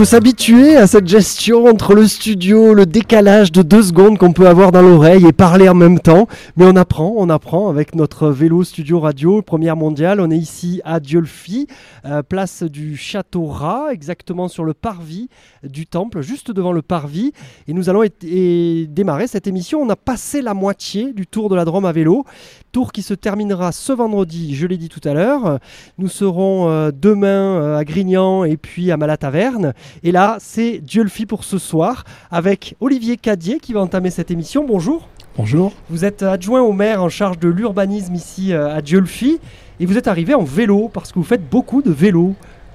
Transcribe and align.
Faut 0.00 0.06
s'habituer 0.06 0.76
à 0.76 0.86
cette 0.86 1.06
gestion 1.06 1.66
entre 1.66 1.94
le 1.94 2.06
studio, 2.06 2.72
le 2.72 2.86
décalage 2.86 3.52
de 3.52 3.60
deux 3.60 3.82
secondes 3.82 4.16
qu'on 4.16 4.32
peut 4.32 4.48
avoir 4.48 4.72
dans 4.72 4.80
l'oreille 4.80 5.26
et 5.26 5.32
parler 5.34 5.68
en 5.68 5.74
même 5.74 6.00
temps. 6.00 6.26
Mais 6.56 6.64
on 6.64 6.74
apprend, 6.74 7.12
on 7.18 7.28
apprend 7.28 7.68
avec 7.68 7.94
notre 7.94 8.30
vélo 8.30 8.64
studio 8.64 8.98
radio, 8.98 9.42
première 9.42 9.76
mondiale. 9.76 10.22
On 10.22 10.30
est 10.30 10.38
ici 10.38 10.80
à 10.86 11.00
Diolfi, 11.00 11.66
euh, 12.06 12.22
place 12.22 12.62
du 12.62 12.96
Château 12.96 13.44
Rat, 13.44 13.92
exactement 13.92 14.48
sur 14.48 14.64
le 14.64 14.72
parvis 14.72 15.28
du 15.64 15.86
temple, 15.86 16.22
juste 16.22 16.50
devant 16.50 16.72
le 16.72 16.80
parvis. 16.80 17.34
Et 17.68 17.74
nous 17.74 17.90
allons 17.90 18.02
démarrer 18.22 19.26
cette 19.26 19.46
émission. 19.46 19.82
On 19.82 19.90
a 19.90 19.96
passé 19.96 20.40
la 20.40 20.54
moitié 20.54 21.12
du 21.12 21.26
tour 21.26 21.50
de 21.50 21.56
la 21.56 21.66
Drôme 21.66 21.84
à 21.84 21.92
vélo. 21.92 22.24
Tour 22.72 22.92
qui 22.92 23.02
se 23.02 23.14
terminera 23.14 23.72
ce 23.72 23.92
vendredi, 23.92 24.54
je 24.54 24.64
l'ai 24.64 24.76
dit 24.76 24.88
tout 24.88 25.00
à 25.02 25.12
l'heure. 25.12 25.58
Nous 25.98 26.06
serons 26.06 26.68
euh, 26.68 26.92
demain 26.94 27.26
euh, 27.26 27.76
à 27.76 27.84
Grignan 27.84 28.44
et 28.44 28.56
puis 28.56 28.92
à 28.92 28.96
Malataverne. 28.96 29.72
Et 30.04 30.12
là, 30.12 30.36
c'est 30.38 30.78
Dieu 30.78 31.02
le 31.02 31.08
fit 31.08 31.26
pour 31.26 31.42
ce 31.42 31.58
soir 31.58 32.04
avec 32.30 32.76
Olivier 32.78 33.16
Cadier 33.16 33.58
qui 33.58 33.72
va 33.72 33.80
entamer 33.80 34.10
cette 34.10 34.30
émission. 34.30 34.64
Bonjour. 34.64 35.08
Bonjour. 35.36 35.72
Vous 35.88 36.04
êtes 36.04 36.22
adjoint 36.22 36.62
au 36.62 36.72
maire 36.72 37.02
en 37.02 37.08
charge 37.08 37.40
de 37.40 37.48
l'urbanisme 37.48 38.14
ici 38.14 38.52
euh, 38.52 38.72
à 38.72 38.82
Dieu 38.82 39.00
le 39.00 39.06
fit 39.06 39.40
et 39.80 39.86
vous 39.86 39.98
êtes 39.98 40.06
arrivé 40.06 40.34
en 40.34 40.44
vélo 40.44 40.88
parce 40.92 41.10
que 41.10 41.18
vous 41.18 41.24
faites 41.24 41.50
beaucoup 41.50 41.82
de 41.82 41.90
vélo. 41.90 42.34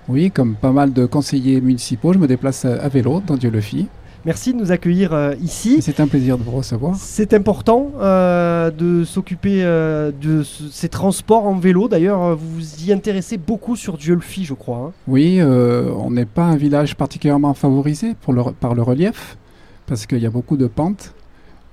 Oui, 0.09 0.29
comme 0.29 0.55
pas 0.55 0.73
mal 0.73 0.91
de 0.91 1.05
conseillers 1.05 1.61
municipaux, 1.61 2.11
je 2.11 2.19
me 2.19 2.27
déplace 2.27 2.65
à 2.65 2.89
vélo 2.89 3.23
dans 3.25 3.37
Dieu 3.37 3.49
le 3.49 3.61
fit. 3.61 3.87
Merci 4.25 4.53
de 4.53 4.57
nous 4.57 4.71
accueillir 4.71 5.13
euh, 5.13 5.35
ici. 5.39 5.77
C'est 5.81 5.99
un 5.99 6.07
plaisir 6.07 6.39
de 6.39 6.43
vous 6.43 6.51
recevoir. 6.51 6.95
C'est 6.95 7.35
important 7.35 7.91
euh, 7.99 8.71
de 8.71 9.03
s'occuper 9.03 9.63
euh, 9.63 10.11
de 10.19 10.41
ces 10.41 10.89
transports 10.89 11.45
en 11.45 11.59
vélo. 11.59 11.87
D'ailleurs, 11.87 12.35
vous 12.35 12.55
vous 12.55 12.83
y 12.83 12.91
intéressez 12.91 13.37
beaucoup 13.37 13.75
sur 13.75 13.97
Diolfi, 13.97 14.43
je 14.43 14.55
crois. 14.55 14.77
Hein. 14.77 14.91
Oui, 15.07 15.39
on 15.43 16.09
n'est 16.09 16.25
pas 16.25 16.45
un 16.45 16.55
village 16.55 16.95
particulièrement 16.95 17.53
favorisé 17.53 18.15
pour 18.19 18.33
le, 18.33 18.43
par 18.59 18.73
le 18.73 18.81
relief, 18.81 19.37
parce 19.85 20.07
qu'il 20.07 20.19
y 20.19 20.25
a 20.25 20.31
beaucoup 20.31 20.57
de 20.57 20.65
pentes. 20.65 21.13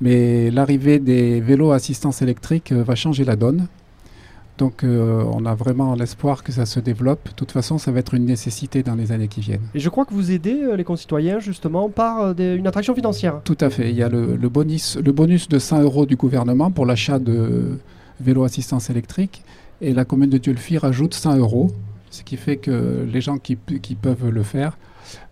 Mais 0.03 0.51
l'arrivée 0.51 0.99
des 0.99 1.41
vélos 1.41 1.73
assistance 1.73 2.21
électrique 2.21 2.73
va 2.73 2.95
changer 2.95 3.25
la 3.25 3.37
donne. 3.37 3.69
Donc 4.59 4.85
euh, 4.85 5.25
on 5.33 5.47
a 5.47 5.55
vraiment 5.55 5.95
l'espoir 5.95 6.43
que 6.43 6.53
ça 6.53 6.67
se 6.67 6.81
développe. 6.81 7.29
De 7.29 7.35
toute 7.35 7.53
façon, 7.53 7.79
ça 7.79 7.91
va 7.91 8.01
être 8.01 8.15
une 8.15 8.27
nécessité 8.27 8.83
dans 8.83 8.95
les 8.95 9.13
années 9.13 9.29
qui 9.29 9.41
viennent. 9.41 9.63
Et 9.75 9.81
je 9.81 9.89
crois 9.89 10.05
que 10.05 10.15
vous 10.15 10.31
aidez 10.31 10.63
euh, 10.63 10.77
les 10.77 10.85
concitoyens 10.85 11.39
justement 11.39 11.89
par 11.89 12.21
euh, 12.21 12.57
une 12.57 12.67
attraction 12.67 12.95
financière. 12.95 13.41
Tout 13.45 13.59
à 13.61 13.71
fait. 13.71 13.91
Il 13.91 13.97
y 13.97 14.03
a 14.03 14.09
le, 14.09 14.37
bonus, 14.49 14.97
le 14.97 15.13
bonus 15.13 15.49
de 15.49 15.59
100 15.59 15.83
euros 15.83 16.07
du 16.07 16.17
gouvernement 16.17 16.71
pour 16.71 16.87
l'achat 16.87 17.19
de 17.19 17.79
vélos 18.21 18.45
assistance 18.45 18.91
électrique. 18.91 19.43
Et 19.81 19.95
la 19.95 20.05
commune 20.05 20.31
de 20.31 20.39
Diolfi 20.39 20.79
rajoute 20.79 21.15
100 21.15 21.39
euros, 21.39 21.73
ce 22.11 22.23
qui 22.23 22.37
fait 22.37 22.57
que 22.57 23.05
les 23.11 23.21
gens 23.21 23.39
qui, 23.39 23.57
peuvent 23.57 24.29
le 24.29 24.43
faire 24.45 24.79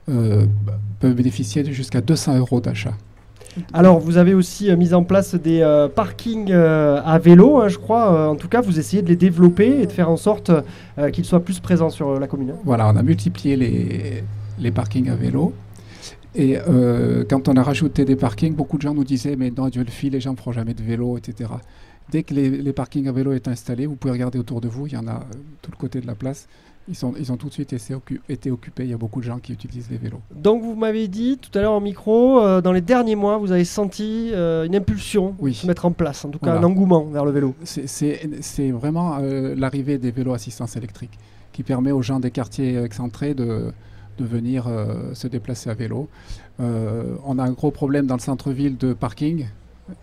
peuvent 0.07 1.15
bénéficier 1.15 1.63
de 1.63 1.71
jusqu'à 1.71 2.01
200 2.01 2.39
euros 2.39 2.61
d'achat. 2.61 2.95
Alors, 3.73 3.99
vous 3.99 4.17
avez 4.17 4.35
aussi 4.35 4.71
euh, 4.71 4.77
mis 4.77 4.95
en 4.95 5.05
place 5.05 5.35
des 5.35 5.61
euh, 5.61 5.89
parkings 5.89 6.51
euh, 6.51 7.01
à 7.05 7.19
vélo, 7.19 7.61
hein, 7.61 7.69
je 7.69 7.79
crois. 7.79 8.31
en 8.31 8.37
tout 8.37 8.49
cas, 8.49 8.61
vous 8.61 8.79
essayez 8.79 9.03
de 9.03 9.09
les 9.09 9.17
développer 9.17 9.83
et 9.83 9.87
de 9.87 9.93
faire 9.93 10.11
en 10.11 10.17
sorte 10.17 10.51
qu'ils 11.13 11.25
soient 11.25 11.41
plus 11.41 11.61
présents 11.61 11.91
sur 11.91 12.19
la 12.19 12.27
commune. 12.27 12.55
Voilà, 12.65 12.89
on 12.89 12.97
a 12.97 13.03
multiplié 13.03 13.57
les, 13.57 14.25
les 14.59 14.71
parkings 14.71 15.09
à 15.09 15.15
vélo. 15.15 15.53
Et 16.35 16.59
quand 17.29 17.49
on 17.49 17.55
a 17.55 17.63
rajouté 17.63 18.05
des 18.05 18.17
parkings, 18.17 18.55
beaucoup 18.55 18.77
de 18.77 18.83
gens 18.83 18.95
nous 18.95 19.05
disaient 19.05 19.37
Mais 19.37 19.51
dans 19.51 19.69
Dieu 19.69 19.83
le 19.83 19.91
fil, 19.91 20.13
les 20.13 20.21
gens 20.21 20.33
ne 20.33 20.37
feront 20.37 20.53
jamais 20.53 20.75
de 20.75 20.83
vélo, 20.83 21.19
etc. 21.19 21.51
Dès 22.11 22.23
que 22.23 22.35
les, 22.35 22.51
les, 22.51 22.73
parkings 22.73 23.09
à 23.09 23.13
vélo 23.13 23.33
est 23.33 23.49
installés, 23.49 23.87
vous 23.87 23.95
pouvez 23.95 24.13
regarder 24.13 24.39
autour 24.39 24.61
de 24.61 24.69
vous, 24.69 24.87
il 24.87 24.93
y 24.95 24.97
en 24.97 25.07
a 25.07 25.21
tout 25.63 25.71
le 25.71 25.77
côté 25.77 26.01
de 26.01 26.07
la 26.07 26.15
place. 26.15 26.49
Ils, 26.91 26.97
sont, 26.97 27.15
ils 27.17 27.31
ont 27.31 27.37
tout 27.37 27.47
de 27.47 27.53
suite 27.53 27.73
été, 27.73 28.51
occupés. 28.51 28.83
Il 28.83 28.91
y 28.91 28.93
a 28.93 28.97
beaucoup 28.97 29.21
de 29.21 29.25
gens 29.25 29.39
qui 29.39 29.53
utilisent 29.53 29.89
les 29.91 29.97
vélos. 29.97 30.21
Donc, 30.35 30.63
vous 30.63 30.75
m'avez 30.75 31.07
dit 31.07 31.39
tout 31.39 31.57
à 31.57 31.63
l'heure 31.63 31.73
en 31.73 31.81
micro, 31.81 32.41
euh, 32.41 32.61
dans 32.61 32.73
les 32.73 32.81
derniers 32.81 33.15
mois, 33.15 33.39
vous 33.39 33.53
avez 33.53 33.65
senti 33.65 34.33
euh, 34.35 34.65
une 34.65 34.75
impulsion 34.75 35.37
oui. 35.39 35.55
se 35.55 35.69
mettre 35.69 35.87
en 35.87 35.93
place, 35.93 36.25
en 36.25 36.31
tout 36.31 36.41
cas 36.41 36.59
un 36.59 36.65
engouement 36.65 37.05
vers 37.05 37.25
le 37.25 37.31
vélo. 37.31 37.55
C'est 37.63 38.71
vraiment 38.73 39.19
euh, 39.21 39.55
l'arrivée 39.57 39.99
des 39.99 40.11
vélos 40.11 40.35
assistance 40.35 40.77
électrique 40.77 41.17
qui 41.53 41.63
permet 41.63 41.93
aux 41.93 42.03
gens 42.03 42.19
des 42.19 42.33
quartiers 42.33 42.77
excentrés 42.83 43.35
de, 43.35 43.73
de 44.19 44.25
venir 44.25 44.69
se 45.15 45.29
déplacer 45.29 45.71
à 45.71 45.75
vélo. 45.75 46.09
on 46.59 47.39
a 47.39 47.45
un 47.45 47.53
gros 47.53 47.71
problème 47.71 48.07
dans 48.07 48.17
le 48.17 48.21
centre-ville 48.21 48.77
de 48.77 48.93
parking 48.93 49.47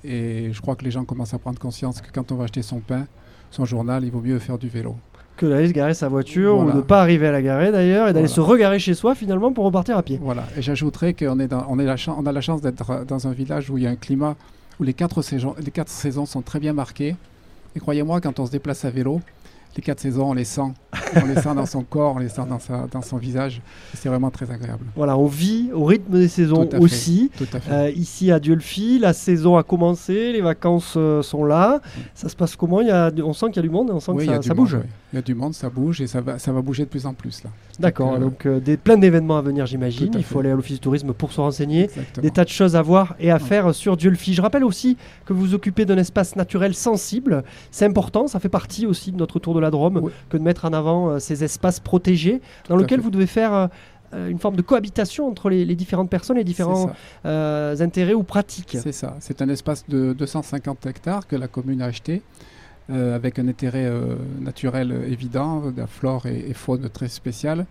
et 0.04 0.52
je 0.52 0.62
crois 0.62 0.76
que 0.76 0.84
les 0.84 0.92
gens 0.92 1.06
commencent 1.06 1.34
à 1.34 1.40
prendre 1.40 1.60
conscience 1.60 2.02
que 2.02 2.12
quand 2.12 2.32
on 2.32 2.36
va 2.36 2.46
acheter 2.46 2.62
son 2.62 2.80
pain, 2.80 3.08
son 3.52 3.66
journal, 3.66 4.04
il 4.04 4.12
vaut 4.12 4.22
mieux 4.22 4.40
faire 4.40 4.58
du 4.58 4.68
vélo 4.68 4.96
que 5.38 5.46
d'aller 5.46 5.68
se 5.68 5.74
garer 5.74 5.94
sa 5.94 6.10
voiture 6.10 6.58
ou 6.58 6.70
de 6.70 6.76
ne 6.76 6.82
pas 6.82 7.02
arriver 7.02 7.28
à 7.28 7.32
la 7.32 7.42
garer 7.42 7.72
d'ailleurs 7.72 8.10
et 8.10 8.14
d'aller 8.14 8.28
se 8.28 8.42
regarer 8.42 8.80
chez 8.80 8.94
soi 8.94 9.16
finalement 9.16 9.54
pour 9.54 9.64
repartir 9.64 9.98
à 9.98 10.04
pied. 10.04 10.20
Voilà, 10.22 10.44
et 10.58 10.62
j'ajouterais 10.62 11.14
qu'on 11.14 11.40
est, 11.40 11.54
on 11.54 11.80
est 11.80 11.86
la 11.86 11.96
on 12.18 12.26
a 12.26 12.32
la 12.32 12.42
chance 12.42 12.62
d'être 12.62 13.06
dans 13.08 13.28
un 13.28 13.32
village 13.32 13.70
où 13.70 13.78
il 13.78 13.84
y 13.86 13.88
a 13.88 13.90
un 13.90 13.96
climat 13.96 14.36
où 14.80 14.84
les 14.84 14.94
quatre, 14.94 15.22
saisons, 15.22 15.56
les 15.64 15.72
quatre 15.72 15.90
saisons 15.90 16.26
sont 16.26 16.42
très 16.42 16.60
bien 16.60 16.74
marquées. 16.74 17.16
Et 17.76 17.80
croyez-moi, 17.80 18.22
quand 18.22 18.40
on 18.40 18.46
se 18.46 18.52
déplace 18.52 18.86
à 18.86 18.90
vélo, 18.90 19.22
les 19.76 19.84
quatre 19.84 20.00
saisons, 20.00 20.32
on 20.32 20.34
les 20.34 20.46
sent. 20.46 20.74
on 21.16 21.26
les 21.26 21.36
sent 21.36 21.54
dans 21.56 21.66
son 21.66 21.84
corps, 21.84 22.16
on 22.16 22.20
les 22.20 22.30
sent 22.30 22.44
dans, 22.50 22.60
sa, 22.60 22.88
dans 22.88 23.02
son 23.02 23.18
visage. 23.18 23.62
C'est 23.94 24.10
vraiment 24.10 24.32
très 24.32 24.50
agréable. 24.50 24.86
Voilà, 24.96 25.18
on 25.18 25.28
vit 25.28 25.70
au 25.74 25.86
rythme 25.86 26.14
des 26.14 26.28
saisons 26.28 26.68
aussi. 26.80 27.32
Euh, 27.70 27.92
ici 27.96 28.32
à 28.32 28.40
Diolfi, 28.40 29.00
la 29.00 29.14
saison 29.14 29.58
a 29.58 29.64
commencé, 29.64 30.34
les 30.34 30.42
vacances 30.42 30.96
euh, 30.98 31.22
sont 31.22 31.46
là. 31.46 31.82
Ça 32.16 32.30
se 32.30 32.36
passe 32.36 32.56
comment? 32.56 32.82
Il 32.82 32.88
y 32.88 32.92
a, 32.92 33.12
On 33.24 33.34
sent 33.34 33.48
qu'il 33.48 33.58
y 33.58 33.60
a 33.60 33.64
du 33.64 33.70
monde, 33.70 33.92
on 33.92 34.00
sent 34.00 34.14
que 34.18 34.42
ça, 34.44 34.54
bouge. 34.54 34.78
Il 35.14 35.16
y 35.16 35.20
a 35.20 35.22
du 35.22 35.36
monde, 35.36 35.54
ça 35.54 35.70
bouge 35.70 36.02
et 36.02 36.08
ça 36.08 36.22
va, 36.22 36.40
ça 36.40 36.52
va 36.52 36.62
bouger 36.62 36.84
de 36.84 36.90
plus 36.90 37.06
en 37.06 37.14
plus 37.14 37.44
là. 37.44 37.50
D'accord, 37.80 38.18
donc, 38.18 38.46
euh, 38.46 38.60
des, 38.60 38.76
plein 38.76 38.98
d'événements 38.98 39.38
à 39.38 39.42
venir 39.42 39.66
j'imagine. 39.68 40.12
Il 40.18 40.24
faut 40.24 40.40
aller 40.40 40.50
à 40.50 40.56
l'office 40.56 40.78
du 40.78 40.82
tourisme 40.82 41.14
pour 41.14 41.32
se 41.32 41.40
renseigner. 41.40 41.90
Des 42.22 42.32
tas 42.32 42.44
de 42.44 42.50
choses 42.50 42.76
à 42.76 42.82
voir 42.82 43.16
et 43.20 43.30
à 43.32 43.40
faire 43.40 43.74
sur 43.76 43.98
Diolfi. 43.98 44.34
Je 44.34 44.42
rappelle 44.42 44.64
aussi 44.64 44.98
que 45.26 45.34
vous 45.34 45.42
vous 45.42 45.54
occupez 45.54 45.86
d'un 45.86 45.98
espace 45.98 46.36
naturel 46.36 46.74
sensible. 46.74 47.44
C'est 47.72 47.86
important, 47.86 48.28
ça 48.28 48.40
fait 48.40 48.50
partie 48.50 48.86
aussi 48.86 49.12
de 49.12 49.18
notre 49.18 49.40
tour 49.40 49.54
de 49.54 49.57
la 49.60 49.72
Drôme 49.72 50.10
que 50.30 50.38
de 50.38 50.44
mettre 50.44 50.66
en 50.66 50.74
avant 50.74 51.10
euh, 51.10 51.20
ces 51.20 51.44
espaces 51.44 51.80
protégés 51.80 52.42
dans 52.70 52.78
lesquels 52.78 53.00
vous 53.00 53.12
devez 53.12 53.28
faire 53.28 53.70
euh, 54.14 54.30
une 54.30 54.40
forme 54.40 54.56
de 54.56 54.62
cohabitation 54.62 55.28
entre 55.28 55.50
les, 55.50 55.66
différentes 55.76 56.10
personnes, 56.10 56.38
les 56.38 56.44
différents 56.44 56.92
intérêts 57.26 58.14
ou 58.14 58.24
pratiques. 58.24 58.78
C'est 58.82 58.92
ça, 58.92 59.16
c'est 59.20 59.42
un 59.42 59.50
espace 59.50 59.86
de 59.88 60.14
250 60.14 60.86
hectares 60.86 61.28
que 61.28 61.36
la 61.36 61.48
commune 61.48 61.82
a 61.82 61.86
acheté 61.86 62.22
euh, 62.90 63.18
avec 63.18 63.38
un 63.38 63.50
intérêt 63.50 63.86
euh, 63.86 64.16
naturel 64.40 65.04
évident, 65.10 65.72
de 65.72 65.82
la 65.82 65.88
flore 65.88 66.26
et, 66.26 66.54
faune 66.54 66.88
très 66.88 67.10
spéciale. 67.10 67.66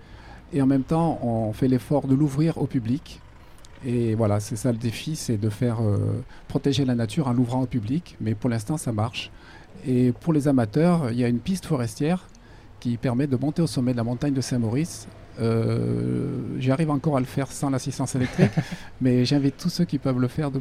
Et 0.52 0.60
en 0.60 0.66
même 0.66 0.82
temps, 0.82 1.18
on 1.22 1.54
fait 1.54 1.68
l'effort 1.68 2.06
de 2.06 2.14
l'ouvrir 2.14 2.58
au 2.58 2.66
public. 2.66 3.20
Et 3.86 4.14
voilà, 4.14 4.40
c'est 4.40 4.56
ça 4.56 4.72
le 4.72 4.78
défi, 4.78 5.16
c'est 5.16 5.38
de 5.38 5.48
faire 5.48 5.80
euh, 5.80 6.22
protéger 6.48 6.84
la 6.84 6.94
nature 6.94 7.28
en 7.28 7.32
l'ouvrant 7.32 7.62
au 7.62 7.66
public. 7.66 8.16
Mais 8.20 8.34
pour 8.34 8.50
l'instant, 8.50 8.76
ça 8.76 8.92
marche. 8.92 9.30
Et 9.84 10.12
pour 10.12 10.32
les 10.32 10.48
amateurs, 10.48 11.10
il 11.10 11.18
y 11.18 11.24
a 11.24 11.28
une 11.28 11.38
piste 11.38 11.66
forestière 11.66 12.28
qui 12.80 12.96
permet 12.96 13.26
de 13.26 13.36
monter 13.36 13.62
au 13.62 13.66
sommet 13.66 13.92
de 13.92 13.96
la 13.96 14.04
montagne 14.04 14.34
de 14.34 14.40
Saint-Maurice 14.40 15.06
j'arrive 16.58 16.90
encore 16.90 17.16
à 17.16 17.20
le 17.20 17.26
faire 17.26 17.50
sans 17.50 17.70
l'assistance 17.70 18.14
électrique, 18.14 18.50
mais 19.00 19.24
j'invite 19.24 19.56
tous 19.56 19.68
ceux 19.68 19.84
qui 19.84 19.98
peuvent 19.98 20.18
le 20.18 20.28
faire 20.28 20.50
de 20.50 20.60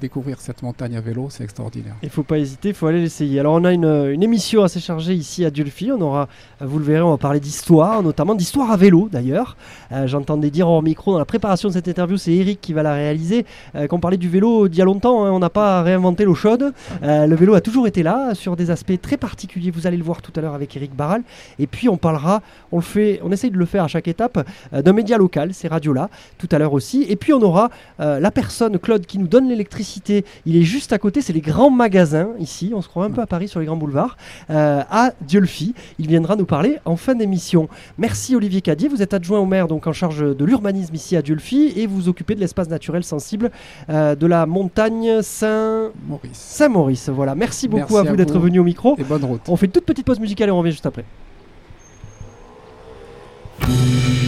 découvrir 0.00 0.40
cette 0.40 0.62
montagne 0.62 0.96
à 0.96 1.00
vélo, 1.00 1.28
c'est 1.30 1.44
extraordinaire. 1.44 1.94
Il 2.02 2.06
ne 2.06 2.10
faut 2.10 2.22
pas 2.22 2.38
hésiter, 2.38 2.70
il 2.70 2.74
faut 2.74 2.86
aller 2.86 3.00
l'essayer. 3.00 3.40
Alors 3.40 3.54
on 3.54 3.64
a 3.64 3.72
une, 3.72 4.22
émission 4.22 4.62
assez 4.62 4.80
chargée 4.80 5.14
ici 5.14 5.44
à 5.44 5.50
Dulphy, 5.50 5.90
on 5.92 6.00
aura, 6.00 6.28
vous 6.60 6.78
le 6.78 6.84
verrez, 6.84 7.02
on 7.02 7.10
va 7.10 7.18
parler 7.18 7.40
d'histoire, 7.40 8.02
notamment 8.02 8.34
d'histoire 8.34 8.70
à 8.70 8.76
vélo 8.76 9.08
d'ailleurs. 9.10 9.56
Euh, 9.92 10.06
j'entendais 10.06 10.50
dire 10.50 10.68
hors 10.68 10.82
micro 10.82 11.12
dans 11.12 11.18
la 11.18 11.24
préparation 11.24 11.68
de 11.68 11.74
cette 11.74 11.88
interview, 11.88 12.16
c'est 12.16 12.32
Eric 12.32 12.60
qui 12.60 12.72
va 12.72 12.82
la 12.82 12.94
réaliser, 12.94 13.44
euh, 13.74 13.86
qu'on 13.86 14.00
parlait 14.00 14.16
du 14.16 14.28
vélo 14.28 14.68
d'il 14.68 14.78
y 14.78 14.82
a 14.82 14.84
longtemps, 14.84 15.24
hein. 15.24 15.30
on 15.30 15.38
n'a 15.38 15.50
pas 15.50 15.82
réinventé 15.82 16.24
l'eau 16.24 16.34
chaude, 16.34 16.72
le 17.02 17.34
vélo 17.34 17.54
a 17.54 17.60
toujours 17.60 17.86
été 17.86 18.02
là 18.02 18.34
sur 18.34 18.56
des 18.56 18.70
aspects 18.70 19.00
très 19.00 19.16
particuliers, 19.16 19.70
vous 19.70 19.86
allez 19.86 19.96
le 19.96 20.04
voir 20.04 20.22
tout 20.22 20.32
à 20.36 20.40
l'heure 20.40 20.54
avec 20.54 20.76
Eric 20.76 20.94
Barral, 20.94 21.22
et 21.58 21.66
puis 21.66 21.88
on 21.88 21.96
parlera, 21.96 22.42
on 22.70 22.76
le 22.76 22.82
fait, 22.82 23.20
on 23.22 23.32
essaye 23.32 23.50
de 23.50 23.58
le 23.58 23.66
faire 23.66 23.84
à 23.84 23.88
chaque 23.92 24.08
étape 24.08 24.46
euh, 24.72 24.82
d'un 24.82 24.92
média 24.92 25.18
local, 25.18 25.50
c'est 25.52 25.68
Radio-là, 25.68 26.08
tout 26.38 26.48
à 26.50 26.58
l'heure 26.58 26.72
aussi. 26.72 27.04
Et 27.08 27.16
puis 27.16 27.32
on 27.32 27.42
aura 27.42 27.70
euh, 28.00 28.18
la 28.18 28.30
personne, 28.30 28.78
Claude, 28.78 29.04
qui 29.06 29.18
nous 29.18 29.28
donne 29.28 29.48
l'électricité. 29.48 30.24
Il 30.46 30.56
est 30.56 30.62
juste 30.62 30.92
à 30.92 30.98
côté, 30.98 31.20
c'est 31.20 31.32
les 31.32 31.40
grands 31.40 31.70
magasins 31.70 32.30
ici, 32.38 32.72
on 32.74 32.82
se 32.82 32.88
croit 32.88 33.04
un 33.04 33.10
peu 33.10 33.20
à 33.20 33.26
Paris 33.26 33.48
sur 33.48 33.60
les 33.60 33.66
grands 33.66 33.76
boulevards, 33.76 34.16
euh, 34.50 34.82
à 34.90 35.12
Diolfi. 35.20 35.74
Il 35.98 36.08
viendra 36.08 36.36
nous 36.36 36.46
parler 36.46 36.78
en 36.84 36.96
fin 36.96 37.14
d'émission. 37.14 37.68
Merci 37.98 38.34
Olivier 38.34 38.62
Cadier, 38.62 38.88
vous 38.88 39.02
êtes 39.02 39.14
adjoint 39.14 39.38
au 39.38 39.46
maire 39.46 39.68
donc 39.68 39.86
en 39.86 39.92
charge 39.92 40.20
de 40.20 40.44
l'urbanisme 40.44 40.94
ici 40.94 41.16
à 41.16 41.22
Diolfi 41.22 41.72
et 41.76 41.86
vous 41.86 42.08
occupez 42.08 42.34
de 42.34 42.40
l'espace 42.40 42.68
naturel 42.68 43.04
sensible 43.04 43.50
de 43.88 44.26
la 44.26 44.46
montagne 44.46 45.20
Saint-Maurice. 45.22 46.30
Saint-Maurice, 46.32 47.08
voilà. 47.10 47.34
Merci 47.34 47.68
beaucoup 47.68 47.98
à 47.98 48.02
vous, 48.02 48.16
d'être 48.16 48.38
venu 48.38 48.58
au 48.58 48.64
micro. 48.64 48.96
Et 48.98 49.04
bonne 49.04 49.24
route. 49.24 49.42
On 49.48 49.56
fait 49.56 49.66
une 49.66 49.72
toute 49.72 49.84
petite 49.84 50.06
pause 50.06 50.20
musicale 50.20 50.48
et 50.48 50.52
on 50.52 50.58
revient 50.58 50.70
juste 50.70 50.86
après. 50.86 51.04
Vous 53.60 54.21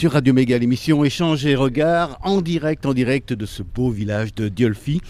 sur 0.00 0.12
Radio 0.12 0.32
Méga, 0.32 0.56
l'émission 0.56 1.04
Échange 1.04 1.44
et 1.44 1.54
Regard, 1.54 2.18
en 2.22 2.40
direct, 2.40 2.86
en 2.86 2.94
direct 2.94 3.34
de 3.34 3.44
ce 3.44 3.62
beau 3.62 3.90
village 3.90 4.34
de 4.34 4.48
Diolfi. 4.48 5.02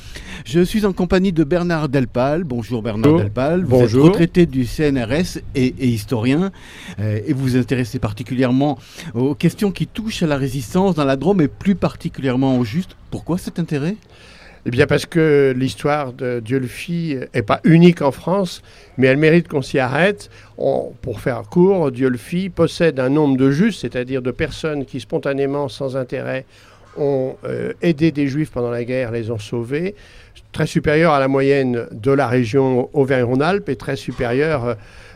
Je 0.44 0.58
suis 0.64 0.84
en 0.84 0.92
compagnie 0.92 1.30
de 1.30 1.44
Bernard 1.44 1.88
Delpal. 1.88 2.42
Bonjour 2.42 2.82
Bernard 2.82 3.18
Delpal. 3.18 3.62
Vous 3.62 3.68
Bonjour. 3.70 4.06
êtes 4.06 4.12
retraité 4.14 4.46
du 4.46 4.66
CNRS 4.66 5.38
et, 5.54 5.66
et 5.78 5.86
historien. 5.86 6.50
euh, 6.98 7.20
et 7.24 7.32
vous 7.32 7.42
vous 7.42 7.56
intéressez 7.56 8.00
particulièrement 8.00 8.80
aux 9.14 9.36
questions 9.36 9.70
qui 9.70 9.86
touchent 9.86 10.24
à 10.24 10.26
la 10.26 10.36
résistance 10.36 10.96
dans 10.96 11.04
la 11.04 11.14
Drôme 11.14 11.40
et 11.40 11.46
plus 11.46 11.76
particulièrement 11.76 12.58
au 12.58 12.64
juste. 12.64 12.96
Pourquoi 13.12 13.38
cet 13.38 13.60
intérêt? 13.60 13.94
Eh 14.66 14.70
bien 14.70 14.86
parce 14.86 15.06
que 15.06 15.54
l'histoire 15.56 16.12
de 16.12 16.40
Diolfi 16.40 17.16
n'est 17.34 17.42
pas 17.42 17.60
unique 17.64 18.02
en 18.02 18.10
France, 18.10 18.62
mais 18.98 19.06
elle 19.06 19.16
mérite 19.16 19.48
qu'on 19.48 19.62
s'y 19.62 19.78
arrête. 19.78 20.28
Pour 20.56 21.20
faire 21.20 21.42
court, 21.44 21.90
Diolfi 21.90 22.50
possède 22.50 23.00
un 23.00 23.08
nombre 23.08 23.38
de 23.38 23.50
justes, 23.50 23.80
c'est-à-dire 23.80 24.20
de 24.20 24.30
personnes 24.30 24.84
qui 24.84 25.00
spontanément, 25.00 25.68
sans 25.68 25.96
intérêt, 25.96 26.44
ont 26.98 27.36
euh, 27.44 27.72
aidé 27.80 28.10
des 28.10 28.26
juifs 28.26 28.50
pendant 28.50 28.70
la 28.70 28.84
guerre, 28.84 29.12
les 29.12 29.30
ont 29.30 29.38
sauvés, 29.38 29.94
très 30.52 30.66
supérieur 30.66 31.12
à 31.12 31.20
la 31.20 31.28
moyenne 31.28 31.86
de 31.92 32.10
la 32.10 32.26
région 32.26 32.90
Auvergne-Rhône-Alpes 32.92 33.68
et 33.68 33.76
très 33.76 33.96
supérieur 33.96 34.64
euh, 34.64 34.74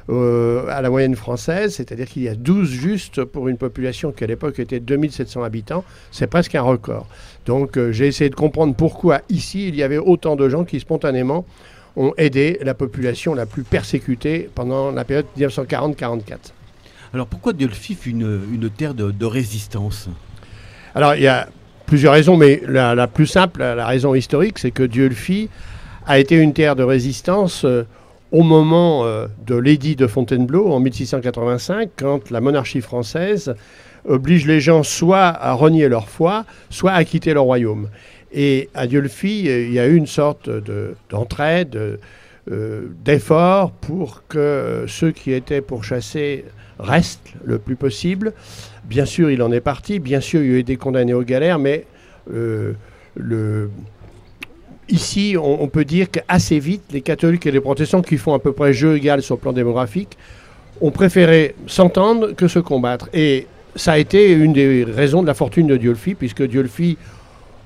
à 0.08 0.82
la 0.82 0.90
moyenne 0.90 1.16
française, 1.16 1.74
c'est-à-dire 1.74 2.06
qu'il 2.06 2.22
y 2.22 2.28
a 2.28 2.34
12 2.34 2.68
justes 2.68 3.24
pour 3.24 3.48
une 3.48 3.56
population 3.56 4.12
qui 4.12 4.24
à 4.24 4.26
l'époque 4.26 4.58
était 4.58 4.80
2700 4.80 5.42
habitants, 5.42 5.84
c'est 6.10 6.26
presque 6.26 6.54
un 6.54 6.62
record. 6.62 7.06
Donc 7.46 7.76
euh, 7.76 7.92
j'ai 7.92 8.06
essayé 8.06 8.28
de 8.28 8.34
comprendre 8.34 8.74
pourquoi 8.74 9.22
ici 9.28 9.68
il 9.68 9.76
y 9.76 9.82
avait 9.82 9.98
autant 9.98 10.36
de 10.36 10.48
gens 10.48 10.64
qui 10.64 10.78
spontanément 10.80 11.46
ont 11.96 12.12
aidé 12.18 12.58
la 12.62 12.74
population 12.74 13.34
la 13.34 13.46
plus 13.46 13.62
persécutée 13.62 14.50
pendant 14.54 14.90
la 14.90 15.04
période 15.04 15.26
1940-44. 15.38 16.52
Alors 17.14 17.26
pourquoi 17.26 17.52
fut 17.70 18.10
une, 18.10 18.40
une 18.52 18.68
terre 18.68 18.94
de, 18.94 19.10
de 19.10 19.26
résistance? 19.26 20.08
Alors 20.94 21.14
il 21.14 21.22
y 21.22 21.28
a 21.28 21.48
plusieurs 21.86 22.12
raisons, 22.12 22.36
mais 22.36 22.60
la, 22.66 22.94
la 22.94 23.06
plus 23.06 23.26
simple, 23.26 23.60
la, 23.60 23.74
la 23.74 23.86
raison 23.86 24.14
historique, 24.14 24.58
c'est 24.58 24.70
que 24.70 24.82
Dieu-le-Fit 24.82 25.48
a 26.06 26.18
été 26.18 26.36
une 26.36 26.52
terre 26.52 26.76
de 26.76 26.82
résistance 26.82 27.64
euh, 27.64 27.84
au 28.34 28.42
moment 28.42 29.04
euh, 29.04 29.28
de 29.46 29.54
l'édit 29.54 29.94
de 29.94 30.08
Fontainebleau 30.08 30.66
en 30.72 30.80
1685, 30.80 31.90
quand 31.96 32.30
la 32.32 32.40
monarchie 32.40 32.80
française 32.80 33.54
oblige 34.06 34.44
les 34.46 34.58
gens 34.60 34.82
soit 34.82 35.28
à 35.28 35.52
renier 35.52 35.88
leur 35.88 36.08
foi, 36.08 36.44
soit 36.68 36.90
à 36.90 37.04
quitter 37.04 37.32
leur 37.32 37.44
royaume. 37.44 37.88
Et 38.32 38.68
à 38.74 38.88
Dieu-le-Fit, 38.88 39.48
euh, 39.48 39.66
il 39.66 39.72
y 39.72 39.78
a 39.78 39.86
eu 39.86 39.94
une 39.94 40.08
sorte 40.08 40.50
de- 40.50 40.96
d'entraide, 41.10 41.70
de, 41.70 42.00
euh, 42.50 42.88
d'effort 43.04 43.70
pour 43.70 44.24
que 44.28 44.84
ceux 44.88 45.12
qui 45.12 45.32
étaient 45.32 45.60
pourchassés 45.60 46.44
restent 46.80 47.32
le 47.44 47.60
plus 47.60 47.76
possible. 47.76 48.32
Bien 48.84 49.04
sûr, 49.06 49.30
il 49.30 49.42
en 49.42 49.52
est 49.52 49.60
parti. 49.60 50.00
Bien 50.00 50.20
sûr, 50.20 50.42
il 50.42 50.54
a 50.54 50.58
eu 50.58 50.62
des 50.64 50.76
condamnés 50.76 51.14
aux 51.14 51.22
galères, 51.22 51.60
mais 51.60 51.86
euh, 52.34 52.72
le... 53.14 53.70
ici, 54.88 55.36
on, 55.40 55.66
peut 55.68 55.84
dire 55.84 56.10
qu'assez 56.10 56.58
vite, 56.58 56.82
les 56.92 57.00
catholiques 57.00 57.46
et 57.46 57.50
les 57.50 57.60
protestants, 57.60 58.02
qui 58.02 58.16
font 58.16 58.34
à 58.34 58.38
peu 58.38 58.52
près 58.52 58.72
jeu 58.72 58.96
égal 58.96 59.22
sur 59.22 59.36
le 59.36 59.40
plan 59.40 59.52
démographique, 59.52 60.16
ont 60.80 60.90
préféré 60.90 61.54
s'entendre 61.66 62.32
que 62.32 62.48
se 62.48 62.58
combattre. 62.58 63.08
Et 63.12 63.46
ça 63.76 63.92
a 63.92 63.98
été 63.98 64.32
une 64.32 64.52
des 64.52 64.84
raisons 64.84 65.22
de 65.22 65.26
la 65.26 65.34
fortune 65.34 65.66
de 65.66 65.76
Diolfi, 65.76 66.14
puisque 66.14 66.42
Diolfi, 66.42 66.96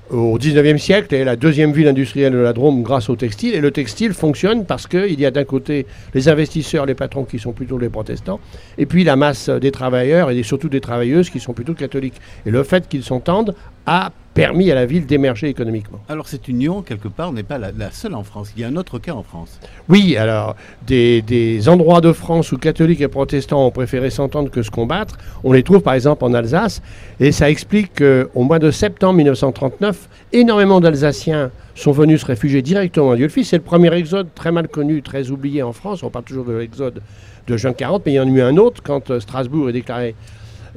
au 0.09 0.39
19e 0.39 0.77
siècle, 0.77 1.13
est 1.13 1.23
la 1.23 1.35
deuxième 1.35 1.71
ville 1.71 1.87
industrielle 1.87 2.33
de 2.33 2.39
la 2.39 2.53
Drôme 2.53 2.81
grâce 2.81 3.09
au 3.09 3.15
textile. 3.15 3.53
Et 3.53 3.61
le 3.61 3.71
textile 3.71 4.13
fonctionne 4.13 4.65
parce 4.65 4.87
qu'il 4.87 5.19
y 5.19 5.25
a 5.25 5.31
d'un 5.31 5.43
côté 5.43 5.85
les 6.13 6.29
investisseurs, 6.29 6.85
les 6.85 6.95
patrons 6.95 7.25
qui 7.25 7.37
sont 7.37 7.51
plutôt 7.51 7.77
les 7.77 7.89
protestants, 7.89 8.39
et 8.77 8.85
puis 8.85 9.03
la 9.03 9.15
masse 9.15 9.49
des 9.49 9.71
travailleurs 9.71 10.31
et 10.31 10.41
surtout 10.43 10.69
des 10.69 10.81
travailleuses 10.81 11.29
qui 11.29 11.39
sont 11.39 11.53
plutôt 11.53 11.73
catholiques. 11.73 12.19
Et 12.45 12.51
le 12.51 12.63
fait 12.63 12.87
qu'ils 12.87 13.03
s'entendent 13.03 13.53
a 13.85 14.11
permis 14.39 14.71
à 14.71 14.75
la 14.75 14.85
ville 14.85 15.05
d'émerger 15.05 15.49
économiquement. 15.49 15.99
Alors 16.07 16.29
cette 16.29 16.47
union, 16.47 16.81
quelque 16.81 17.09
part, 17.09 17.33
n'est 17.33 17.43
pas 17.43 17.57
la, 17.57 17.73
la 17.73 17.91
seule 17.91 18.15
en 18.15 18.23
France. 18.23 18.53
Il 18.55 18.61
y 18.61 18.63
a 18.63 18.69
un 18.69 18.77
autre 18.77 18.97
cas 18.97 19.11
en 19.11 19.21
France. 19.21 19.59
Oui, 19.89 20.15
alors, 20.15 20.55
des, 20.87 21.21
des 21.21 21.67
endroits 21.67 21.99
de 21.99 22.13
France 22.13 22.53
où 22.53 22.57
catholiques 22.57 23.01
et 23.01 23.09
protestants 23.09 23.65
ont 23.65 23.71
préféré 23.71 24.09
s'entendre 24.09 24.49
que 24.49 24.63
se 24.63 24.71
combattre, 24.71 25.17
on 25.43 25.51
les 25.51 25.61
trouve 25.61 25.81
par 25.81 25.93
exemple 25.93 26.23
en 26.23 26.33
Alsace, 26.33 26.81
et 27.19 27.33
ça 27.33 27.49
explique 27.49 27.95
qu'au 27.97 28.43
mois 28.43 28.59
de 28.59 28.71
septembre 28.71 29.15
1939, 29.15 30.07
énormément 30.31 30.79
d'Alsaciens 30.79 31.51
sont 31.75 31.91
venus 31.91 32.21
se 32.21 32.25
réfugier 32.25 32.61
directement 32.61 33.11
à 33.11 33.17
Diolfi. 33.17 33.43
C'est 33.43 33.57
le 33.57 33.63
premier 33.63 33.93
exode 33.93 34.29
très 34.35 34.53
mal 34.53 34.69
connu, 34.69 35.01
très 35.01 35.31
oublié 35.31 35.63
en 35.63 35.73
France. 35.73 36.01
On 36.01 36.09
parle 36.09 36.23
toujours 36.23 36.45
de 36.45 36.53
l'exode 36.53 37.01
de 37.45 37.57
juin 37.57 37.73
40, 37.73 38.03
mais 38.05 38.13
il 38.13 38.15
y 38.15 38.19
en 38.21 38.27
a 38.27 38.31
eu 38.31 38.41
un 38.41 38.55
autre 38.55 38.81
quand 38.81 39.11
euh, 39.11 39.19
Strasbourg 39.19 39.69
est 39.69 39.73
déclaré 39.73 40.15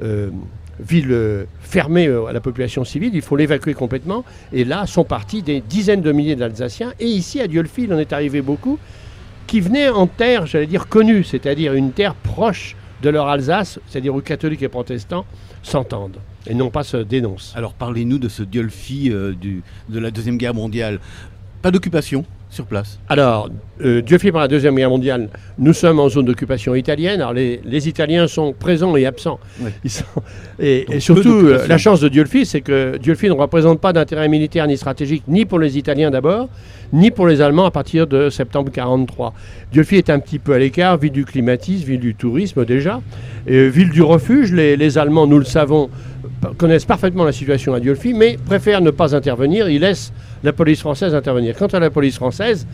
euh, 0.02 0.30
ville 0.82 1.12
euh, 1.12 1.44
fermée 1.60 2.06
euh, 2.06 2.26
à 2.26 2.32
la 2.32 2.40
population 2.40 2.84
civile. 2.84 3.12
Il 3.14 3.22
faut 3.22 3.36
l'évacuer 3.36 3.74
complètement. 3.74 4.24
Et 4.52 4.64
là 4.64 4.86
sont 4.86 5.04
partis 5.04 5.42
des 5.42 5.60
dizaines 5.60 6.02
de 6.02 6.12
milliers 6.12 6.36
d'Alsaciens. 6.36 6.92
Et 7.00 7.06
ici, 7.06 7.40
à 7.40 7.46
Diolfi, 7.46 7.84
il 7.84 7.94
en 7.94 7.98
est 7.98 8.12
arrivé 8.12 8.42
beaucoup 8.42 8.78
qui 9.46 9.60
venaient 9.60 9.88
en 9.88 10.06
terre, 10.06 10.46
j'allais 10.46 10.66
dire, 10.66 10.88
connue, 10.88 11.24
c'est-à-dire 11.24 11.74
une 11.74 11.92
terre 11.92 12.14
proche 12.14 12.76
de 13.02 13.10
leur 13.10 13.28
Alsace, 13.28 13.80
c'est-à-dire 13.88 14.14
où 14.14 14.20
catholiques 14.20 14.62
et 14.62 14.68
protestants 14.68 15.26
s'entendent 15.62 16.18
et 16.46 16.54
non 16.54 16.70
pas 16.70 16.84
se 16.84 16.96
dénoncent. 16.96 17.52
Alors 17.56 17.74
parlez-nous 17.74 18.18
de 18.18 18.28
ce 18.28 18.42
Diolfi 18.42 19.10
euh, 19.10 19.34
de 19.88 19.98
la 19.98 20.10
Deuxième 20.10 20.38
Guerre 20.38 20.54
mondiale. 20.54 21.00
Pas 21.60 21.70
d'occupation 21.70 22.24
sur 22.52 22.66
place. 22.66 22.98
Alors, 23.08 23.48
euh, 23.82 24.02
Dieu 24.02 24.18
fait 24.18 24.30
par 24.30 24.42
la 24.42 24.48
Deuxième 24.48 24.74
Guerre 24.76 24.90
mondiale, 24.90 25.30
nous 25.58 25.72
sommes 25.72 25.98
en 25.98 26.08
zone 26.10 26.26
d'occupation 26.26 26.74
italienne. 26.74 27.20
Alors, 27.22 27.32
les, 27.32 27.60
les 27.64 27.88
Italiens 27.88 28.26
sont 28.28 28.52
présents 28.52 28.94
et 28.94 29.06
absents. 29.06 29.40
Ouais. 29.60 29.72
Ils 29.84 29.90
sont- 29.90 30.04
et, 30.60 30.84
surtout, 31.00 31.30
euh, 31.46 31.66
la 31.66 31.78
chance 31.78 32.00
de 32.00 32.08
Diolfi, 32.08 32.44
c'est 32.44 32.60
que 32.60 32.98
Diolfi 32.98 33.26
ne 33.28 33.32
représente 33.32 33.80
pas 33.80 33.94
d'intérêt 33.94 34.28
militaire 34.28 34.66
ni 34.66 34.76
stratégique, 34.76 35.22
ni 35.28 35.46
pour 35.46 35.58
les 35.58 35.78
Italiens 35.78 36.10
d'abord, 36.10 36.50
ni 36.92 37.10
pour 37.10 37.26
les 37.26 37.40
Allemands 37.40 37.64
à 37.64 37.70
partir 37.70 38.06
de 38.06 38.28
septembre 38.28 38.70
43. 38.70 39.32
Diolfi 39.72 39.96
est 39.96 40.10
un 40.10 40.18
petit 40.18 40.38
peu 40.38 40.52
à 40.52 40.58
l'écart, 40.58 40.98
ville 40.98 41.10
du 41.12 41.24
climatisme, 41.24 41.86
ville 41.86 42.00
du 42.00 42.14
tourisme 42.14 42.66
déjà, 42.66 43.00
et 43.46 43.70
ville 43.70 43.88
du 43.90 44.02
refuge. 44.02 44.52
Les, 44.52 44.76
les 44.76 44.98
Allemands, 44.98 45.26
nous 45.26 45.38
le 45.38 45.46
savons, 45.46 45.88
connaissent 46.58 46.84
parfaitement 46.84 47.24
la 47.24 47.32
situation 47.32 47.72
à 47.72 47.80
Diolfi, 47.80 48.12
mais 48.12 48.36
préfèrent 48.44 48.82
ne 48.82 48.90
pas 48.90 49.16
intervenir. 49.16 49.70
Ils 49.70 49.80
laissent 49.80 50.12
la 50.42 50.52
police 50.52 50.80
française 50.80 51.14
intervenir. 51.14 51.56
Quant 51.56 51.66
à 51.66 51.78
la 51.78 51.90
police 51.90 52.16
française, 52.16 52.66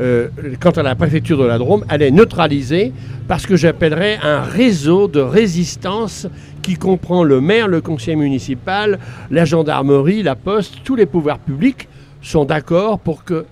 euh, 0.00 0.28
quant 0.60 0.70
à 0.70 0.82
la 0.82 0.94
préfecture 0.94 1.38
de 1.38 1.44
la 1.44 1.58
Drôme, 1.58 1.84
elle 1.90 2.02
est 2.02 2.10
neutralisée 2.10 2.92
parce 3.26 3.46
que 3.46 3.56
j'appellerais 3.56 4.18
un 4.22 4.42
réseau 4.42 5.08
de 5.08 5.20
résistance 5.20 6.28
qui 6.62 6.76
comprend 6.76 7.24
le 7.24 7.40
maire, 7.40 7.66
le 7.66 7.80
conseiller 7.80 8.16
municipal, 8.16 8.98
la 9.30 9.44
gendarmerie, 9.44 10.22
la 10.22 10.36
poste, 10.36 10.76
tous 10.84 10.94
les 10.94 11.06
pouvoirs 11.06 11.38
publics 11.38 11.88
sont 12.22 12.44
d'accord 12.44 13.00
pour 13.00 13.24
que. 13.24 13.44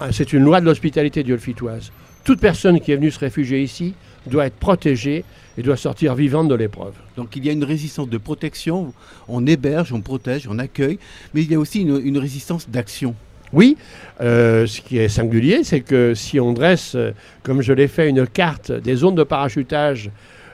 Ah, 0.00 0.08
C'est 0.10 0.32
une 0.32 0.42
loi 0.42 0.60
de 0.60 0.66
l'hospitalité 0.66 1.22
diolfitoise. 1.22 1.92
Toute 2.24 2.40
personne 2.40 2.80
qui 2.80 2.90
est 2.92 2.96
venue 2.96 3.10
se 3.10 3.20
réfugier 3.20 3.62
ici 3.62 3.94
doit 4.26 4.46
être 4.46 4.56
protégée 4.56 5.24
et 5.58 5.62
doit 5.62 5.76
sortir 5.76 6.14
vivante 6.14 6.48
de 6.48 6.54
l'épreuve. 6.54 6.94
Donc 7.16 7.36
il 7.36 7.44
y 7.44 7.48
a 7.48 7.52
une 7.52 7.64
résistance 7.64 8.08
de 8.08 8.18
protection, 8.18 8.92
on 9.28 9.46
héberge, 9.46 9.92
on 9.92 10.00
protège, 10.00 10.46
on 10.50 10.58
accueille, 10.58 10.98
mais 11.34 11.42
il 11.42 11.50
y 11.50 11.54
a 11.54 11.58
aussi 11.58 11.82
une, 11.82 12.00
une 12.04 12.18
résistance 12.18 12.68
d'action. 12.68 13.14
Oui, 13.52 13.76
euh, 14.20 14.66
ce 14.66 14.80
qui 14.80 14.98
est 14.98 15.08
singulier, 15.08 15.62
c'est 15.62 15.80
que 15.80 16.14
si 16.14 16.40
on 16.40 16.52
dresse, 16.52 16.94
euh, 16.94 17.12
comme 17.42 17.62
je 17.62 17.72
l'ai 17.72 17.86
fait, 17.86 18.08
une 18.08 18.26
carte 18.26 18.72
des 18.72 18.96
zones 18.96 19.14
de 19.14 19.22
parachutage 19.22 20.10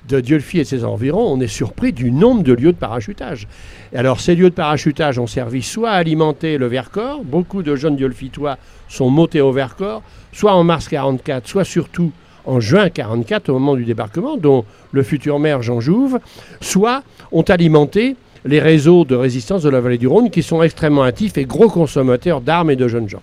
de 0.09 0.21
Diolfi 0.21 0.59
et 0.59 0.65
ses 0.65 0.85
environs, 0.85 1.33
on 1.33 1.41
est 1.41 1.47
surpris 1.47 1.93
du 1.93 2.11
nombre 2.11 2.43
de 2.43 2.53
lieux 2.53 2.73
de 2.73 2.79
parachutage. 2.79 3.47
Et 3.93 3.97
alors, 3.97 4.21
ces 4.21 4.35
lieux 4.35 4.51
de 4.51 4.55
parachutage 4.55 5.19
ont 5.19 5.27
servi 5.27 5.63
soit 5.63 5.91
à 5.91 5.95
alimenter 5.95 6.59
le 6.59 6.67
Vercors, 6.67 7.25
beaucoup 7.25 7.63
de 7.63 7.77
jeunes 7.77 7.97
Diolfitois 7.97 8.59
sont 8.89 9.11
montés 9.11 9.41
au 9.41 9.53
Vercors, 9.53 10.03
soit 10.33 10.55
en 10.55 10.65
mars 10.65 10.89
44, 10.89 11.49
soit 11.49 11.65
surtout 11.65 12.13
en 12.45 12.61
juin 12.61 12.91
44, 12.91 13.49
au 13.49 13.55
moment 13.55 13.75
du 13.75 13.85
débarquement, 13.85 14.37
dont 14.37 14.65
le 14.93 15.03
futur 15.03 15.39
maire 15.39 15.63
Jean 15.63 15.81
Jouve, 15.81 16.19
soit 16.61 17.03
ont 17.31 17.43
alimenté 17.43 18.17
les 18.45 18.61
réseaux 18.61 19.05
de 19.05 19.15
résistance 19.15 19.63
de 19.63 19.71
la 19.71 19.81
vallée 19.81 19.99
du 19.99 20.07
Rhône 20.07 20.31
qui 20.31 20.43
sont 20.43 20.63
extrêmement 20.63 21.03
actifs 21.03 21.39
et 21.39 21.45
gros 21.45 21.69
consommateurs 21.69 22.41
d'armes 22.41 22.71
et 22.71 22.77
de 22.77 22.89
jeunes 22.89 23.09
gens. 23.09 23.23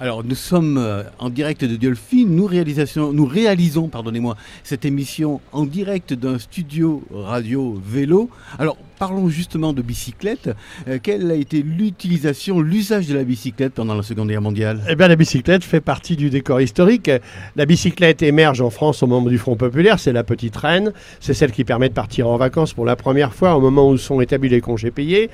Alors 0.00 0.22
nous 0.22 0.36
sommes 0.36 0.78
euh, 0.78 1.02
en 1.18 1.28
direct 1.28 1.64
de 1.64 1.74
Diolfi, 1.74 2.24
nous, 2.24 2.46
réalisons 2.46 3.88
pardonnez-moi, 3.88 4.36
cette 4.62 4.84
émission 4.84 5.40
en 5.50 5.64
direct 5.64 6.12
d'un 6.12 6.38
studio 6.38 7.02
radio 7.12 7.76
vélo. 7.84 8.30
Alors 8.60 8.76
parlons 9.00 9.28
justement 9.28 9.72
de 9.72 9.82
bicyclette. 9.82 10.50
Euh, 10.86 11.00
quelle 11.02 11.28
a 11.32 11.34
été 11.34 11.62
l'utilisation, 11.62 12.60
l'usage 12.60 13.08
de 13.08 13.14
la 13.16 13.24
bicyclette 13.24 13.74
pendant 13.74 13.94
la 13.96 14.04
Seconde 14.04 14.28
Guerre 14.28 14.40
mondiale? 14.40 14.82
Eh 14.88 14.94
bien, 14.94 15.08
la 15.08 15.16
bicyclette 15.16 15.64
fait 15.64 15.80
partie 15.80 16.14
du 16.14 16.30
décor 16.30 16.60
historique. 16.60 17.10
La 17.56 17.66
bicyclette 17.66 18.22
émerge 18.22 18.60
en 18.60 18.70
France 18.70 19.02
au 19.02 19.08
moment 19.08 19.28
du 19.28 19.38
Front 19.38 19.56
populaire. 19.56 19.98
C'est 19.98 20.12
la 20.12 20.22
petite 20.22 20.56
reine. 20.56 20.92
C'est 21.18 21.34
celle 21.34 21.50
qui 21.50 21.64
permet 21.64 21.88
de 21.88 21.94
partir 21.94 22.28
en 22.28 22.36
vacances 22.36 22.72
pour 22.72 22.84
la 22.84 22.94
première 22.94 23.34
fois 23.34 23.56
au 23.56 23.60
moment 23.60 23.88
où 23.88 23.96
sont 23.98 24.20
établis 24.20 24.48
les 24.48 24.60
congés 24.60 24.92
payés. 24.92 25.28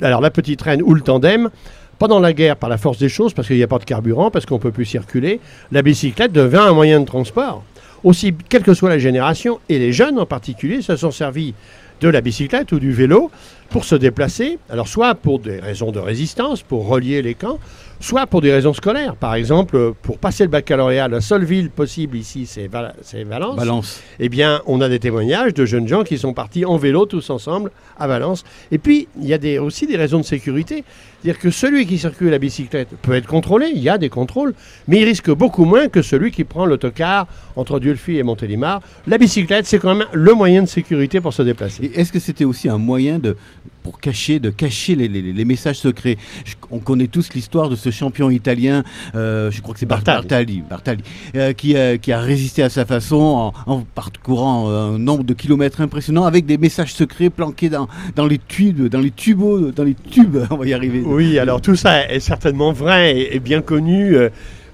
Alors, 0.00 0.20
la 0.20 0.30
petite 0.30 0.62
reine 0.62 0.82
ou 0.82 0.92
le 0.92 1.02
tandem. 1.02 1.50
Pendant 1.98 2.20
la 2.20 2.32
guerre, 2.32 2.56
par 2.56 2.68
la 2.68 2.76
force 2.78 2.98
des 2.98 3.08
choses, 3.08 3.32
parce 3.32 3.48
qu'il 3.48 3.56
n'y 3.56 3.62
a 3.62 3.68
pas 3.68 3.78
de 3.78 3.84
carburant, 3.84 4.30
parce 4.30 4.44
qu'on 4.44 4.56
ne 4.56 4.60
peut 4.60 4.70
plus 4.72 4.84
circuler, 4.84 5.40
la 5.72 5.82
bicyclette 5.82 6.32
devint 6.32 6.66
un 6.66 6.72
moyen 6.74 7.00
de 7.00 7.06
transport. 7.06 7.64
Aussi, 8.04 8.34
quelle 8.48 8.62
que 8.62 8.74
soit 8.74 8.90
la 8.90 8.98
génération, 8.98 9.58
et 9.68 9.78
les 9.78 9.92
jeunes 9.92 10.18
en 10.18 10.26
particulier, 10.26 10.82
se 10.82 10.94
sont 10.96 11.10
servis 11.10 11.54
de 12.02 12.08
la 12.10 12.20
bicyclette 12.20 12.70
ou 12.72 12.78
du 12.78 12.92
vélo 12.92 13.30
pour 13.70 13.84
se 13.84 13.94
déplacer. 13.94 14.58
Alors 14.68 14.86
soit 14.86 15.14
pour 15.14 15.38
des 15.38 15.58
raisons 15.58 15.90
de 15.92 15.98
résistance, 15.98 16.60
pour 16.62 16.86
relier 16.86 17.22
les 17.22 17.32
camps, 17.34 17.58
soit 18.00 18.26
pour 18.26 18.42
des 18.42 18.52
raisons 18.52 18.74
scolaires. 18.74 19.16
Par 19.16 19.34
exemple, 19.34 19.94
pour 20.02 20.18
passer 20.18 20.44
le 20.44 20.50
baccalauréat, 20.50 21.08
la 21.08 21.22
seule 21.22 21.44
ville 21.46 21.70
possible 21.70 22.18
ici, 22.18 22.44
c'est 22.44 22.68
Val- 22.68 22.94
c'est 23.00 23.24
Valence. 23.24 23.56
Balance. 23.56 24.02
Eh 24.20 24.28
bien, 24.28 24.60
on 24.66 24.82
a 24.82 24.90
des 24.90 24.98
témoignages 24.98 25.54
de 25.54 25.64
jeunes 25.64 25.88
gens 25.88 26.04
qui 26.04 26.18
sont 26.18 26.34
partis 26.34 26.66
en 26.66 26.76
vélo 26.76 27.06
tous 27.06 27.30
ensemble 27.30 27.70
à 27.98 28.06
Valence. 28.06 28.44
Et 28.70 28.76
puis, 28.76 29.08
il 29.18 29.26
y 29.26 29.32
a 29.32 29.38
des, 29.38 29.58
aussi 29.58 29.86
des 29.86 29.96
raisons 29.96 30.18
de 30.18 30.24
sécurité. 30.26 30.84
C'est-à-dire 31.26 31.42
que 31.42 31.50
celui 31.50 31.86
qui 31.86 31.98
circule 31.98 32.32
à 32.34 32.38
bicyclette 32.38 32.90
peut 33.02 33.14
être 33.14 33.26
contrôlé, 33.26 33.72
il 33.74 33.82
y 33.82 33.88
a 33.88 33.98
des 33.98 34.08
contrôles, 34.08 34.54
mais 34.86 35.00
il 35.00 35.04
risque 35.04 35.28
beaucoup 35.32 35.64
moins 35.64 35.88
que 35.88 36.00
celui 36.00 36.30
qui 36.30 36.44
prend 36.44 36.66
l'autocar 36.66 37.26
entre 37.56 37.80
Dieulfi 37.80 38.16
et 38.16 38.22
Montélimar. 38.22 38.80
La 39.08 39.18
bicyclette, 39.18 39.66
c'est 39.66 39.80
quand 39.80 39.96
même 39.96 40.06
le 40.12 40.34
moyen 40.34 40.62
de 40.62 40.68
sécurité 40.68 41.20
pour 41.20 41.32
se 41.34 41.42
déplacer. 41.42 41.90
Est-ce 41.96 42.12
que 42.12 42.20
c'était 42.20 42.44
aussi 42.44 42.68
un 42.68 42.78
moyen 42.78 43.18
de 43.18 43.36
pour 43.82 44.00
cacher, 44.00 44.40
de 44.40 44.50
cacher 44.50 44.96
les, 44.96 45.06
les- 45.08 45.32
les 45.32 45.44
messages 45.44 45.78
secrets? 45.78 46.16
Je- 46.44 46.54
On 46.70 46.78
connaît 46.78 47.06
tous 47.08 47.32
l'histoire 47.34 47.68
de 47.70 47.76
ce 47.76 47.90
champion 47.90 48.30
italien, 48.30 48.82
euh, 49.16 49.50
je 49.52 49.60
crois 49.62 49.74
que 49.74 49.80
c'est 49.80 49.86
Bar- 49.86 50.02
Bartali. 50.02 50.62
Bartali, 50.62 50.62
Bartali, 50.68 51.02
euh, 51.36 51.52
qui, 51.54 51.76
a, 51.76 51.96
qui 51.98 52.10
a 52.12 52.20
résisté 52.20 52.62
à 52.64 52.68
sa 52.68 52.84
façon 52.84 53.52
en, 53.66 53.72
en 53.72 53.80
parcourant 53.94 54.68
un 54.70 54.98
nombre 54.98 55.22
de 55.24 55.34
kilomètres 55.34 55.80
impressionnant 55.80 56.24
avec 56.24 56.46
des 56.46 56.58
messages 56.58 56.92
secrets 56.94 57.30
planqués 57.30 57.68
dans, 57.68 57.88
dans 58.16 58.26
les 58.26 58.38
tubes, 58.38 58.88
dans 58.88 58.98
les 59.00 59.10
tubos, 59.12 59.70
dans 59.72 59.84
les 59.84 59.94
tubes. 59.94 60.38
On 60.50 60.56
va 60.56 60.66
y 60.66 60.74
arriver. 60.74 61.02
Oui, 61.06 61.15
alors 61.38 61.60
tout 61.62 61.76
ça 61.76 62.10
est 62.10 62.20
certainement 62.20 62.72
vrai 62.72 63.34
et, 63.34 63.40
bien 63.40 63.62
connu. 63.62 64.14
Euh, 64.14 64.28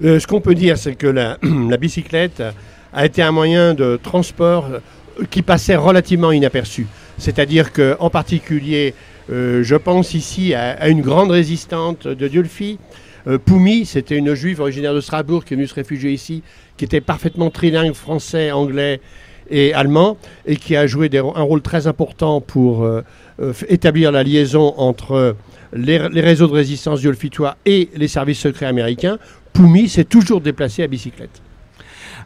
euh, 0.05 0.19
ce 0.19 0.27
qu'on 0.27 0.41
peut 0.41 0.55
dire, 0.55 0.77
c'est 0.77 0.97
que 0.97 1.07
la, 1.07 1.77
bicyclette 1.77 2.43
a 2.93 3.07
été 3.07 3.23
un 3.23 3.31
moyen 3.31 3.75
de 3.75 3.99
transport 4.03 4.67
euh, 4.67 5.25
qui 5.31 5.43
passait 5.43 5.77
relativement 5.77 6.33
inaperçu. 6.33 6.87
C'est-à-dire 7.19 7.73
que, 7.73 7.97
en 8.01 8.11
particulier, 8.11 8.95
je 9.29 9.77
pense 9.77 10.15
ici 10.15 10.53
à, 10.55 10.89
une 10.89 11.01
grande 11.01 11.31
résistante 11.31 12.09
de 12.09 12.29
Dieulfi. 12.29 12.79
Euh, 13.29 13.39
Poumi, 13.39 13.87
c'était 13.87 14.17
une 14.17 14.35
juive 14.35 14.61
originaire 14.61 14.95
de 14.95 15.01
Strasbourg 15.01 15.45
qui 15.45 15.55
est 15.55 15.57
venue 15.57 15.69
se 15.69 15.75
réfugier 15.75 16.11
ici, 16.11 16.43
qui 16.77 16.85
était 16.85 17.01
parfaitement 17.01 17.51
trilingue 17.51 17.93
français, 17.93 18.51
anglais 18.51 19.01
et 19.49 19.73
allemand, 19.75 20.17
et 20.47 20.57
qui 20.57 20.75
a 20.75 20.87
joué 20.89 21.09
un 21.15 21.43
rôle 21.43 21.63
très 21.63 21.87
important 21.87 22.41
pour 22.41 22.89
établir 23.69 24.13
la 24.13 24.23
liaison 24.23 24.75
entre 24.77 25.37
les, 25.75 26.09
les 26.09 26.21
réseaux 26.21 26.47
de 26.47 26.53
résistance 26.53 27.01
diolfitois 27.01 27.57
et 27.67 27.89
les 27.97 28.09
services 28.09 28.39
secrets 28.39 28.67
américains. 28.67 29.19
Poumi 29.53 29.89
s'est 29.89 30.05
toujours 30.05 30.41
déplacé 30.41 30.83
à 30.83 30.87
bicyclette. 30.87 31.43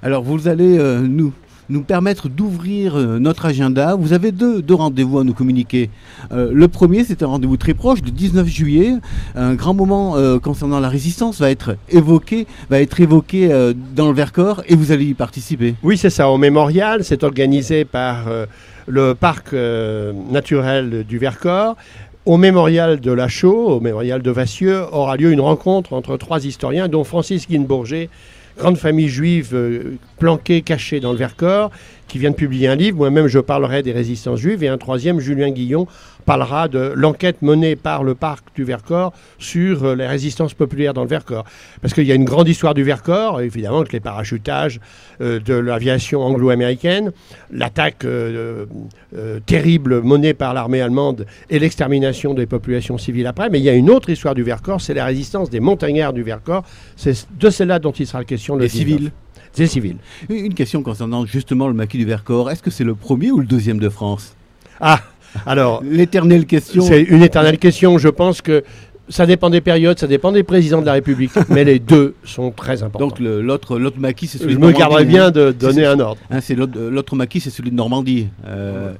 Alors 0.02 0.23
vous 0.23 0.49
allez 0.49 0.78
euh, 0.78 1.00
nous, 1.00 1.32
nous 1.68 1.82
permettre 1.82 2.28
d'ouvrir 2.28 2.96
euh, 2.96 3.18
notre 3.18 3.46
agenda. 3.46 3.94
Vous 3.94 4.12
avez 4.12 4.32
deux, 4.32 4.62
deux 4.62 4.75
rendez-vous 4.75 5.18
à 5.18 5.25
nous 5.25 5.35
communiquer. 5.35 5.90
Euh, 6.32 6.50
le 6.52 6.68
premier, 6.68 7.04
c'est 7.04 7.23
un 7.23 7.26
rendez-vous 7.26 7.56
très 7.56 7.75
proche, 7.75 8.00
le 8.04 8.11
19 8.11 8.46
juillet. 8.46 8.94
Un 9.35 9.54
grand 9.54 9.75
moment 9.75 10.16
euh, 10.16 10.38
concernant 10.38 10.80
la 10.80 10.88
résistance 10.88 11.40
va 11.40 11.50
être 11.50 11.76
évoqué, 11.88 12.46
va 12.70 12.80
être 12.80 13.00
évoqué 13.00 13.52
euh, 13.52 13.73
dans 13.94 14.08
le 14.08 14.14
Vercors 14.14 14.62
et 14.68 14.75
vous 14.75 14.92
allez 14.92 15.06
y 15.06 15.14
participer. 15.14 15.75
Oui, 15.82 15.96
c'est 15.96 16.11
ça, 16.11 16.28
au 16.28 16.38
mémorial. 16.38 17.04
C'est 17.04 17.25
organisé 17.25 17.85
par 17.85 18.28
euh, 18.28 18.46
le 18.87 19.14
parc 19.14 19.52
euh, 19.52 20.12
naturel 20.31 21.05
du 21.05 21.19
Vercors. 21.19 21.76
Au 22.25 22.38
mémorial 22.38 22.99
de 22.99 23.12
La 23.12 23.28
Chaux, 23.28 23.69
au 23.69 23.81
mémorial 23.81 24.21
de 24.21 24.31
Vassieux, 24.31 24.83
aura 24.90 25.16
lieu 25.16 25.31
une 25.31 25.40
rencontre 25.40 25.93
entre 25.93 26.16
trois 26.16 26.45
historiens, 26.45 26.88
dont 26.88 27.05
Francis 27.05 27.47
Guinebourger, 27.47 28.09
grande 28.59 28.78
famille 28.78 29.09
juive 29.09 29.50
euh, 29.55 29.97
planquée, 30.19 30.62
cachée 30.62 30.99
dans 30.99 31.12
le 31.12 31.19
Vercors, 31.19 31.71
qui 32.09 32.19
vient 32.19 32.31
de 32.31 32.37
publier 32.37 32.69
un 32.69 32.75
livre. 32.75 32.97
Moi-même, 32.97 33.28
je 33.28 33.38
parlerai 33.38 33.83
des 33.83 33.93
résistances 33.93 34.40
juives. 34.40 34.64
Et 34.64 34.69
un 34.69 34.78
troisième, 34.78 35.21
Julien 35.21 35.50
Guillon, 35.50 35.87
parlera 36.26 36.68
de 36.68 36.92
l'enquête 36.95 37.40
menée 37.40 37.76
par 37.76 38.04
le 38.04 38.14
parc 38.14 38.45
du 38.54 38.64
Vercors 38.64 39.12
sur 39.38 39.85
euh, 39.85 39.95
les 39.95 40.06
résistances 40.06 40.52
populaires 40.52 40.92
dans 40.92 41.02
le 41.02 41.09
Vercors. 41.09 41.45
Parce 41.80 41.95
qu'il 41.95 42.04
y 42.04 42.12
a 42.12 42.14
une 42.14 42.25
grande 42.25 42.49
histoire 42.49 42.75
du 42.75 42.83
Vercors, 42.83 43.40
évidemment, 43.40 43.78
avec 43.78 43.92
les 43.92 44.00
parachutages 44.00 44.80
euh, 45.21 45.40
de 45.40 45.54
l'aviation 45.54 46.21
anglo-américaine, 46.23 47.12
l'attaque 47.50 48.04
euh, 48.04 48.66
euh, 49.16 49.40
terrible 49.47 50.02
menée 50.02 50.35
par 50.35 50.52
l'armée 50.52 50.83
allemande 50.83 51.26
et 51.49 51.59
l'extermination 51.59 52.35
des 52.35 52.47
populations 52.47 52.99
civiles 52.99 53.26
après. 53.26 53.49
Mais 53.49 53.59
il 53.59 53.64
y 53.64 53.71
a 53.71 53.75
une 53.75 53.88
autre 53.88 54.11
histoire 54.11 54.35
du 54.35 54.42
Vercors, 54.42 54.80
c'est 54.80 54.95
la 54.95 55.04
résistance 55.06 55.49
des 55.49 55.61
montagnards 55.61 56.12
du 56.12 56.23
Vercors. 56.23 56.64
C'est 56.97 57.26
de 57.38 57.50
celle-là 57.50 57.78
dont 57.78 57.92
il 57.92 58.06
sera 58.06 58.25
question 58.25 58.56
le 58.56 58.66
19. 58.66 58.78
civils. 58.78 59.12
Des 59.56 59.66
civils. 59.66 59.97
Une 60.28 60.52
question 60.52 60.83
concernant 60.83 61.25
justement 61.25 61.68
le 61.68 61.75
maquis 61.75 61.97
du 61.97 62.04
Vercors. 62.04 62.50
Est-ce 62.50 62.62
que 62.62 62.71
c'est 62.71 62.85
le 62.85 62.95
premier 62.95 63.30
ou 63.30 63.38
le 63.38 63.47
deuxième 63.47 63.78
de 63.78 63.88
France? 63.88 64.35
Ah, 64.80 65.00
alors, 65.47 65.83
L'éternelle 65.85 66.47
question. 66.47 66.83
c'est 66.83 67.02
une 67.02 67.23
éternelle 67.23 67.59
question. 67.59 67.99
Je 67.99 68.09
pense 68.09 68.40
que 68.43 68.64
ça 69.09 69.26
dépend 69.26 69.50
des 69.50 69.61
périodes, 69.61 69.99
ça 69.99 70.07
dépend 70.07 70.33
des 70.33 70.43
présidents 70.43 70.81
de 70.81 70.87
la 70.87 70.95
République, 70.95 71.31
mais 71.49 71.64
les 71.64 71.78
deux 71.78 72.14
sont 72.25 72.50
très 72.50 72.83
importants. 72.83 73.07
Donc 73.09 73.21
l'autre 73.21 73.78
l'autre 73.78 73.99
maquis, 74.00 74.26
c'est 74.26 74.38
celui 74.38 74.55
je 74.55 74.59
de 74.59 74.62
me 74.64 74.73
Normandie, 74.73 74.78
garderais 74.81 75.05
bien 75.05 75.31
de 75.31 75.52
donner 75.52 75.87
un 75.87 76.00
ordre. 76.00 76.21
Hein, 76.31 76.40
c'est 76.40 76.55
l'autre 76.55 76.78
l'autre 76.78 77.14
maquis, 77.14 77.40
c'est 77.40 77.50
celui 77.50 77.71
de 77.71 77.76
Normandie, 77.76 78.28
euh, 78.47 78.95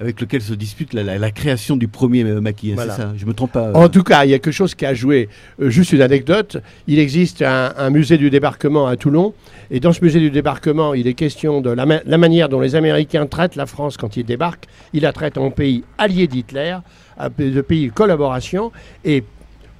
avec 0.00 0.20
lequel 0.20 0.42
se 0.42 0.52
dispute 0.54 0.92
la, 0.92 1.02
la- 1.02 1.18
la 1.18 1.30
création 1.30 1.76
du 1.76 1.88
premier 1.88 2.22
euh, 2.24 2.40
maquis. 2.40 2.72
Voilà. 2.72 2.94
C'est 2.94 3.02
ça, 3.02 3.12
je 3.16 3.24
me 3.26 3.32
trompe 3.32 3.52
pas. 3.52 3.68
euh. 3.68 3.72
En 3.74 3.88
tout 3.88 4.02
cas, 4.02 4.24
il 4.24 4.30
y 4.30 4.34
a 4.34 4.38
quelque 4.38 4.52
chose 4.52 4.74
qui 4.74 4.84
a 4.84 4.94
joué. 4.94 5.28
Euh, 5.60 5.70
juste 5.70 5.92
une 5.92 6.02
anecdote. 6.02 6.58
Il 6.86 6.98
existe 6.98 7.42
un, 7.42 7.72
un 7.76 7.90
musée 7.90 8.18
du 8.18 8.28
débarquement 8.30 8.86
à 8.86 8.96
Toulon. 8.96 9.32
Et 9.70 9.80
dans 9.80 9.92
ce 9.92 10.04
musée 10.04 10.20
du 10.20 10.30
débarquement, 10.30 10.94
il 10.94 11.06
est 11.06 11.14
question 11.14 11.60
de 11.60 11.70
la, 11.70 11.86
ma- 11.86 12.00
la 12.04 12.18
manière 12.18 12.48
dont 12.48 12.60
les 12.60 12.74
Américains 12.74 13.26
traitent 13.26 13.56
la 13.56 13.66
France 13.66 13.96
quand 13.96 14.16
ils 14.16 14.24
débarquent. 14.24 14.66
Ils 14.92 15.02
la 15.02 15.12
traitent 15.12 15.38
en 15.38 15.50
pays 15.50 15.82
allié 15.98 16.26
d'Hitler, 16.26 16.76
de 17.38 17.60
pays 17.62 17.86
de 17.88 17.92
collaboration. 17.92 18.72
Et 19.04 19.24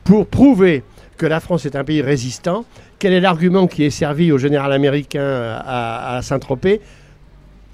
pour 0.05 0.27
prouver 0.27 0.83
que 1.19 1.27
la 1.27 1.41
France 1.41 1.65
est 1.67 1.77
un 1.77 1.85
pays 1.85 2.03
résistant, 2.03 2.65
quel 2.99 3.13
est 3.13 3.21
l'argument 3.21 3.67
qui 3.67 3.85
est 3.85 3.91
servi 3.91 4.33
au 4.33 4.39
général 4.39 4.73
américain 4.73 5.23
à, 5.65 6.17
à 6.17 6.23
Saint-Tropez? 6.23 6.81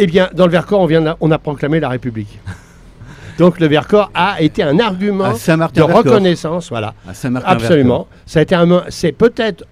Eh 0.02 0.06
bien, 0.08 0.28
dans 0.34 0.46
le 0.46 0.50
Vercors, 0.50 0.80
on, 0.80 0.86
vient 0.86 1.16
on 1.20 1.30
a 1.30 1.38
proclamé 1.38 1.78
la 1.78 1.88
République. 1.88 2.40
Donc 3.38 3.60
le 3.60 3.68
Vercors 3.68 4.10
a 4.14 4.42
été 4.42 4.64
un 4.64 4.80
argument 4.80 5.32
de 5.32 5.82
reconnaissance, 5.82 6.70
voilà. 6.70 6.92
À. 7.06 7.12
Absolument. 7.44 8.08
Ça 8.26 8.40
a 8.40 8.42
été 8.42 8.56
un, 8.56 8.82
c'est 8.88 9.12
peut-être, 9.12 9.64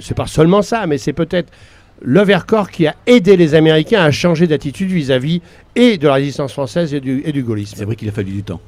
c'est 0.00 0.16
pas 0.16 0.26
seulement 0.26 0.62
ça, 0.62 0.86
mais 0.86 0.96
c'est 0.96 1.12
peut-être 1.12 1.52
le 2.00 2.22
Vercors 2.22 2.70
qui 2.70 2.86
a 2.86 2.94
aidé 3.06 3.36
les 3.36 3.54
Américains 3.54 4.02
à 4.02 4.10
changer 4.10 4.46
d'attitude 4.46 4.90
vis-à-vis 4.90 5.42
et 5.76 5.98
de 5.98 6.08
la 6.08 6.14
résistance 6.14 6.54
française 6.54 6.94
et 6.94 7.00
du, 7.00 7.22
et 7.26 7.32
du 7.32 7.42
gaullisme. 7.42 7.74
C'est 7.76 7.84
vrai 7.84 7.96
qu'il 7.96 8.08
a 8.08 8.12
fallu 8.12 8.32
du 8.32 8.42
temps. 8.42 8.62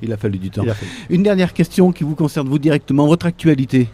Il 0.00 0.12
a 0.12 0.16
fallu 0.16 0.38
du 0.38 0.50
temps. 0.50 0.62
Une 1.10 1.24
dernière 1.24 1.52
question 1.52 1.90
qui 1.90 2.04
vous 2.04 2.14
concerne 2.14 2.48
vous 2.48 2.60
directement, 2.60 3.08
votre 3.08 3.26
actualité. 3.26 3.88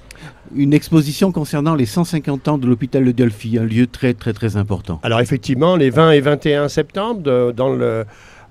Une 0.55 0.73
exposition 0.73 1.33
concernant 1.33 1.75
les 1.75 1.87
150 1.87 2.49
ans 2.49 2.59
de 2.59 2.67
l'hôpital 2.67 3.05
de 3.05 3.13
Delphi, 3.13 3.59
un 3.59 3.65
lieu 3.65 3.87
très 3.87 4.15
très 4.15 4.33
très 4.33 4.57
important. 4.57 5.01
Alors 5.03 5.21
effectivement, 5.21 5.77
les 5.77 5.91
20 5.91 6.13
et 6.13 6.21
21 6.21 6.69
septembre, 6.69 7.53
dans, 7.53 7.69
le, 7.69 8.05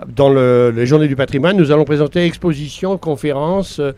dans 0.06 0.30
le- 0.30 0.72
les 0.76 0.86
Journées 0.86 1.08
du 1.08 1.16
patrimoine, 1.16 1.58
nous 1.58 1.72
allons 1.72 1.86
présenter 1.86 2.24
expositions, 2.24 2.98
conférences, 2.98 3.80
euh, 3.80 3.94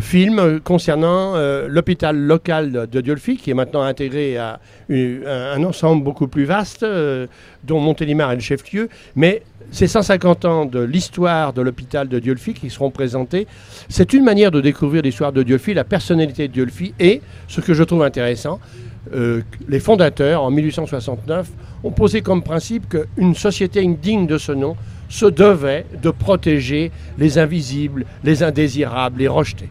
films 0.00 0.60
concernant 0.60 1.34
euh, 1.36 1.66
l'hôpital 1.68 2.16
local 2.16 2.88
de, 2.90 3.00
Diolfi, 3.00 3.36
qui 3.38 3.50
est 3.50 3.54
maintenant 3.54 3.82
intégré 3.82 4.36
à 4.36 4.60
un 4.90 5.64
ensemble 5.64 6.04
beaucoup 6.04 6.28
plus 6.28 6.44
vaste, 6.44 6.82
euh, 6.82 7.26
dont 7.64 7.80
Montélimar 7.80 8.32
est 8.32 8.34
le 8.36 8.40
chef-lieu. 8.42 8.90
Mais 9.16 9.42
ces 9.70 9.86
150 9.86 10.44
ans 10.44 10.64
de 10.66 10.80
l'histoire 10.80 11.54
de 11.54 11.62
l'hôpital 11.62 12.08
de 12.08 12.18
Diolfi 12.18 12.52
qui 12.52 12.68
seront 12.68 12.90
présentés, 12.90 13.46
c'est 13.88 14.12
une 14.12 14.24
manière 14.24 14.50
de 14.50 14.60
découvrir 14.60 15.02
l'histoire 15.02 15.32
de 15.32 15.42
Diolfi, 15.42 15.72
la 15.72 15.84
personnalité 15.84 16.48
de 16.48 16.52
Diolfi 16.52 16.92
et, 17.00 17.22
ce 17.48 17.62
que 17.62 17.72
je 17.72 17.82
trouve 17.82 18.02
intéressant, 18.02 18.60
euh, 19.14 19.40
les 19.68 19.80
fondateurs, 19.80 20.42
en 20.42 20.50
1869, 20.50 21.48
ont 21.82 21.92
posé 21.92 22.20
comme 22.20 22.42
principe 22.42 22.84
qu'une 22.90 23.34
société 23.34 23.86
digne 23.86 24.26
de 24.26 24.36
ce 24.36 24.52
nom 24.52 24.76
se 25.08 25.26
devait 25.26 25.86
de 26.02 26.10
protéger 26.10 26.90
les 27.18 27.38
invisibles, 27.38 28.04
les 28.24 28.42
indésirables, 28.42 29.20
les 29.20 29.28
rejetés. 29.28 29.68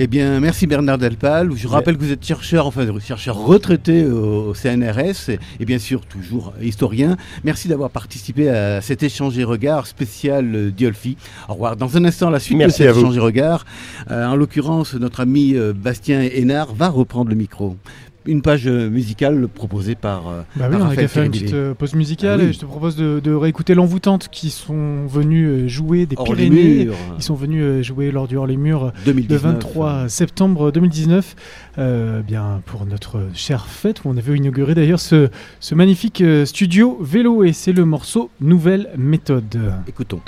Eh 0.00 0.06
bien, 0.06 0.38
merci 0.38 0.68
Bernard 0.68 0.98
Delpal. 0.98 1.50
Je 1.56 1.66
rappelle 1.66 1.96
que 1.96 2.04
vous 2.04 2.12
êtes 2.12 2.24
chercheur, 2.24 2.68
enfin 2.68 2.86
chercheur 3.00 3.36
retraité 3.36 4.04
au 4.04 4.54
CNRS 4.54 5.28
et, 5.28 5.40
et 5.58 5.64
bien 5.64 5.80
sûr 5.80 6.06
toujours 6.06 6.52
historien. 6.62 7.16
Merci 7.42 7.66
d'avoir 7.66 7.90
participé 7.90 8.48
à 8.48 8.80
cet 8.80 9.02
échange 9.02 9.36
et 9.40 9.42
regard 9.42 9.88
spécial 9.88 10.54
euh, 10.54 10.70
Diolfi. 10.70 11.16
Au 11.48 11.54
revoir. 11.54 11.74
Dans 11.74 11.96
un 11.96 12.04
instant, 12.04 12.30
la 12.30 12.38
suite 12.38 12.58
Merci 12.58 12.82
de 12.82 12.86
cet 12.86 12.96
échange 12.96 13.16
et 13.16 13.20
regard. 13.20 13.66
Euh, 14.12 14.24
en 14.24 14.36
l'occurrence, 14.36 14.94
notre 14.94 15.18
ami 15.18 15.56
euh, 15.56 15.72
Bastien 15.72 16.22
Hénard 16.22 16.74
va 16.74 16.90
reprendre 16.90 17.30
le 17.30 17.36
micro. 17.36 17.76
Une 18.28 18.42
page 18.42 18.66
euh, 18.66 18.88
musicale 18.90 19.48
proposée 19.48 19.94
par. 19.94 20.28
euh, 20.28 20.42
Bah 20.56 20.66
oui, 20.70 20.76
on 20.80 20.86
a 20.86 21.08
faire 21.08 21.24
une 21.24 21.30
petite 21.32 21.52
euh, 21.54 21.74
pause 21.74 21.94
musicale 21.94 22.38
Ah 22.40 22.44
oui. 22.44 22.50
et 22.50 22.52
je 22.52 22.58
te 22.58 22.66
propose 22.66 22.94
de, 22.96 23.20
de 23.22 23.32
réécouter 23.32 23.74
l'envoûtante 23.74 24.28
qui 24.30 24.50
sont 24.50 25.06
venus 25.06 25.66
jouer 25.70 26.06
des 26.06 26.14
Hors 26.18 26.24
Pyrénées. 26.26 26.88
Ils 27.16 27.22
sont 27.22 27.34
venus 27.34 27.82
jouer 27.84 28.10
lors 28.10 28.28
du 28.28 28.36
Hors 28.36 28.46
les 28.46 28.56
Murs 28.56 28.92
2019. 29.06 29.42
le 29.42 29.50
23 29.52 30.08
septembre 30.08 30.70
2019, 30.70 31.36
euh, 31.78 32.20
bien 32.22 32.60
pour 32.66 32.84
notre 32.86 33.20
chère 33.34 33.66
fête 33.66 34.04
où 34.04 34.08
on 34.10 34.16
avait 34.16 34.36
inauguré 34.36 34.74
d'ailleurs 34.74 35.00
ce, 35.00 35.28
ce 35.60 35.74
magnifique 35.74 36.22
studio 36.44 36.98
vélo 37.00 37.44
et 37.44 37.52
c'est 37.52 37.72
le 37.72 37.84
morceau 37.84 38.30
Nouvelle 38.40 38.90
méthode. 38.96 39.58
Écoutons. 39.88 40.20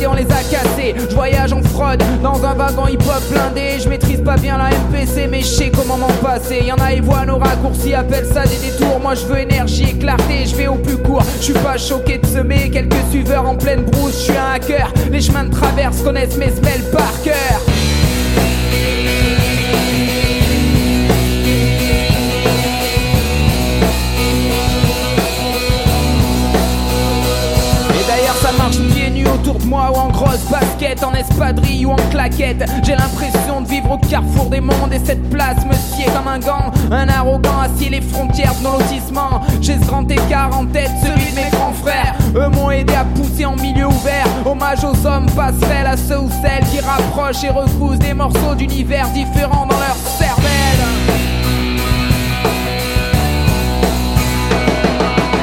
Et 0.00 0.06
on 0.06 0.14
les 0.14 0.24
a 0.24 0.42
cassés. 0.50 0.94
Je 0.96 1.14
voyage 1.14 1.52
en 1.52 1.62
fraude 1.62 2.02
dans 2.22 2.44
un 2.44 2.54
wagon 2.54 2.86
hip-hop 2.88 3.22
blindé. 3.30 3.80
Je 3.82 3.88
maîtrise 3.88 4.22
pas 4.22 4.36
bien 4.36 4.58
la 4.58 4.70
MPC, 4.70 5.28
mais 5.30 5.40
je 5.40 5.46
sais 5.46 5.70
comment 5.70 5.96
m'en 5.96 6.12
passer. 6.22 6.62
Y'en 6.64 6.76
a, 6.76 6.92
ils 6.92 7.02
voient 7.02 7.24
nos 7.24 7.38
raccourcis, 7.38 7.94
appellent 7.94 8.26
ça 8.26 8.44
des 8.44 8.56
détours. 8.56 9.00
Moi, 9.00 9.14
je 9.14 9.26
veux 9.26 9.38
énergie 9.38 9.90
et 9.90 9.98
clarté, 9.98 10.46
je 10.46 10.56
vais 10.56 10.68
au 10.68 10.76
plus 10.76 10.96
court. 10.98 11.22
Je 11.38 11.44
suis 11.44 11.52
pas 11.54 11.76
choqué 11.76 12.18
de 12.18 12.26
semer 12.26 12.70
quelques 12.70 12.94
suiveurs 13.10 13.48
en 13.48 13.56
pleine 13.56 13.84
brousse. 13.84 14.18
Je 14.18 14.32
suis 14.32 14.36
un 14.36 14.52
hacker, 14.54 14.92
les 15.10 15.20
chemins 15.20 15.44
de 15.44 15.54
traverse 15.54 16.02
connaissent 16.02 16.36
mes 16.36 16.50
spells 16.50 16.90
par 16.92 17.12
cœur. 17.22 17.65
Espadrille 31.16 31.86
ou 31.86 31.92
en 31.92 31.96
claquette. 32.10 32.64
J'ai 32.82 32.94
l'impression 32.94 33.60
de 33.62 33.68
vivre 33.68 33.92
au 33.92 33.98
carrefour 33.98 34.46
des 34.46 34.60
mondes 34.60 34.92
et 34.92 35.00
cette 35.04 35.28
place 35.30 35.64
me 35.64 35.74
sied 35.74 36.06
comme 36.06 36.28
un 36.28 36.38
gant. 36.38 36.70
Un 36.90 37.08
arrogant 37.08 37.60
assied 37.60 37.90
les 37.90 38.00
frontières 38.00 38.54
de 38.56 38.64
nos 38.64 38.78
lotissements. 38.78 39.42
J'ai 39.60 39.74
ce 39.74 39.86
grand 39.86 40.08
écart 40.10 40.56
en 40.56 40.66
tête, 40.66 40.90
celui 41.02 41.30
de 41.30 41.36
mes 41.36 41.50
grands 41.50 41.72
frères. 41.72 42.14
Eux 42.34 42.48
m'ont 42.48 42.70
aidé 42.70 42.94
à 42.94 43.04
pousser 43.04 43.44
en 43.44 43.56
milieu 43.56 43.86
ouvert. 43.86 44.26
Hommage 44.44 44.84
aux 44.84 45.06
hommes 45.06 45.26
passerelles, 45.30 45.86
à 45.86 45.96
ceux 45.96 46.18
ou 46.18 46.30
celles 46.42 46.64
qui 46.70 46.80
rapprochent 46.80 47.44
et 47.44 47.50
recousent 47.50 47.98
des 47.98 48.14
morceaux 48.14 48.54
d'univers 48.56 49.08
différents 49.10 49.66
dans 49.66 49.78
leur 49.78 49.96
cervelle. 50.18 50.82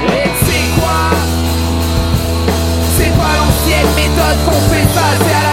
Et 0.07 0.45
sais 0.45 0.79
quoi? 0.79 1.17
C'est 2.97 3.15
pas 3.17 3.33
l'ancienne 3.39 3.95
méthode 3.95 4.45
qu'on 4.45 4.61
fait 4.69 4.83
c'est 4.93 5.33
à 5.33 5.52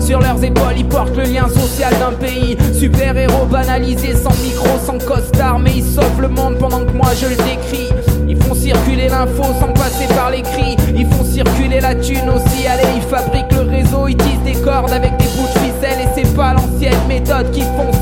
Sur 0.00 0.20
leurs 0.20 0.44
épaules, 0.44 0.74
ils 0.76 0.86
portent 0.86 1.16
le 1.16 1.22
lien 1.22 1.48
social 1.48 1.94
d'un 1.98 2.12
pays. 2.12 2.56
Super 2.78 3.16
héros 3.16 3.46
banalisés, 3.46 4.14
sans 4.14 4.34
micro, 4.42 4.68
sans 4.84 4.98
costard. 4.98 5.58
Mais 5.58 5.72
ils 5.76 5.84
sauvent 5.84 6.20
le 6.20 6.28
monde 6.28 6.58
pendant 6.58 6.84
que 6.84 6.92
moi 6.92 7.08
je 7.18 7.28
le 7.28 7.36
décris. 7.36 7.51
Thune 11.94 12.28
aussi. 12.30 12.66
Allez, 12.66 12.88
ils 12.96 13.02
fabriquent 13.02 13.52
le 13.52 13.62
réseau, 13.62 14.08
ils 14.08 14.16
tissent 14.16 14.42
des 14.44 14.60
cordes 14.62 14.92
avec 14.92 15.16
des 15.16 15.26
bouts 15.26 15.48
de 15.54 15.58
ficelle. 15.58 16.00
Et 16.00 16.08
c'est 16.14 16.36
pas 16.36 16.54
l'ancienne 16.54 17.06
méthode 17.08 17.50
qui 17.52 17.62
font 17.62 17.92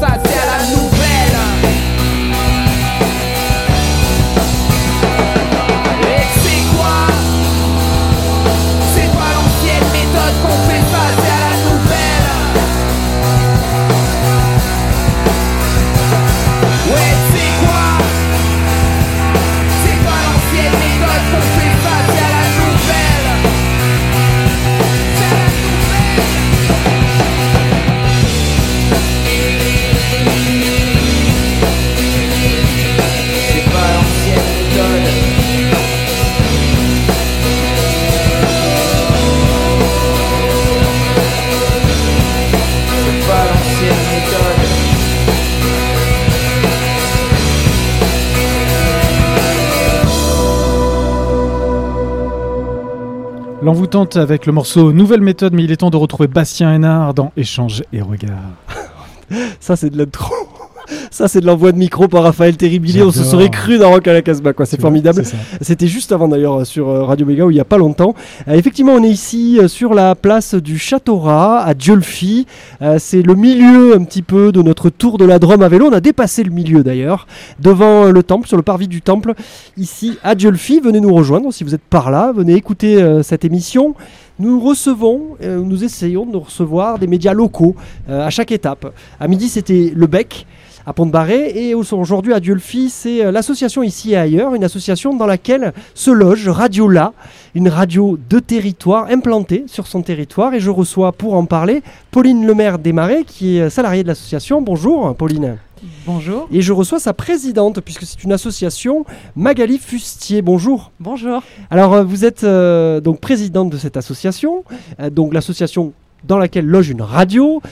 L'envoûtante 53.71 54.17
avec 54.17 54.47
le 54.47 54.53
morceau 54.53 54.93
Nouvelle 54.93 55.21
méthode, 55.21 55.53
mais 55.53 55.63
il 55.63 55.71
est 55.71 55.77
temps 55.77 55.91
de 55.91 55.97
retrouver 55.97 56.27
Bastien 56.27 56.75
Hénard 56.75 57.15
dans 57.15 57.31
Échange 57.37 57.85
et 57.93 58.03
Regard. 58.03 58.35
Ça, 59.61 59.77
c'est 59.77 59.91
de 59.91 59.97
l'intro. 59.97 60.35
Ça, 61.11 61.27
c'est 61.27 61.41
de 61.41 61.47
l'envoi 61.47 61.73
de 61.73 61.77
micro 61.77 62.07
par 62.07 62.23
Raphaël 62.23 62.57
Terribilé. 62.57 63.03
On 63.03 63.11
se 63.11 63.25
serait 63.25 63.51
cru 63.51 63.79
dans 63.79 63.91
Rock 63.91 64.07
à 64.07 64.13
la 64.13 64.23
Casbah, 64.23 64.53
quoi. 64.53 64.65
C'est 64.65 64.81
formidable. 64.81 65.23
C'était 65.61 65.89
juste 65.89 66.13
avant 66.13 66.29
d'ailleurs 66.29 66.65
sur 66.65 66.89
euh, 66.89 67.03
Radio 67.03 67.27
Méga 67.27 67.45
où 67.45 67.51
il 67.51 67.55
n'y 67.55 67.61
a 67.61 67.65
pas 67.65 67.79
longtemps. 67.79 68.15
Euh, 68.47 68.55
effectivement, 68.55 68.93
on 68.93 69.03
est 69.03 69.11
ici 69.11 69.59
euh, 69.61 69.67
sur 69.67 69.93
la 69.93 70.15
place 70.15 70.55
du 70.55 70.79
Châteaurat 70.79 71.65
à 71.65 71.75
Diolfi. 71.75 72.47
Euh, 72.81 72.99
c'est 73.01 73.23
le 73.23 73.35
milieu 73.35 73.97
un 73.97 74.05
petit 74.05 74.23
peu 74.23 74.53
de 74.53 74.63
notre 74.63 74.89
tour 74.89 75.19
de 75.19 75.25
la 75.25 75.41
Drôme 75.41 75.63
à 75.63 75.69
vélo. 75.69 75.89
On 75.91 75.93
a 75.93 76.01
dépassé 76.01 76.45
le 76.45 76.51
milieu 76.51 76.85
d'ailleurs, 76.85 77.27
devant 77.59 78.05
euh, 78.05 78.13
le 78.13 78.23
temple, 78.23 78.47
sur 78.47 78.57
le 78.57 78.63
parvis 78.63 78.87
du 78.89 79.03
temple, 79.03 79.35
ici 79.77 80.17
à 80.23 80.37
Diolfi. 80.37 80.79
Venez 80.79 81.01
nous 81.01 81.13
rejoindre 81.13 81.53
si 81.53 81.65
vous 81.65 81.75
êtes 81.75 81.83
par 81.83 82.13
là. 82.13 82.33
Venez 82.33 82.55
écouter 82.55 83.03
euh, 83.03 83.25
cette 83.25 83.45
émission. 83.45 83.97
Nous 84.39 84.59
recevons, 84.59 85.37
euh, 85.43 85.61
nous 85.61 85.85
essayons 85.85 86.25
de 86.25 86.39
recevoir 86.39 86.99
des 86.99 87.07
médias 87.07 87.35
locaux 87.35 87.77
euh, 88.09 88.27
à 88.27 88.31
chaque 88.31 88.53
étape. 88.53 88.95
À 89.21 89.29
midi, 89.29 89.51
c'était 89.51 89.93
Le 89.95 90.07
Bec 90.07 90.47
à 90.87 90.93
Pont-de-Barré 90.93 91.53
et 91.55 91.75
au- 91.75 91.85
aujourd'hui 91.93 92.33
à 92.33 92.41
Diolfi, 92.41 92.91
c'est 92.91 93.25
euh, 93.25 93.31
l'association 93.33 93.83
ici 93.83 94.13
et 94.13 94.17
ailleurs, 94.17 94.55
une 94.55 94.65
association 94.65 95.15
dans 95.15 95.27
laquelle 95.27 95.73
se 95.95 96.11
loge 96.11 96.49
Radio 96.49 96.89
La, 96.89 97.13
une 97.55 97.69
radio 97.69 98.19
de 98.29 98.39
territoire 98.39 99.07
implantée 99.11 99.65
sur 99.67 99.87
son 99.87 100.03
territoire 100.03 100.55
et 100.55 100.61
je 100.61 100.71
reçois 100.71 101.13
pour 101.13 101.35
en 101.35 101.45
parler 101.45 101.83
Pauline 102.11 102.47
Lemaire 102.47 102.79
Desmarais 102.79 103.25
qui 103.27 103.59
est 103.59 103.71
salariée 103.71 104.03
de 104.03 104.09
l'association. 104.09 104.63
Bonjour 104.63 105.15
Pauline. 105.17 105.57
Bonjour. 106.07 106.47
Et 106.53 106.61
je 106.61 106.73
reçois 106.75 106.99
sa 107.01 107.15
présidente 107.15 107.81
puisque 107.81 108.05
c'est 108.05 108.23
une 108.23 108.33
association, 108.33 109.07
Magali 109.35 109.79
Fustier. 109.79 110.43
Bonjour. 110.43 110.93
Bonjour. 111.01 111.43
Alors 111.71 111.95
euh, 111.95 112.05
vous 112.05 112.25
êtes 112.27 112.45
euh, 112.45 113.01
donc 113.01 113.21
présidente 113.21 113.71
de 113.71 113.79
cette 113.79 113.97
association, 113.97 114.65
euh, 115.01 115.09
donc 115.09 115.33
l'association 115.33 115.93
dans 116.25 116.39
laquelle 116.39 116.67
loge 116.67 116.91
une 116.91 117.03
radio, 117.03 117.63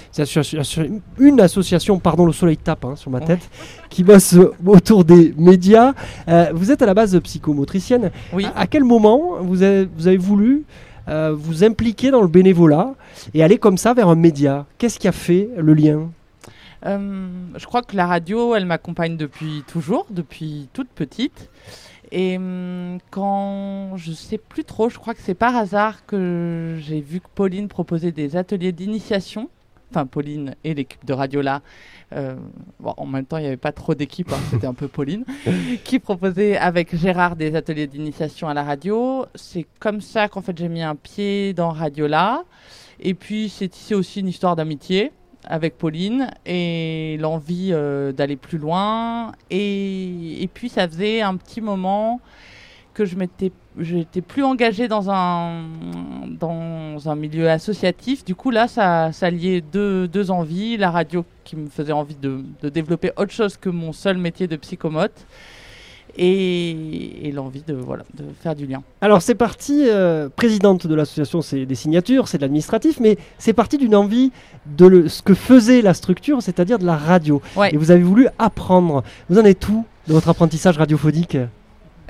une 1.19 1.41
association, 1.41 1.99
pardon 1.99 2.27
le 2.27 2.33
soleil 2.33 2.57
tape 2.57 2.85
hein, 2.85 2.97
sur 2.97 3.11
ma 3.11 3.21
tête, 3.21 3.49
qui 3.91 4.05
bosse 4.05 4.35
euh, 4.35 4.53
autour 4.67 5.05
des 5.05 5.35
médias. 5.37 5.93
Euh, 6.29 6.51
vous 6.55 6.71
êtes 6.71 6.83
à 6.83 6.87
la 6.87 6.95
base 6.95 7.19
psychomotricienne. 7.21 8.11
Oui. 8.33 8.47
À, 8.47 8.61
à 8.61 8.67
quel 8.67 8.85
moment 8.85 9.37
vous 9.41 9.63
avez, 9.63 9.89
vous 9.97 10.07
avez 10.07 10.17
voulu 10.17 10.65
euh, 11.09 11.35
vous 11.37 11.65
impliquer 11.65 12.11
dans 12.11 12.23
le 12.23 12.29
bénévolat 12.29 12.95
et 13.35 13.43
aller 13.43 13.59
comme 13.59 13.79
ça 13.79 13.95
vers 13.95 14.09
un 14.09 14.15
média? 14.15 14.67
Qu'est-ce 14.79 14.99
qui 14.99 15.09
a 15.09 15.13
fait 15.13 15.49
le 15.57 15.75
lien? 15.75 16.11
Euh, 16.87 17.29
je 17.57 17.67
crois 17.67 17.83
que 17.83 17.97
la 17.97 18.07
radio, 18.07 18.55
elle 18.55 18.65
m'accompagne 18.65 19.17
depuis 19.17 19.65
toujours, 19.67 20.07
depuis 20.11 20.69
toute 20.73 20.89
petite. 20.89 21.51
Et 22.11 22.37
hum, 22.37 22.99
quand 23.11 23.97
je 23.97 24.13
sais 24.13 24.39
plus 24.39 24.65
trop, 24.65 24.89
je 24.89 24.99
crois 24.99 25.15
que 25.15 25.21
c'est 25.21 25.35
par 25.35 25.57
hasard 25.57 26.07
que 26.07 26.77
j'ai 26.81 27.01
vu 27.01 27.21
que 27.21 27.29
Pauline 27.35 27.69
proposait 27.69 28.13
des 28.13 28.37
ateliers 28.37 28.73
d'initiation. 28.73 29.51
Enfin, 29.91 30.07
Pauline 30.07 30.55
et 30.65 30.75
l'équipe 30.75 31.05
de 31.07 31.15
Radiola. 31.15 31.63
Euh, 32.13 32.37
bon, 32.79 32.95
en 32.97 33.07
même 33.07 33.25
temps, 33.25 33.39
il 33.39 33.43
n'y 33.43 33.47
avait 33.47 33.57
pas 33.57 33.73
trop 33.73 33.95
d'équipe, 33.95 34.31
hein, 34.33 34.39
c'était 34.51 34.67
un 34.67 34.75
peu 34.75 34.87
Pauline, 34.87 35.25
qui 35.85 35.99
proposait 35.99 36.59
avec 36.59 36.95
Gérard 36.95 37.37
des 37.37 37.55
ateliers 37.55 37.87
d'initiation 37.87 38.49
à 38.49 38.55
la 38.55 38.65
radio. 38.65 39.27
C'est 39.35 39.67
comme 39.79 40.01
ça 40.01 40.29
qu'en 40.29 40.43
fait 40.43 40.57
j'ai 40.57 40.69
mis 40.69 40.83
un 40.83 40.95
pied 40.95 41.55
dans 41.55 41.71
Radiola. 41.71 42.45
Et 43.01 43.15
puis 43.15 43.49
c'est 43.49 43.73
c'est 43.75 43.95
aussi 43.95 44.21
une 44.21 44.29
histoire 44.29 44.57
d'amitié 44.57 45.13
avec 45.49 45.79
Pauline 45.79 46.31
et 46.47 47.17
l'envie 47.19 47.71
euh, 47.73 48.13
d'aller 48.13 48.37
plus 48.37 48.59
loin. 48.59 49.33
Et, 49.51 50.43
et 50.43 50.47
puis 50.47 50.69
ça 50.69 50.87
faisait 50.87 51.23
un 51.23 51.37
petit 51.37 51.61
moment 51.61 52.21
que 52.95 53.05
je 53.05 53.17
m'étais 53.17 53.53
j'étais 53.79 54.21
plus 54.21 54.43
engagée 54.43 54.89
dans 54.89 55.09
un 55.11 55.63
dans 56.29 57.09
un 57.09 57.15
milieu 57.15 57.49
associatif. 57.49 58.25
Du 58.25 58.35
coup 58.35 58.51
là, 58.51 58.69
ça, 58.69 59.13
ça 59.13 59.31
liait 59.31 59.61
deux, 59.61 60.07
deux 60.09 60.31
envies, 60.31 60.77
la 60.77 60.91
radio 60.91 61.25
qui 61.45 61.57
me 61.57 61.69
faisait 61.69 61.93
envie 61.93 62.17
de, 62.17 62.45
de 62.61 62.69
développer 62.69 63.13
autre 63.17 63.33
chose 63.33 63.57
que 63.57 63.69
mon 63.69 63.93
seul 63.93 64.19
métier 64.19 64.47
de 64.47 64.57
psychomote. 64.57 65.27
Et, 66.21 67.29
et 67.29 67.33
l'envie 67.33 67.63
de, 67.67 67.75
voilà, 67.75 68.03
de 68.15 68.25
faire 68.43 68.57
du 68.57 68.67
lien. 68.67 68.83
Alors 69.01 69.23
c'est 69.23 69.37
parti, 69.37 69.85
euh, 69.87 70.29
présidente 70.29 70.87
de 70.87 70.95
l'association, 70.95 71.43
c'est 71.43 71.65
des 71.65 71.75
signatures, 71.77 72.27
c'est 72.27 72.39
de 72.39 72.43
l'administratif, 72.43 72.99
mais 73.01 73.17
c'est 73.39 73.53
parti 73.53 73.79
d'une 73.79 73.95
envie 73.95 74.33
de 74.77 74.87
le- 74.87 75.09
ce 75.09 75.23
que 75.23 75.35
faisait 75.35 75.81
la 75.81 75.95
structure, 75.95 76.43
c'est-à-dire 76.43 76.79
de 76.81 76.87
la 76.87 76.97
radio. 76.97 77.41
Ouais. 77.57 77.73
Et 77.73 77.77
vous 77.77 77.91
avez 77.93 78.03
voulu 78.03 78.27
apprendre. 78.39 79.05
Vous 79.31 79.39
en 79.39 79.45
êtes 79.45 79.69
où 79.69 79.85
de 80.09 80.13
votre 80.13 80.29
apprentissage 80.29 80.77
radiophonique? 80.77 81.39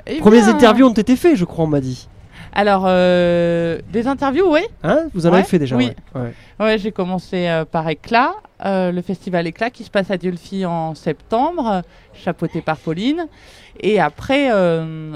Eh 0.07 0.17
Premières 0.17 0.45
bien, 0.45 0.55
interviews 0.55 0.87
ont 0.87 0.93
été 0.93 1.15
faites, 1.15 1.35
je 1.35 1.45
crois, 1.45 1.65
on 1.65 1.67
m'a 1.67 1.81
dit. 1.81 2.07
Alors, 2.53 2.83
euh, 2.87 3.79
des 3.91 4.07
interviews, 4.07 4.51
oui. 4.53 4.61
Hein 4.83 5.05
vous 5.13 5.25
en 5.27 5.31
Ouais, 5.31 5.37
avez 5.39 5.47
fait 5.47 5.59
déjà 5.59 5.75
oui. 5.75 5.91
ouais. 6.15 6.21
Ouais. 6.21 6.33
Ouais, 6.59 6.77
j'ai 6.77 6.91
commencé 6.91 7.47
euh, 7.47 7.63
par 7.65 7.87
Éclat, 7.89 8.33
euh, 8.65 8.91
le 8.91 9.01
festival 9.01 9.47
Éclat 9.47 9.69
qui 9.69 9.83
se 9.83 9.89
passe 9.89 10.11
à 10.11 10.17
Diolfi 10.17 10.65
en 10.65 10.95
septembre, 10.95 11.83
chapeauté 12.13 12.61
par 12.61 12.77
Pauline. 12.77 13.27
Et 13.79 13.99
après, 13.99 14.49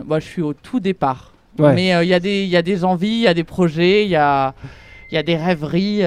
moi, 0.05 0.19
je 0.19 0.25
suis 0.25 0.41
au 0.41 0.53
tout 0.53 0.79
départ. 0.79 1.31
Ouais. 1.59 1.73
Mais 1.73 1.87
il 2.03 2.07
y, 2.09 2.13
a 2.13 2.19
des- 2.19 2.43
il 2.43 2.49
y 2.49 2.57
a 2.57 2.61
des 2.61 2.83
envies, 2.85 3.07
il 3.09 3.19
y 3.21 3.27
a 3.27 3.33
des 3.33 3.43
projets, 3.43 4.05
il 4.05 4.09
y 4.09 4.15
a, 4.15 4.53
il 5.11 5.15
y 5.15 5.17
a 5.17 5.23
des 5.23 5.35
rêveries. 5.35 6.01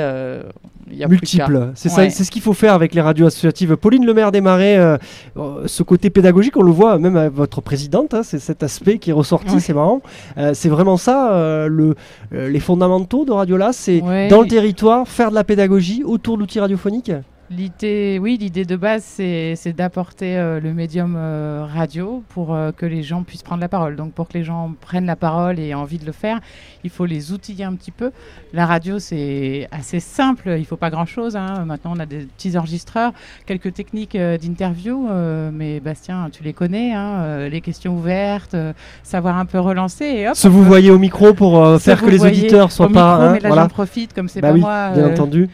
Multiples. 1.08 1.70
C'est 1.74 1.88
ça, 1.88 2.08
c'est 2.10 2.24
ce 2.24 2.30
qu'il 2.30 2.42
faut 2.42 2.52
faire 2.52 2.72
avec 2.74 2.94
les 2.94 3.00
radios 3.00 3.26
associatives. 3.26 3.76
Pauline 3.76 4.06
Lemaire 4.06 4.32
des 4.32 4.40
Marais, 4.40 4.76
euh, 4.76 4.96
euh, 5.36 5.62
ce 5.66 5.82
côté 5.82 6.10
pédagogique, 6.10 6.56
on 6.56 6.62
le 6.62 6.70
voit 6.70 6.98
même 6.98 7.16
à 7.16 7.28
votre 7.28 7.60
présidente, 7.60 8.14
hein, 8.14 8.22
c'est 8.22 8.38
cet 8.38 8.62
aspect 8.62 8.98
qui 8.98 9.10
est 9.10 9.12
ressorti, 9.12 9.54
Ouais. 9.54 9.60
c'est 9.60 9.74
marrant. 9.74 10.00
Euh, 10.38 10.52
c'est 10.54 10.68
vraiment 10.68 10.96
ça, 10.96 11.32
euh, 11.32 11.66
le, 11.68 11.94
les 12.30 12.60
fondamentaux 12.60 13.24
de 13.24 13.32
Radiola, 13.32 13.72
c'est 13.72 14.00
Ouais. 14.02 14.28
dans 14.28 14.40
le 14.42 14.46
territoire, 14.48 15.08
faire 15.08 15.30
de 15.30 15.34
la 15.34 15.44
pédagogie 15.44 16.02
autour 16.04 16.38
d'outils 16.38 16.60
radiophoniques. 16.60 17.12
L'idée, 17.48 18.18
oui, 18.20 18.36
l'idée 18.40 18.64
de 18.64 18.74
base, 18.74 19.04
c'est 19.04 19.54
c'est 19.54 19.72
d'apporter 19.72 20.36
euh, 20.36 20.58
le 20.58 20.74
médium 20.74 21.14
euh, 21.16 21.64
radio 21.72 22.24
pour 22.30 22.52
euh, 22.52 22.72
que 22.72 22.84
les 22.84 23.04
gens 23.04 23.22
puissent 23.22 23.44
prendre 23.44 23.60
la 23.60 23.68
parole. 23.68 23.94
Donc, 23.94 24.12
pour 24.14 24.26
que 24.26 24.36
les 24.36 24.42
gens 24.42 24.72
prennent 24.80 25.06
la 25.06 25.14
parole 25.14 25.60
et 25.60 25.68
aient 25.68 25.74
envie 25.74 25.98
de 25.98 26.06
le 26.06 26.10
faire, 26.10 26.40
il 26.82 26.90
faut 26.90 27.06
les 27.06 27.30
outiller 27.30 27.64
un 27.64 27.74
petit 27.74 27.92
peu. 27.92 28.10
La 28.52 28.66
radio, 28.66 28.98
c'est 28.98 29.68
assez 29.70 30.00
simple, 30.00 30.56
il 30.58 30.64
faut 30.64 30.76
pas 30.76 30.90
grand-chose. 30.90 31.36
hein. 31.36 31.64
Maintenant, 31.66 31.92
on 31.94 32.00
a 32.00 32.06
des 32.06 32.26
petits 32.36 32.58
enregistreurs, 32.58 33.12
quelques 33.46 33.72
techniques 33.72 34.16
d'interview, 34.16 35.08
mais 35.52 35.78
Bastien, 35.78 36.28
tu 36.32 36.42
les 36.42 36.52
connais, 36.52 36.94
hein, 36.94 37.48
les 37.48 37.60
questions 37.60 37.94
ouvertes, 37.96 38.56
savoir 39.04 39.38
un 39.38 39.44
peu 39.46 39.60
relancer 39.60 40.04
et 40.04 40.28
hop. 40.28 40.36
Vous 40.36 40.64
voyez 40.64 40.90
au 40.90 40.98
micro 40.98 41.32
pour 41.32 41.80
faire 41.80 42.02
que 42.02 42.10
les 42.10 42.24
auditeurs 42.24 42.72
soient 42.72 42.86
au 42.86 42.90
pas. 42.90 43.18
micro, 43.18 43.22
hein, 43.28 43.32
mais 43.34 43.40
là, 43.40 43.48
voilà. 43.48 43.62
j'en 43.62 43.68
profite, 43.68 44.12
comme 44.12 44.28
c'est 44.28 44.40
Bah 44.40 44.52
oui, 44.52 44.60
moi, 44.60 44.90
bien 44.90 45.10
entendu. 45.10 45.48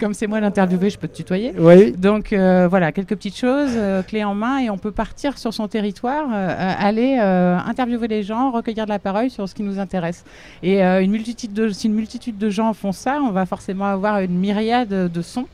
comme 0.00 0.14
c'est 0.14 0.26
moi 0.26 0.40
l'interviewé, 0.40 0.90
je 0.90 0.98
peux 0.98 1.08
te 1.08 1.16
tutoyer. 1.16 1.35
Oui. 1.58 1.92
Donc 1.92 2.32
euh, 2.32 2.66
voilà, 2.68 2.92
quelques 2.92 3.16
petites 3.16 3.36
choses, 3.36 3.70
euh, 3.74 4.02
clés 4.02 4.24
en 4.24 4.34
main, 4.34 4.58
et 4.58 4.70
on 4.70 4.78
peut 4.78 4.90
partir 4.90 5.38
sur 5.38 5.52
son 5.52 5.68
territoire, 5.68 6.26
euh, 6.32 6.74
aller 6.78 7.16
interviewer 7.16 8.08
les 8.08 8.22
gens, 8.22 8.50
recueillir 8.50 8.84
de 8.84 8.90
la 8.90 8.98
parole 8.98 9.30
sur 9.30 9.48
ce 9.48 9.54
qui 9.54 9.62
nous 9.62 9.78
intéresse. 9.78 10.24
Et 10.62 10.82
une 10.82 11.10
multitude 11.10 11.52
de, 11.52 11.68
si 11.70 11.86
une 11.86 11.94
multitude 11.94 12.38
de 12.38 12.50
gens 12.50 12.72
font 12.74 12.92
ça, 12.92 13.20
on 13.22 13.30
va 13.30 13.46
forcément 13.46 13.86
avoir 13.86 14.20
une 14.20 14.38
myriade 14.38 15.10
de 15.12 15.22
sons 15.22 15.46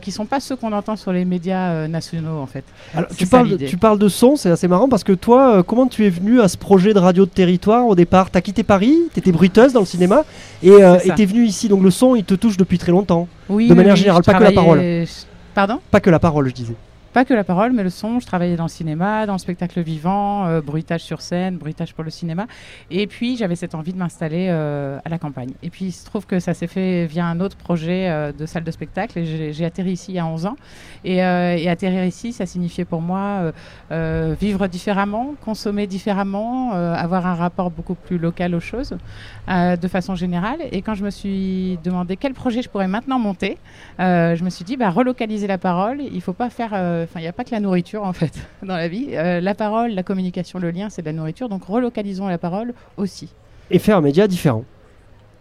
qui 0.00 0.10
sont 0.10 0.26
pas 0.26 0.40
ceux 0.40 0.56
qu'on 0.56 0.72
entend 0.72 0.96
sur 0.96 1.12
les 1.12 1.24
médias 1.24 1.86
nationaux 1.88 2.38
en 2.38 2.46
fait. 2.46 2.64
Alors, 2.94 3.08
tu, 3.16 3.24
ça, 3.24 3.38
parles, 3.38 3.48
l'idée. 3.48 3.66
tu 3.66 3.76
parles 3.76 3.98
de 3.98 4.08
son, 4.08 4.36
c'est 4.36 4.50
assez 4.50 4.68
marrant 4.68 4.88
parce 4.88 5.04
que 5.04 5.12
toi, 5.12 5.62
comment 5.62 5.86
tu 5.86 6.06
es 6.06 6.10
venu 6.10 6.40
à 6.40 6.48
ce 6.48 6.56
projet 6.56 6.94
de 6.94 6.98
radio 6.98 7.24
de 7.24 7.30
territoire 7.30 7.86
au 7.86 7.94
départ? 7.94 8.30
Tu 8.30 8.38
as 8.38 8.40
quitté 8.40 8.62
Paris, 8.62 8.96
tu 9.12 9.20
étais 9.20 9.32
bruiteuse 9.32 9.72
dans 9.72 9.80
le 9.80 9.86
cinéma 9.86 10.24
et 10.62 10.70
euh, 10.70 10.98
C'est 11.00 11.08
ça. 11.08 11.14
tu 11.14 11.22
es 11.22 11.26
venu 11.26 11.44
ici. 11.44 11.68
Donc 11.68 11.82
le 11.82 11.90
son, 11.90 12.14
il 12.14 12.24
te 12.24 12.34
touche 12.34 12.56
depuis 12.56 12.78
très 12.78 12.92
longtemps. 12.92 13.28
Oui, 13.52 13.68
De 13.68 13.74
manière 13.74 13.94
oui, 13.94 14.00
générale, 14.00 14.22
pas 14.22 14.32
que 14.34 14.42
la 14.42 14.52
travaillais- 14.52 15.04
Pardon? 15.54 15.80
Pas 15.90 16.00
que 16.00 16.10
la 16.10 16.18
parole, 16.18 16.48
je 16.48 16.54
disais. 16.54 16.74
Pas 17.12 17.26
que 17.26 17.34
la 17.34 17.44
parole, 17.44 17.72
mais 17.72 17.82
le 17.82 17.90
son. 17.90 18.20
Je 18.20 18.26
travaillais 18.26 18.56
dans 18.56 18.64
le 18.64 18.70
cinéma, 18.70 19.26
dans 19.26 19.34
le 19.34 19.38
spectacle 19.38 19.82
vivant, 19.82 20.46
euh, 20.46 20.62
bruitage 20.62 21.02
sur 21.02 21.20
scène, 21.20 21.58
bruitage 21.58 21.92
pour 21.92 22.04
le 22.04 22.10
cinéma. 22.10 22.46
Et 22.90 23.06
puis, 23.06 23.36
j'avais 23.36 23.54
cette 23.54 23.74
envie 23.74 23.92
de 23.92 23.98
m'installer 23.98 24.46
euh, 24.48 24.98
à 25.04 25.10
la 25.10 25.18
campagne. 25.18 25.50
Et 25.62 25.68
puis, 25.68 25.86
il 25.86 25.92
se 25.92 26.06
trouve 26.06 26.24
que 26.24 26.40
ça 26.40 26.54
s'est 26.54 26.66
fait 26.66 27.04
via 27.04 27.26
un 27.26 27.40
autre 27.40 27.56
projet 27.56 28.08
euh, 28.08 28.32
de 28.32 28.46
salle 28.46 28.64
de 28.64 28.70
spectacle. 28.70 29.18
Et 29.18 29.52
j'ai- 29.52 29.64
atterri 29.66 29.92
ici 29.92 30.12
il 30.12 30.14
y 30.14 30.18
a 30.18 30.26
11 30.26 30.46
ans. 30.46 30.56
Et, 31.04 31.20
atterrir 31.22 32.04
ici, 32.04 32.32
ça 32.32 32.46
signifiait 32.46 32.84
pour 32.84 33.00
moi 33.00 33.52
vivre 33.90 34.66
différemment, 34.66 35.34
consommer 35.44 35.86
différemment, 35.86 36.72
avoir 36.72 37.26
un 37.26 37.34
rapport 37.34 37.70
beaucoup 37.70 37.94
plus 37.94 38.18
local 38.18 38.54
aux 38.54 38.60
choses, 38.60 38.96
de 39.48 39.88
façon 39.88 40.14
générale. 40.16 40.58
Et 40.72 40.82
quand 40.82 40.94
je 40.94 41.04
me 41.04 41.10
suis 41.10 41.78
demandé 41.84 42.16
quel 42.16 42.34
projet 42.34 42.62
je 42.62 42.68
pourrais 42.68 42.88
maintenant 42.88 43.18
monter, 43.18 43.58
je 43.98 44.42
me 44.42 44.50
suis 44.50 44.64
dit, 44.64 44.76
bah, 44.76 44.90
relocaliser 44.90 45.46
la 45.46 45.58
parole, 45.58 46.00
il 46.00 46.20
faut 46.20 46.32
pas 46.32 46.50
faire. 46.50 47.01
Euh, 47.02 47.04
Enfin, 47.04 47.20
il 47.20 47.22
n'y 47.22 47.28
a 47.28 47.32
pas 47.32 47.44
que 47.44 47.50
la 47.50 47.60
nourriture, 47.60 48.02
en 48.02 48.12
fait, 48.12 48.32
dans 48.62 48.76
la 48.76 48.88
vie. 48.88 49.08
Euh, 49.12 49.40
la 49.40 49.54
parole, 49.54 49.92
la 49.92 50.02
communication, 50.02 50.58
le 50.58 50.70
lien, 50.70 50.88
c'est 50.90 51.02
de 51.02 51.06
la 51.06 51.12
nourriture. 51.12 51.48
Donc, 51.48 51.64
relocalisons 51.64 52.28
la 52.28 52.38
parole 52.38 52.74
aussi. 52.96 53.28
Et 53.70 53.78
faire 53.78 53.96
un 53.96 54.00
média 54.00 54.26
différent. 54.26 54.64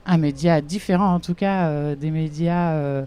Un 0.06 0.17
média 0.17 0.62
différent, 0.62 1.13
en 1.13 1.19
tout 1.19 1.36
cas, 1.36 1.67
euh, 1.67 1.95
des 1.95 2.12
médias. 2.12 3.06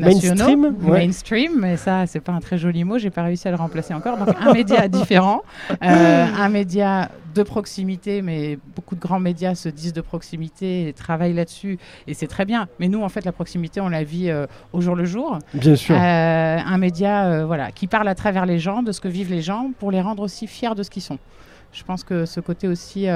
Mainstream, 0.00 0.76
ouais. 0.82 0.98
mainstream, 1.06 1.52
mais 1.60 1.76
ça 1.76 2.06
c'est 2.06 2.20
pas 2.20 2.32
un 2.32 2.40
très 2.40 2.58
joli 2.58 2.84
mot, 2.84 2.98
j'ai 2.98 3.10
pas 3.10 3.22
réussi 3.22 3.48
à 3.48 3.50
le 3.50 3.56
remplacer 3.56 3.94
encore. 3.94 4.16
Donc 4.18 4.28
un 4.40 4.52
média 4.52 4.86
différent, 5.00 5.42
euh, 5.82 6.26
un 6.38 6.48
média 6.48 7.10
de 7.34 7.42
proximité, 7.42 8.22
mais 8.22 8.58
beaucoup 8.74 8.94
de 8.94 9.00
grands 9.00 9.20
médias 9.20 9.54
se 9.54 9.68
disent 9.68 9.92
de 9.92 10.00
proximité 10.00 10.88
et 10.88 10.92
travaillent 10.92 11.34
là-dessus, 11.34 11.78
et 12.06 12.14
c'est 12.14 12.26
très 12.26 12.44
bien. 12.46 12.66
Mais 12.80 12.88
nous, 12.88 13.02
en 13.02 13.08
fait, 13.10 13.24
la 13.26 13.32
proximité, 13.32 13.80
on 13.80 13.88
la 13.90 14.04
vit 14.04 14.30
euh, 14.30 14.46
au 14.72 14.80
jour 14.80 14.94
le 14.96 15.04
jour. 15.04 15.38
Bien 15.52 15.76
sûr. 15.76 15.94
Euh, 15.94 15.98
un 16.58 16.78
média 16.78 17.44
voilà, 17.44 17.72
qui 17.72 17.86
parle 17.86 18.08
à 18.08 18.14
travers 18.14 18.46
les 18.46 18.58
gens, 18.58 18.82
de 18.82 18.90
ce 18.92 19.00
que 19.02 19.08
vivent 19.08 19.30
les 19.30 19.42
gens, 19.42 19.70
pour 19.78 19.90
les 19.90 20.00
rendre 20.00 20.22
aussi 20.22 20.46
fiers 20.46 20.74
de 20.74 20.82
ce 20.82 20.88
qu'ils 20.90 21.02
sont. 21.02 21.18
Je 21.72 21.82
pense 21.84 22.04
que 22.04 22.24
ce 22.24 22.40
côté 22.40 22.68
aussi, 22.68 23.06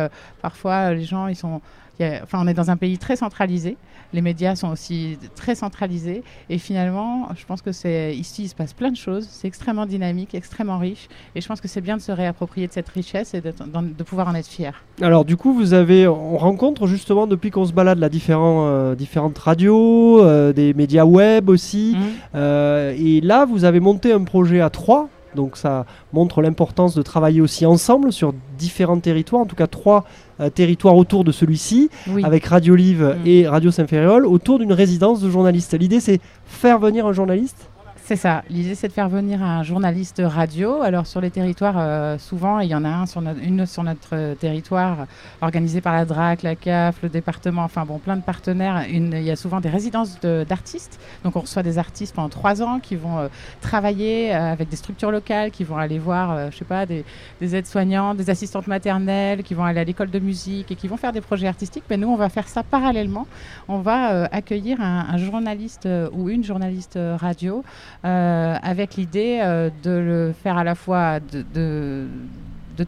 parfois, 0.43 0.93
les 0.93 1.05
gens, 1.05 1.27
ils 1.29 1.37
sont. 1.37 1.61
a- 2.01 2.21
Enfin, 2.23 2.39
on 2.43 2.47
est 2.47 2.55
dans 2.55 2.71
un 2.71 2.77
pays 2.77 2.97
très 2.99 3.17
centralisé. 3.17 3.77
Les 4.13 4.23
médias 4.23 4.57
sont 4.57 4.69
aussi 4.69 5.19
très 5.35 5.55
centralisés. 5.55 6.23
Et 6.49 6.59
finalement, 6.59 7.29
je 7.37 7.45
pense 7.47 7.63
que 7.63 7.73
c'est 7.73 8.15
ici, 8.17 8.45
il 8.45 8.49
se 8.49 8.55
passe 8.55 8.73
plein 8.73 8.91
de 8.91 8.97
choses. 8.97 9.27
C'est 9.31 9.49
extrêmement 9.49 9.87
dynamique, 9.87 10.35
extrêmement 10.35 10.79
riche. 10.79 11.09
Et 11.35 11.41
je 11.41 11.49
pense 11.49 11.61
que 11.61 11.69
c'est 11.69 11.81
bien 11.81 11.97
de 11.97 12.03
se 12.03 12.13
réapproprier 12.13 12.67
de 12.67 12.73
cette 12.73 12.89
richesse 12.89 13.35
et 13.35 13.41
de 13.41 14.03
pouvoir 14.03 14.29
en 14.29 14.35
être 14.35 14.49
fier. 14.49 14.85
Alors 15.01 15.25
du 15.25 15.37
coup, 15.37 15.53
vous 15.53 15.75
avez, 15.75 16.07
on 16.07 16.37
rencontre 16.37 16.87
justement 16.87 17.27
depuis 17.27 17.51
qu'on 17.51 17.65
se 17.65 17.73
balade 17.73 17.99
là 17.99 18.09
différents, 18.09 18.67
euh, 18.67 18.95
différentes 18.95 19.39
radios, 19.39 20.23
euh, 20.23 20.53
des 20.53 20.75
médias 20.75 21.05
web 21.05 21.49
aussi. 21.49 21.97
Mhm. 21.97 22.05
Euh, 22.35 22.95
et 22.99 23.21
là, 23.21 23.45
vous 23.45 23.65
avez 23.65 23.81
monté 23.81 24.13
un 24.13 24.25
projet 24.25 24.61
à 24.61 24.71
trois. 24.71 25.09
Donc 25.35 25.57
ça 25.57 25.87
montre 26.13 26.43
l'importance 26.43 26.95
de 26.95 27.03
travailler 27.03 27.41
aussi 27.41 27.65
ensemble 27.65 28.13
sur 28.13 28.35
différents 28.59 28.99
territoires, 29.01 29.43
en 29.43 29.47
tout 29.47 29.57
cas 29.57 29.67
trois 29.69 30.05
euh, 30.41 30.51
territoires 30.51 30.97
autour 30.97 31.25
de 31.25 31.33
celui-ci, 31.33 31.89
Oui. 32.09 32.25
avec 32.25 32.45
Radio 32.47 32.75
Live 32.75 33.17
Mm. 33.25 33.27
et 33.27 33.49
Radio 33.49 33.71
Saint-Ferréol, 33.71 34.27
autour 34.27 34.59
d'une 34.59 34.73
résidence 34.73 35.21
de 35.23 35.31
journalistes. 35.31 35.75
L'idée 35.79 36.01
c'est 36.01 36.21
faire 36.47 36.79
venir 36.79 37.07
un 37.07 37.13
journaliste? 37.13 37.70
C'est 38.11 38.17
ça. 38.17 38.43
L'idée, 38.51 38.75
c'est 38.75 38.89
de 38.89 38.93
faire 38.93 39.09
venir 39.09 39.41
un 39.41 39.63
journaliste 39.63 40.21
radio. 40.25 40.83
Alors, 40.83 41.07
sur 41.07 41.21
les 41.21 41.31
territoires, 41.31 41.77
euh, 41.79 42.19
souvent, 42.19 42.59
il 42.59 42.69
y 42.69 42.75
en 42.75 42.85
a 42.85 42.89
un 42.89 43.07
sur 43.07 43.21
notre- 43.23 43.41
une 43.41 43.67
sur 43.67 43.85
notre 43.85 44.35
territoire, 44.35 45.07
organisé 45.41 45.81
par 45.81 45.93
la 45.93 46.05
DRAC, 46.05 46.43
la 46.43 46.57
CAF, 46.57 47.05
le 47.05 47.09
département, 47.09 47.63
enfin 47.63 47.85
bon, 47.85 47.99
plein 47.99 48.17
de 48.17 48.23
partenaires. 48.23 48.85
Il 48.89 49.23
y 49.23 49.31
a 49.31 49.37
souvent 49.37 49.61
des 49.61 49.69
résidences 49.69 50.19
de- 50.19 50.45
d'artistes. 50.49 50.99
Donc, 51.23 51.37
on 51.37 51.41
reçoit 51.43 51.63
des 51.63 51.79
artistes 51.79 52.13
pendant 52.17 52.29
trois 52.29 52.63
ans 52.63 52.81
qui 52.81 52.97
vont 52.97 53.17
euh, 53.21 53.29
travailler 53.61 54.35
euh, 54.35 54.55
avec 54.55 54.69
des 54.69 54.75
structures 54.77 55.13
locales, 55.13 55.53
qui 55.53 55.63
vont 55.63 55.77
aller 55.77 56.01
voir, 56.01 56.33
euh, 56.33 56.49
je 56.51 56.57
sais 56.57 56.65
pas, 56.65 56.87
des, 56.87 57.05
des 57.41 57.55
aides-soignantes, 57.55 58.17
des 58.17 58.29
assistantes 58.29 58.67
maternelles, 58.67 59.45
qui 59.45 59.55
vont 59.55 59.63
aller 59.63 59.79
à 59.79 59.85
l'école 59.85 60.11
de 60.11 60.19
musique 60.19 60.73
et 60.73 60.75
qui 60.75 60.89
vont 60.89 60.97
faire 60.97 61.13
des 61.13 61.21
projets 61.21 61.47
artistiques. 61.47 61.85
Mais 61.89 61.97
nous, 61.97 62.09
on 62.09 62.17
va 62.17 62.29
faire 62.29 62.49
ça 62.49 62.65
parallèlement. 62.65 63.29
On 63.69 63.79
va 63.79 64.11
euh, 64.15 64.27
accueillir 64.33 64.81
un, 64.81 65.17
journaliste 65.17 65.87
euh, 65.87 66.09
ou 66.13 66.29
une 66.29 66.43
journaliste 66.43 66.97
euh, 66.97 67.17
radio 67.17 67.63
euh, 68.00 68.00
avec 68.03 68.97
l'idée 68.97 69.41
euh, 69.43 69.71
de 69.83 69.91
le 69.91 70.33
faire 70.33 70.57
à 70.57 70.65
la 70.65 70.75
fois 70.75 71.21
de, 71.21 72.07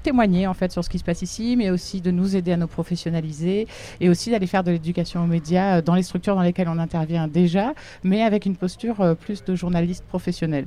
témoigner 0.03 0.47
en 0.47 0.55
fait 0.55 0.73
sur 0.73 0.83
ce 0.83 0.89
qui 0.89 0.99
se 0.99 1.05
passe 1.05 1.21
ici, 1.21 1.55
mais 1.55 1.69
aussi 1.69 2.01
de 2.01 2.11
nous 2.11 2.35
aider 2.35 2.53
à 2.53 2.57
nous 2.57 2.67
professionnaliser 2.67 3.69
et 4.01 4.09
aussi 4.09 4.31
d'aller 4.31 4.47
faire 4.47 4.65
de 4.65 4.71
l'éducation 4.71 5.23
aux 5.23 5.27
médias 5.27 5.77
euh, 5.77 5.83
dans 5.83 5.95
les 5.95 6.03
structures 6.03 6.35
dans 6.35 6.41
lesquelles 6.41 6.69
on 6.69 6.79
intervient 6.79 7.29
déjà, 7.29 7.75
mais 8.03 8.23
avec 8.23 8.47
une 8.47 8.57
posture 8.57 9.03
euh, 9.03 9.15
plus 9.15 9.45
de 9.45 9.55
journaliste 9.55 10.05
professionnel. 10.07 10.65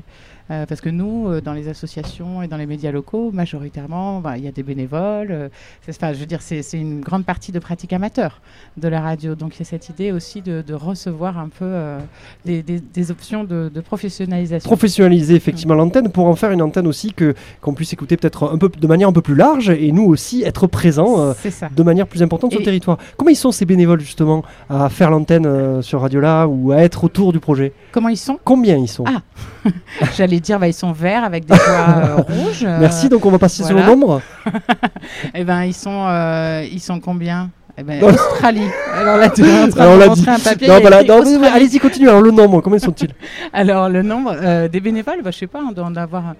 Euh, 0.51 0.65
parce 0.67 0.79
que 0.79 0.89
nous, 0.89 1.27
euh, 1.27 1.41
dans 1.41 1.53
les 1.53 1.67
associations 1.69 2.43
et 2.43 2.47
dans 2.47 2.58
les 2.58 2.67
médias 2.67 2.91
locaux, 2.91 3.31
majoritairement, 3.34 4.19
bah, 4.19 4.38
il 4.38 4.43
y 4.43 4.47
a 4.47 4.51
des 4.51 4.62
bénévoles. 4.62 5.29
euh, 5.31 5.49
c'est- 5.81 5.95
enfin, 5.95 6.13
je 6.13 6.19
veux 6.19 6.27
dire, 6.27 6.41
c'est 6.41 6.62
une 6.73 7.01
grande 7.01 7.25
partie 7.25 7.51
de 7.51 7.58
pratique 7.58 7.93
amateur 7.93 8.41
de 8.77 8.88
la 8.88 9.01
radio. 9.01 9.34
Donc 9.34 9.55
il 9.55 9.60
y 9.60 9.62
a 9.63 9.65
cette 9.65 9.89
idée 9.89 10.12
aussi 10.12 10.41
de, 10.41 10.62
de 10.62 10.73
recevoir 10.75 11.39
un 11.39 11.49
peu 11.49 11.65
euh, 11.65 11.97
des, 12.45 12.62
des- 12.62 12.79
des 12.79 13.12
options 13.12 13.43
de, 13.43 13.71
de 13.73 13.81
professionnalisation. 13.81 14.67
Professionnaliser 14.69 15.34
effectivement 15.34 15.73
l'antenne 15.73 16.10
pour 16.10 16.27
en 16.27 16.36
faire 16.36 16.51
une 16.51 16.62
antenne 16.62 16.86
aussi 16.86 17.12
que 17.13 17.34
qu'on 17.62 17.73
puisse 17.73 17.93
écouter 17.93 18.15
peut-être 18.15 18.51
un 18.53 18.58
peu 18.60 18.69
de 18.69 18.88
manière 18.88 19.08
un 19.10 19.13
peu 19.13 19.21
plus 19.21 19.36
large 19.36 19.69
et 19.71 19.91
nous 19.91 20.03
aussi 20.05 20.43
être 20.43 20.67
présents 20.67 21.19
euh, 21.19 21.34
de 21.75 21.84
manière 21.84 22.05
plus 22.05 22.21
importante 22.21 22.51
sur 22.51 22.60
le 22.60 22.65
territoire. 22.65 22.97
Comment 23.17 23.31
ils 23.31 23.36
sont 23.36 23.51
ces 23.51 23.65
bénévoles 23.65 23.99
justement 24.01 24.43
à 24.69 24.89
faire 24.89 25.10
l'antenne 25.10 25.45
euh, 25.47 25.81
sur 25.81 26.01
Radio 26.01 26.19
là 26.19 26.45
ou 26.47 26.71
à 26.71 26.77
être 26.77 27.03
autour 27.03 27.34
du 27.34 27.39
projet? 27.39 27.73
Comment 27.91 28.10
ils 28.10 28.17
sont? 28.17 28.38
Combien 28.43 28.77
ils 28.77 28.88
sont? 28.88 29.05
Ah, 29.08 29.21
J'allais 30.15 30.34
dire, 30.39 30.59
bah, 30.59 30.67
ils 30.67 30.73
sont 30.73 30.91
verts 30.91 31.23
avec 31.23 31.45
des 31.45 31.57
toits 31.57 31.67
euh, 31.67 32.15
rouges. 32.27 32.63
euh, 32.63 32.77
Merci, 32.79 33.09
donc 33.09 33.25
on 33.25 33.31
va 33.31 33.39
passer 33.39 33.63
sur 33.63 33.75
le 33.75 33.83
nombre. 33.83 34.21
Eh 35.33 35.43
ben, 35.43 35.63
ils 35.63 35.73
sont, 35.73 36.05
euh, 36.07 36.65
ils 36.71 36.79
sont 36.79 36.99
combien? 36.99 37.49
Eh 37.77 37.83
ben. 37.83 38.01
Australie. 38.03 38.67
Alors 38.93 39.17
là, 39.17 39.29
tu 39.29 39.43
es 39.45 39.63
en 39.63 39.67
train 39.69 39.97
de 39.97 40.05
montrer 40.07 40.31
un 40.31 40.39
papier. 40.39 40.67
Non, 40.67 40.79
non, 40.79 41.43
allez-y, 41.43 41.79
continue. 41.79 42.09
Alors 42.09 42.21
le 42.21 42.31
nombre, 42.31 42.61
combien 42.61 42.79
sont-ils? 42.79 43.09
Alors, 43.53 43.89
le 43.89 44.01
nombre 44.01 44.33
euh, 44.41 44.67
des 44.67 44.79
bénévoles, 44.79 45.21
bah, 45.23 45.31
je 45.31 45.39
sais 45.39 45.47
pas, 45.47 45.59
on 45.67 45.71
doit 45.71 45.85
en 45.85 45.95
avoir. 45.95 46.35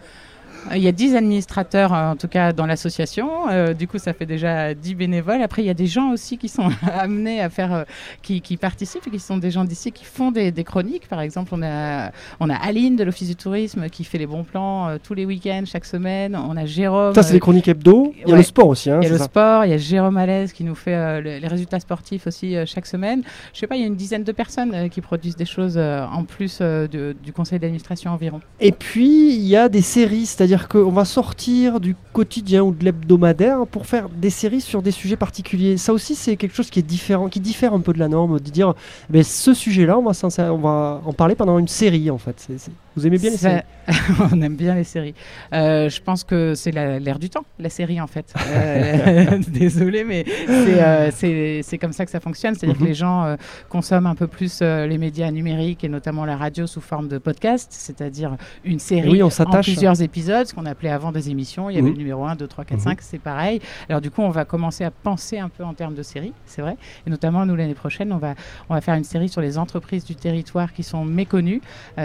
Il 0.74 0.82
y 0.82 0.88
a 0.88 0.92
10 0.92 1.16
administrateurs, 1.16 1.94
euh, 1.94 2.12
en 2.12 2.16
tout 2.16 2.28
cas, 2.28 2.52
dans 2.54 2.66
l'association. 2.66 3.50
Euh, 3.50 3.74
du 3.74 3.88
coup, 3.88 3.98
ça 4.00 4.14
fait 4.14 4.26
déjà 4.26 4.74
10 4.74 4.96
bénévoles. 4.96 5.42
Après, 5.42 5.62
il 5.62 5.66
y 5.66 5.70
a 5.70 5.74
des 5.76 5.86
gens 5.86 6.12
aussi 6.12 6.38
qui 6.38 6.50
sont 6.50 6.70
amenés 6.94 7.42
à 7.42 7.50
faire, 7.50 7.74
euh, 7.74 7.84
qui, 8.22 8.42
qui 8.42 8.58
participent 8.58 9.06
et 9.08 9.12
qui 9.12 9.20
sont 9.20 9.38
des 9.38 9.52
gens 9.52 9.64
d'ici 9.64 9.92
qui 9.92 10.06
font 10.06 10.32
des, 10.32 10.52
des 10.52 10.64
chroniques. 10.64 11.08
Par 11.08 11.22
exemple, 11.22 11.52
on 11.54 11.62
a, 11.62 12.12
on 12.40 12.50
a 12.50 12.56
Aline 12.56 12.96
de 12.96 13.04
l'Office 13.04 13.28
du 13.28 13.36
tourisme 13.36 13.90
qui 13.90 14.04
fait 14.04 14.18
les 14.18 14.26
bons 14.26 14.44
plans 14.44 14.88
euh, 14.90 14.98
tous 15.02 15.14
les 15.14 15.26
week-ends, 15.26 15.64
chaque 15.66 15.86
semaine. 15.86 16.36
On 16.36 16.58
a 16.58 16.66
Jérôme. 16.66 17.14
Ça, 17.14 17.22
c'est 17.24 17.34
les 17.34 17.40
chroniques 17.40 17.68
hebdo. 17.68 18.14
Il 18.16 18.22
y 18.22 18.24
a 18.24 18.28
ouais. 18.32 18.38
le 18.38 18.44
sport 18.44 18.68
aussi. 18.70 18.90
Hein, 18.90 19.00
il 19.02 19.06
y 19.06 19.08
a 19.08 19.12
le 19.12 19.18
ça 19.18 19.26
sport, 19.26 19.66
il 19.66 19.72
y 19.72 19.74
a 19.74 19.78
Jérôme 19.78 20.18
Alès 20.18 20.52
qui 20.54 20.64
nous 20.64 20.76
fait 20.76 21.22
le- 21.22 21.38
les 21.40 21.48
résultats 21.48 21.80
sportifs 21.80 22.26
aussi 22.28 22.56
chaque 22.66 22.86
semaine. 22.88 23.22
Je 23.54 23.60
sais 23.60 23.68
pas, 23.68 23.76
il 23.76 23.82
y 23.82 23.84
a 23.84 23.88
une 23.88 23.96
dizaine 23.96 24.24
de 24.24 24.32
personnes 24.32 24.90
qui 24.90 25.02
produisent 25.02 25.36
des 25.36 25.46
choses 25.46 25.78
en 25.78 26.24
plus 26.24 26.60
de- 26.60 27.16
du 27.24 27.32
conseil 27.34 27.60
d'administration 27.60 28.12
environ. 28.12 28.42
Et 28.60 28.72
puis, 28.72 29.34
il 29.36 29.46
y 29.46 29.56
a 29.56 29.70
des 29.70 29.82
séries, 29.82 30.26
c'est-à-dire 30.26 30.55
qu'on 30.68 30.92
va 30.92 31.06
sortir 31.06 31.80
du 31.80 31.96
quotidien 32.14 32.64
ou 32.64 32.72
de 32.72 32.84
l'hebdomadaire 32.84 33.66
pour 33.68 33.86
faire 33.86 34.10
des 34.10 34.30
séries 34.30 34.62
sur 34.62 34.82
des 34.82 34.92
sujets 34.92 35.18
particuliers. 35.18 35.78
Ça 35.78 35.94
aussi, 35.94 36.16
c'est 36.16 36.38
quelque 36.38 36.56
chose 36.56 36.70
qui 36.70 36.80
est 36.80 36.84
différent, 36.84 37.30
qui 37.30 37.40
diffère 37.40 37.74
un 37.74 37.80
peu 37.80 37.94
de 37.94 38.00
la 38.00 38.08
norme, 38.08 38.40
de 38.40 38.50
dire, 38.50 38.74
mais 39.10 39.24
ce 39.24 39.54
sujet-là, 39.54 39.98
on 39.98 40.04
va, 40.04 40.14
on 40.52 40.58
va 40.58 41.02
en 41.06 41.14
parler 41.14 41.36
pendant 41.36 41.60
une 41.60 41.68
série, 41.68 42.10
en 42.10 42.18
fait. 42.18 42.48
Vous 42.96 43.06
aimez 43.06 43.18
bien 43.18 43.32
les 43.32 43.38
séries 43.38 43.62
On 44.32 44.42
aime 44.42 44.56
bien 44.56 44.74
les 44.76 44.84
séries. 44.84 45.14
Euh, 45.54 45.90
je 45.90 46.02
pense 46.02 46.24
que 46.24 46.54
c'est 46.56 46.72
l'air 46.72 47.20
du 47.20 47.30
temps, 47.30 47.46
la 47.60 47.70
série 47.70 48.00
en 48.02 48.08
fait. 48.08 48.34
Euh, 48.48 49.38
Désolé, 49.50 50.04
mais 50.04 50.24
c'est 50.48 50.82
euh, 50.82 51.62
c'est- 51.62 51.78
comme 51.78 51.92
ça 51.94 52.06
que 52.06 52.12
ça 52.12 52.20
fonctionne. 52.20 52.56
C'est-à-dire 52.56 52.76
Mhm. 52.78 52.82
que 52.82 52.88
les 52.88 52.94
gens 52.94 53.26
euh, 53.26 53.36
consomment 53.70 54.08
un 54.08 54.16
peu 54.16 54.28
plus 54.28 54.62
les 54.62 54.98
médias 54.98 55.30
numériques 55.32 55.84
et 55.84 55.90
notamment 55.90 56.26
la 56.26 56.38
radio 56.38 56.68
sous 56.68 56.82
forme 56.82 57.08
de 57.10 57.18
podcast, 57.18 57.68
c'est-à-dire 57.72 58.38
une 58.64 58.80
série 58.80 59.10
oui, 59.12 59.22
on 59.24 59.28
en 59.28 59.62
plusieurs 59.62 60.02
épisodes, 60.02 60.48
ce 60.48 60.54
qu'on 60.54 60.66
appelait 60.66 60.90
avant 60.90 61.12
des 61.12 61.30
émissions. 61.30 61.70
Il 61.70 61.76
y 61.76 61.78
avait 61.80 61.88
Mhm. 61.90 61.94
le 61.94 61.98
numéro 61.98 62.26
1, 62.26 62.36
2, 62.36 62.48
3, 62.48 62.64
4, 62.66 62.78
Mhm. 62.80 62.84
5, 62.84 63.02
c'est 63.02 63.20
pareil. 63.20 63.60
Alors 63.90 64.02
du 64.02 64.10
coup, 64.10 64.22
on 64.22 64.30
va 64.30 64.46
commencer 64.46 64.84
à 64.84 64.92
penser 64.92 65.38
un 65.38 65.50
peu 65.50 65.64
en 65.64 65.74
termes 65.74 65.96
de 65.96 66.04
série, 66.04 66.34
c'est 66.46 66.62
vrai. 66.62 66.78
Et 67.06 67.10
notamment, 67.10 67.46
nous, 67.46 67.56
l'année 67.56 67.76
prochaine, 67.76 68.12
on 68.14 68.18
va, 68.18 68.36
on 68.70 68.74
va 68.74 68.82
faire 68.82 68.96
une 68.96 69.04
série 69.04 69.30
sur 69.30 69.42
les 69.42 69.58
entreprises 69.58 70.06
du 70.06 70.16
territoire 70.16 70.74
qui 70.74 70.84
sont 70.84 71.04
méconnues, 71.06 71.62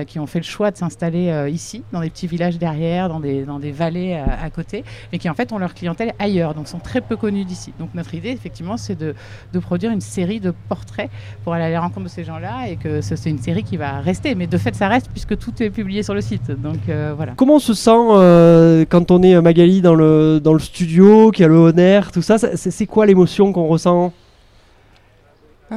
qui 0.06 0.18
ont 0.18 0.26
fait 0.26 0.40
le 0.40 0.44
choix 0.44 0.70
de 0.70 0.76
s'installer 0.80 1.28
euh, 1.30 1.48
ici, 1.48 1.82
dans 1.92 2.00
des 2.00 2.10
petits 2.10 2.26
villages 2.26 2.58
derrière, 2.58 3.08
dans 3.08 3.20
des, 3.20 3.44
dans 3.44 3.58
des 3.58 3.70
vallées 3.72 4.14
euh, 4.14 4.46
à 4.46 4.50
côté, 4.50 4.82
mais 5.12 5.18
qui 5.18 5.28
en 5.30 5.34
fait 5.34 5.52
ont 5.52 5.58
leur 5.58 5.74
clientèle 5.74 6.12
ailleurs, 6.18 6.54
donc 6.54 6.66
sont 6.68 6.78
très 6.80 7.00
peu 7.00 7.16
connus 7.16 7.44
d'ici. 7.44 7.72
Donc 7.78 7.90
notre 7.94 8.14
idée, 8.14 8.30
effectivement, 8.30 8.76
c'est 8.76 8.96
de, 8.98 9.14
de 9.52 9.58
produire 9.58 9.90
une 9.92 10.00
série 10.00 10.40
de 10.40 10.52
portraits 10.68 11.10
pour 11.44 11.54
aller 11.54 11.64
à 11.64 11.70
la 11.70 11.80
rencontre 11.80 12.04
de 12.04 12.10
ces 12.10 12.24
gens-là 12.24 12.68
et 12.68 12.76
que 12.76 13.00
ce- 13.00 13.16
c'est 13.16 13.30
une 13.30 13.38
série 13.48 13.62
qui 13.62 13.76
va 13.76 14.00
rester. 14.00 14.34
Mais 14.34 14.46
de 14.46 14.58
fait, 14.58 14.74
ça 14.74 14.88
reste 14.88 15.08
puisque 15.12 15.36
tout 15.38 15.54
est 15.62 15.70
publié 15.70 16.02
sur 16.02 16.14
le 16.14 16.20
site. 16.20 16.50
Donc 16.50 16.80
euh, 16.88 17.12
voilà. 17.16 17.32
Comment 17.36 17.56
on 17.56 17.58
se 17.60 17.74
sent 17.74 17.90
euh, 18.10 18.84
quand 18.88 19.10
on 19.10 19.22
est 19.22 19.40
Magali 19.40 19.80
dans 19.82 19.94
le, 19.94 20.40
dans 20.42 20.54
le 20.54 20.58
studio, 20.60 21.30
qui 21.30 21.44
a 21.44 21.48
le 21.48 21.56
honneur, 21.56 22.10
tout 22.10 22.22
ça 22.22 22.38
ça- 22.38 22.56
C'est 22.56 22.70
c'est 22.70 22.86
quoi 22.86 23.04
l'émotion 23.06 23.52
qu'on 23.52 23.66
ressent 23.66 24.12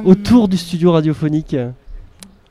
autour 0.04 0.48
du 0.48 0.56
studio 0.56 0.92
radiophonique? 0.92 1.56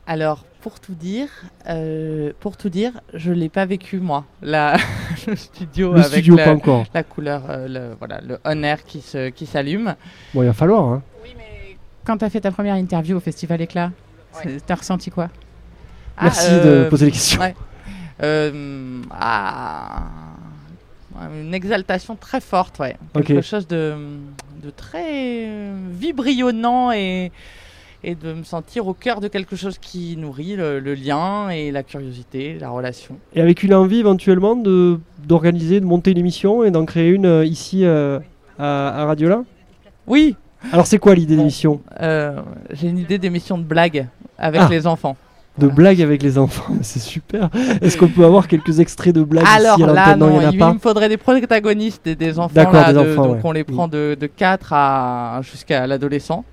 Alors, 0.07 0.45
pour 0.63 0.79
tout 0.79 0.95
dire, 0.95 1.27
euh, 1.67 2.31
pour 2.39 2.55
tout 2.55 2.69
dire, 2.69 2.93
je 3.13 3.33
l'ai 3.33 3.49
pas 3.49 3.65
vécu 3.65 3.99
moi. 3.99 4.23
La, 4.41 4.77
le 5.27 5.35
studio 5.35 5.91
Le 5.91 5.99
avec 5.99 6.11
studio, 6.13 6.37
la, 6.37 6.45
pas 6.45 6.51
encore. 6.53 6.85
la 6.93 7.03
couleur, 7.03 7.43
euh, 7.49 7.67
le, 7.67 7.95
voilà, 7.99 8.21
le 8.21 8.39
on 8.45 8.63
air 8.63 8.85
qui 8.85 9.01
se, 9.01 9.27
qui 9.29 9.45
s'allume. 9.45 9.93
Bon, 10.33 10.41
il 10.41 10.45
va 10.45 10.53
falloir. 10.53 10.83
Hein. 10.85 11.03
Quand 12.05 12.17
tu 12.17 12.23
as 12.23 12.29
fait 12.29 12.39
ta 12.39 12.51
première 12.51 12.75
interview 12.75 13.17
au 13.17 13.19
Festival 13.19 13.59
Éclat, 13.61 13.91
Ouais. 14.43 14.57
t'as 14.65 14.75
ressenti 14.75 15.11
quoi? 15.11 15.29
Merci 16.21 16.47
Ah, 16.49 16.59
de 16.63 16.69
euh, 16.69 16.89
poser 16.89 17.05
les 17.07 17.11
questions. 17.11 17.41
ouais. 17.41 17.55
Euh, 18.23 19.01
ah, 19.11 20.03
une 21.39 21.53
exaltation 21.53 22.15
très 22.15 22.39
forte, 22.39 22.79
ouais. 22.79 22.95
Quelque 23.13 23.41
chose 23.41 23.67
de, 23.67 23.95
de 24.63 24.69
très 24.69 25.71
vibrionnant 25.91 26.91
et, 26.93 27.31
et 28.03 28.15
de 28.15 28.33
me 28.33 28.43
sentir 28.43 28.87
au 28.87 28.93
cœur 28.93 29.21
de 29.21 29.27
quelque 29.27 29.55
chose 29.55 29.77
qui 29.77 30.17
nourrit 30.17 30.55
le, 30.55 30.79
le 30.79 30.93
lien 30.93 31.49
et 31.49 31.71
la 31.71 31.83
curiosité, 31.83 32.57
la 32.59 32.69
relation. 32.69 33.15
Et 33.35 33.41
avec 33.41 33.63
une 33.63 33.73
envie 33.73 33.99
éventuellement 33.99 34.55
de 34.55 34.99
d'organiser, 35.25 35.79
de 35.79 35.85
monter 35.85 36.11
une 36.11 36.17
émission 36.17 36.63
et 36.65 36.71
d'en 36.71 36.83
créer 36.85 37.09
une 37.09 37.25
euh, 37.25 37.45
ici 37.45 37.85
euh, 37.85 38.19
à, 38.59 39.01
à 39.03 39.05
Radiola 39.05 39.43
Oui, 40.07 40.35
Alors 40.73 40.85
c'est 40.85 40.97
quoi 40.99 41.15
l'idée 41.15 41.35
d'émission? 41.37 41.81
euh, 42.01 42.41
j'ai 42.71 42.89
une 42.89 42.97
idée 42.97 43.17
d'émission 43.17 43.57
de 43.57 43.63
blagues 43.63 44.07
avec 44.37 44.61
Ah. 44.63 44.67
les 44.69 44.85
enfants. 44.85 45.15
De 45.59 45.67
Voilà. 45.67 45.75
blagues 45.75 46.01
avec 46.01 46.23
les 46.23 46.37
enfants, 46.39 46.73
c'est 46.81 46.99
super. 46.99 47.49
Est-ce 47.81 47.95
qu'on 47.95 48.07
peut 48.07 48.25
avoir 48.25 48.47
quelques 48.47 48.79
extraits 48.79 49.13
de 49.15 49.23
blagues 49.23 49.45
Alors 49.47 49.77
ici 49.77 49.83
à 49.87 49.93
là, 49.93 50.15
Non, 50.17 50.27
non, 50.27 50.33
il 50.35 50.39
n'y 50.39 50.45
en 50.45 50.49
a 50.49 50.51
il, 50.51 50.57
pas. 50.57 50.73
me 50.73 50.79
faudrait 50.79 51.09
des 51.09 51.17
protagonistes 51.17 52.07
et 52.07 52.15
des 52.15 52.39
enfants. 52.39 52.53
D'accord, 52.55 52.73
là, 52.73 52.91
des 52.91 52.93
de- 53.03 53.11
enfants, 53.11 53.27
donc 53.27 53.35
ouais. 53.35 53.41
on 53.45 53.51
les 53.51 53.63
prend 53.63 53.87
de, 53.87 54.17
de 54.19 54.27
4 54.27 54.73
à 54.73 55.39
jusqu'à 55.43 55.85
l'adolescent. 55.87 56.43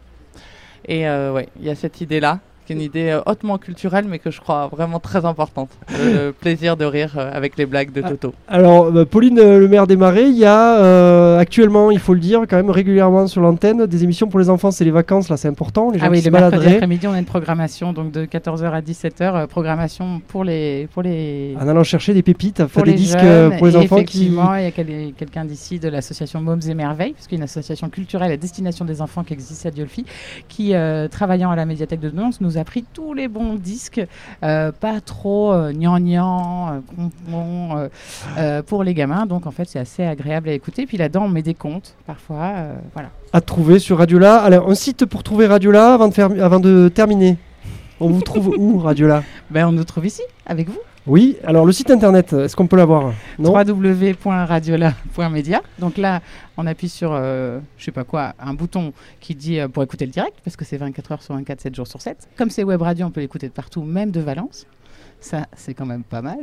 Et 0.86 1.06
euh, 1.06 1.32
ouais, 1.32 1.48
il 1.58 1.66
y 1.66 1.70
a 1.70 1.74
cette 1.74 2.00
idée-là, 2.00 2.40
qui 2.70 2.74
est 2.74 2.76
une 2.76 2.82
idée 2.82 3.10
euh, 3.10 3.20
hautement 3.26 3.58
culturelle, 3.58 4.06
mais 4.08 4.18
que 4.18 4.30
je 4.30 4.40
crois 4.40 4.68
vraiment 4.68 5.00
très 5.00 5.24
importante. 5.24 5.70
Le, 5.90 6.12
le 6.26 6.32
plaisir 6.32 6.76
de 6.76 6.84
rire 6.84 7.14
euh, 7.18 7.30
avec 7.32 7.56
les 7.56 7.66
blagues 7.66 7.92
de 7.92 8.02
Ah. 8.04 8.10
Toto. 8.10 8.34
Alors, 8.48 8.90
Pauline 9.06 9.38
euh, 9.38 9.58
Le 9.58 9.68
Maire 9.68 9.86
des 9.86 9.96
Marais, 9.96 10.28
il 10.28 10.36
y 10.36 10.44
a 10.44 10.76
euh, 10.78 11.38
actuellement, 11.38 11.90
il 11.90 11.98
faut 11.98 12.14
le 12.14 12.20
dire, 12.20 12.42
quand 12.48 12.56
même 12.56 12.70
régulièrement 12.70 13.26
sur 13.26 13.40
l'antenne, 13.40 13.86
des 13.86 14.04
émissions 14.04 14.28
pour 14.28 14.38
les 14.40 14.48
enfants. 14.50 14.70
C'est 14.70 14.84
les 14.84 14.90
vacances, 14.90 15.28
là, 15.28 15.36
c'est 15.36 15.48
important. 15.48 15.90
Les 15.90 15.98
gens 15.98 16.06
Ah 16.06 16.10
oui, 16.10 16.20
le 16.22 16.30
mercredi 16.30 16.66
après-midi, 16.74 17.06
on 17.06 17.12
a 17.12 17.18
une 17.18 17.24
programmation 17.24 17.92
donc 17.92 18.12
de 18.12 18.24
14h 18.24 18.70
à 18.70 18.80
17h, 18.80 19.12
euh, 19.20 19.46
programmation 19.46 20.20
pour 20.28 20.44
les 20.44 20.88
pour 20.92 21.02
les 21.02 21.56
en 21.60 21.66
allant 21.68 21.82
chercher 21.84 22.14
des 22.14 22.22
pépites, 22.22 22.64
pour 22.66 22.82
des 22.84 22.90
les 22.92 22.96
disques 22.96 23.18
jeunes, 23.18 23.52
euh, 23.52 23.58
pour 23.58 23.66
les 23.66 23.74
et 23.74 23.76
enfants 23.78 23.96
qui. 23.96 24.02
effectivement, 24.02 24.54
il 24.54 24.64
y 24.64 24.66
a 24.66 24.70
quel- 24.70 25.12
quelqu'un 25.16 25.44
d'ici 25.44 25.78
de 25.78 25.88
l'association 25.88 26.40
Mômes 26.40 26.60
et 26.68 26.74
Merveilles, 26.74 27.12
parce 27.12 27.26
qu'il 27.26 27.36
y 27.38 27.40
a 27.40 27.42
une 27.42 27.44
association 27.44 27.88
culturelle 27.88 28.32
à 28.32 28.36
destination 28.36 28.84
des 28.84 29.00
enfants 29.02 29.24
qui 29.24 29.32
existe 29.32 29.66
à 29.66 29.70
Diolfi, 29.70 30.04
qui, 30.48 30.74
euh, 30.74 31.08
travaillant 31.08 31.50
à 31.50 31.56
la 31.56 31.66
médiathèque 31.66 32.00
de 32.00 32.10
Nons, 32.10 32.30
nous 32.40 32.58
a 32.58 32.59
pris 32.64 32.84
tous 32.92 33.14
les 33.14 33.28
bons 33.28 33.54
disques, 33.54 34.00
euh, 34.42 34.72
pas 34.72 35.00
trop 35.00 35.52
euh, 35.52 35.72
gnangnan, 35.72 36.82
euh, 37.32 37.88
euh, 38.38 38.62
pour 38.62 38.84
les 38.84 38.94
gamins. 38.94 39.26
Donc 39.26 39.46
en 39.46 39.50
fait, 39.50 39.68
c'est 39.68 39.78
assez 39.78 40.04
agréable 40.04 40.48
à 40.48 40.52
écouter. 40.52 40.86
Puis 40.86 40.96
là-dedans, 40.96 41.24
on 41.24 41.28
met 41.28 41.42
des 41.42 41.54
comptes 41.54 41.94
parfois. 42.06 42.52
voilà. 42.94 43.10
à 43.32 43.40
trouver 43.40 43.78
sur 43.78 43.98
Radiola. 43.98 44.36
Alors, 44.36 44.70
un 44.70 44.74
site 44.74 45.04
pour 45.06 45.22
trouver 45.22 45.46
Radiola 45.46 45.94
avant 45.94 46.08
de, 46.08 46.14
faire, 46.14 46.30
avant 46.42 46.60
de 46.60 46.90
terminer. 46.94 47.36
On 48.00 48.08
vous 48.08 48.22
trouve 48.22 48.48
où, 48.56 48.78
Radiola? 48.78 49.22
Ben, 49.50 49.66
on 49.66 49.72
nous 49.72 49.84
trouve 49.84 50.06
ici, 50.06 50.22
avec 50.46 50.68
vous. 50.68 50.78
Oui, 51.10 51.36
alors 51.44 51.66
le 51.66 51.72
site 51.72 51.90
internet, 51.90 52.32
est-ce 52.34 52.54
qu'on 52.54 52.68
peut 52.68 52.76
l'avoir? 52.76 53.12
Non? 53.36 53.52
www.radiola.media. 53.52 55.60
Donc 55.80 55.98
là, 55.98 56.20
on 56.56 56.68
appuie 56.68 56.88
sur, 56.88 57.10
euh, 57.12 57.58
je 57.78 57.84
sais 57.84 57.90
pas 57.90 58.04
quoi, 58.04 58.34
un 58.38 58.54
bouton 58.54 58.92
qui 59.18 59.34
dit 59.34 59.58
euh, 59.58 59.66
pour 59.66 59.82
écouter 59.82 60.06
le 60.06 60.12
direct, 60.12 60.34
parce 60.44 60.54
que 60.54 60.64
c'est 60.64 60.76
24 60.76 61.10
heures 61.10 61.22
sur 61.24 61.34
24, 61.34 61.62
7 61.62 61.74
jours 61.74 61.88
sur 61.88 62.00
7. 62.00 62.28
Comme 62.38 62.48
c'est 62.48 62.62
web 62.62 62.80
radio, 62.80 63.06
on 63.06 63.10
peut 63.10 63.22
l'écouter 63.22 63.48
de 63.48 63.52
partout, 63.52 63.82
même 63.82 64.12
de 64.12 64.20
Valence. 64.20 64.68
Ça, 65.18 65.46
c'est 65.56 65.74
quand 65.74 65.84
même 65.84 66.04
pas 66.04 66.22
mal. 66.22 66.38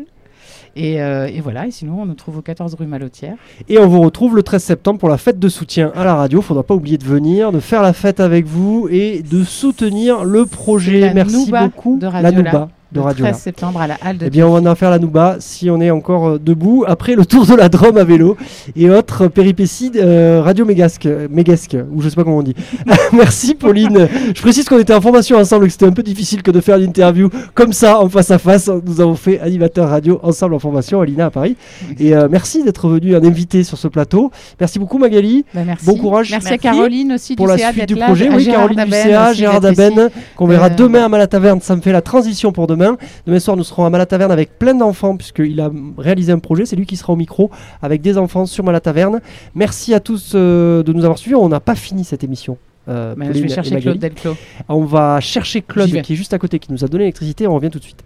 Et, 0.76 1.02
euh, 1.02 1.28
et 1.28 1.40
voilà, 1.40 1.68
et 1.68 1.72
sinon, 1.72 2.02
on 2.02 2.06
nous 2.06 2.16
trouve 2.16 2.40
au 2.40 2.42
14 2.42 2.76
rue 2.76 2.88
Malotière. 2.88 3.38
Et 3.70 3.80
on 3.80 3.88
vous 3.88 4.02
retrouve 4.02 4.36
le 4.36 4.44
13 4.44 4.62
septembre 4.62 5.00
pour 5.00 5.08
la 5.08 5.18
fête 5.18 5.40
de 5.40 5.48
soutien 5.48 5.94
à 5.96 6.04
la 6.04 6.16
radio. 6.16 6.42
Faudra 6.42 6.64
pas 6.64 6.76
oublier 6.76 6.98
de 6.98 7.06
venir, 7.06 7.54
de 7.54 7.62
faire 7.62 7.82
la 7.82 7.94
fête 7.94 8.20
avec 8.20 8.46
vous 8.46 8.90
et 8.92 9.24
de 9.24 9.46
soutenir 9.46 10.26
le 10.26 10.46
projet. 10.46 11.14
Merci 11.14 11.46
Nouba 11.46 11.68
beaucoup. 11.68 12.00
de 12.00 12.08
la. 12.08 12.32
Nouba 12.34 12.68
de 12.92 13.00
le 13.00 13.02
Radio 13.06 13.26
13 13.26 13.38
septembre 13.38 13.82
à 13.82 13.88
la 13.88 13.98
Halle 14.02 14.18
de 14.18 14.26
Eh 14.28 14.30
bien, 14.30 14.48
on 14.48 14.60
va 14.60 14.72
en 14.72 14.76
faire 14.76 14.90
la 14.90 15.00
Nouba 15.00 15.38
si 15.40 15.70
on 15.70 15.82
est 15.82 15.92
encore 15.92 16.28
euh, 16.28 16.40
debout 16.40 16.84
après 16.88 17.16
le 17.16 17.26
tour 17.26 17.46
de 17.46 17.54
la 17.56 17.70
Drôme 17.70 17.98
à 17.98 18.04
vélo 18.04 18.38
et 18.76 18.90
autres 18.90 19.28
péripéties 19.28 19.92
euh, 19.96 20.42
radio 20.44 20.66
mégasque, 20.66 21.08
mégasque, 21.30 21.76
ou 21.94 22.02
je 22.02 22.10
sais 22.10 22.16
pas 22.16 22.24
comment 22.24 22.38
on 22.38 22.44
dit. 22.44 22.56
Merci 23.14 23.56
Pauline. 23.56 24.08
Je 24.36 24.42
précise 24.42 24.66
qu'on 24.70 24.80
était 24.80 24.94
en 24.94 25.02
formation 25.02 25.38
ensemble 25.38 25.66
et 25.66 25.68
que 25.68 25.74
c'était 25.74 25.86
un 25.86 25.92
peu 25.92 26.04
difficile 26.04 26.44
que 26.44 26.52
de 26.52 26.62
faire 26.62 26.78
l'interview 26.78 27.30
comme 27.54 27.74
ça 27.74 28.00
en 28.00 28.08
face 28.10 28.32
à 28.32 28.38
face. 28.38 28.70
Nous 28.86 29.02
avons 29.02 29.16
fait 29.16 29.40
animateur 29.40 29.90
radio 29.90 30.20
ensemble 30.24 30.54
en 30.56 30.60
formation 30.60 31.02
à 31.02 31.06
l'INA 31.06 31.26
à 31.26 31.30
Paris. 31.32 31.58
Et 32.00 32.16
euh, 32.16 32.28
merci 32.30 32.64
d'être 32.64 32.88
venu 32.88 33.16
un 33.16 33.24
invité 33.24 33.64
sur 33.64 33.78
ce 33.78 33.88
plateau. 33.88 34.32
Merci 34.60 34.80
beaucoup 34.80 34.98
Magali. 34.98 35.46
Bah, 35.54 35.62
merci. 35.66 35.86
Bon 35.86 35.96
courage. 35.98 36.30
Merci, 36.32 36.54
à 36.54 36.58
Caroline 36.58 37.14
aussi 37.14 37.36
pour 37.36 37.48
du 37.48 37.52
la 37.54 37.58
CA 37.58 37.72
suite 37.74 37.88
du 37.88 37.96
projet. 37.96 38.28
à 38.30 38.36
Oui, 38.36 38.44
Gérard 38.44 38.70
Caroline 38.70 38.86
du 38.86 38.92
CA, 38.92 39.34
Gérard 39.34 39.62
Daben, 39.62 40.10
qu'on 40.36 40.46
verra 40.48 40.68
Euh, 40.68 40.76
demain 40.76 41.06
à 41.06 41.10
Malataverne. 41.10 41.62
Ça 41.62 41.76
me 41.76 41.82
fait 41.82 41.92
la 41.92 42.02
transition 42.02 42.52
pour 42.52 42.68
demain. 42.68 42.77
Demain 43.26 43.40
soir, 43.40 43.58
nous 43.58 43.64
serons 43.64 43.86
à 43.86 43.90
Malataverne 43.90 44.32
avec 44.32 44.58
plein 44.60 44.74
d'enfants, 44.74 45.18
puisqu'il 45.18 45.60
a 45.60 45.72
réalisé 45.98 46.32
un 46.32 46.40
projet. 46.40 46.66
C'est 46.66 46.76
lui 46.76 46.86
qui 46.86 46.96
sera 46.98 47.14
au 47.14 47.16
micro 47.16 47.50
avec 47.82 48.02
des 48.02 48.18
enfants 48.18 48.46
sur 48.46 48.64
Malataverne. 48.64 49.20
Merci 49.56 49.94
à 49.94 50.00
tous 50.00 50.34
euh, 50.36 50.84
de 50.84 50.94
nous 50.94 51.04
avoir 51.04 51.18
suivis. 51.18 51.36
On 51.36 51.50
n'a 51.50 51.60
pas 51.60 51.76
fini 51.76 52.04
cette 52.04 52.24
émission. 52.24 52.58
euh, 52.90 53.16
je 53.18 53.26
Pauline 53.26 53.44
vais 53.44 53.52
et 53.52 53.54
chercher 53.54 53.72
Magali. 53.72 53.84
Claude 53.84 54.00
Delclos. 54.00 54.36
On 54.70 54.86
va 54.86 55.20
chercher 55.20 55.62
Claude 55.62 56.02
qui 56.02 56.14
est 56.14 56.16
juste 56.16 56.34
à 56.34 56.40
côté, 56.40 56.60
qui 56.60 56.72
nous 56.72 56.84
a 56.84 56.88
donné 56.88 57.04
l'électricité. 57.04 57.48
On 57.48 57.56
revient 57.56 57.70
tout 57.70 57.80
de 57.80 57.84
suite. 57.84 58.04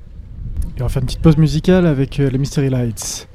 Et 0.77 0.81
on 0.81 0.85
va 0.85 0.89
faire 0.89 1.01
une 1.01 1.07
petite 1.07 1.21
pause 1.21 1.37
musicale 1.37 1.85
avec 1.85 2.19
euh, 2.19 2.29
les 2.29 2.37
Mystery 2.37 2.69
Lights. 2.69 3.27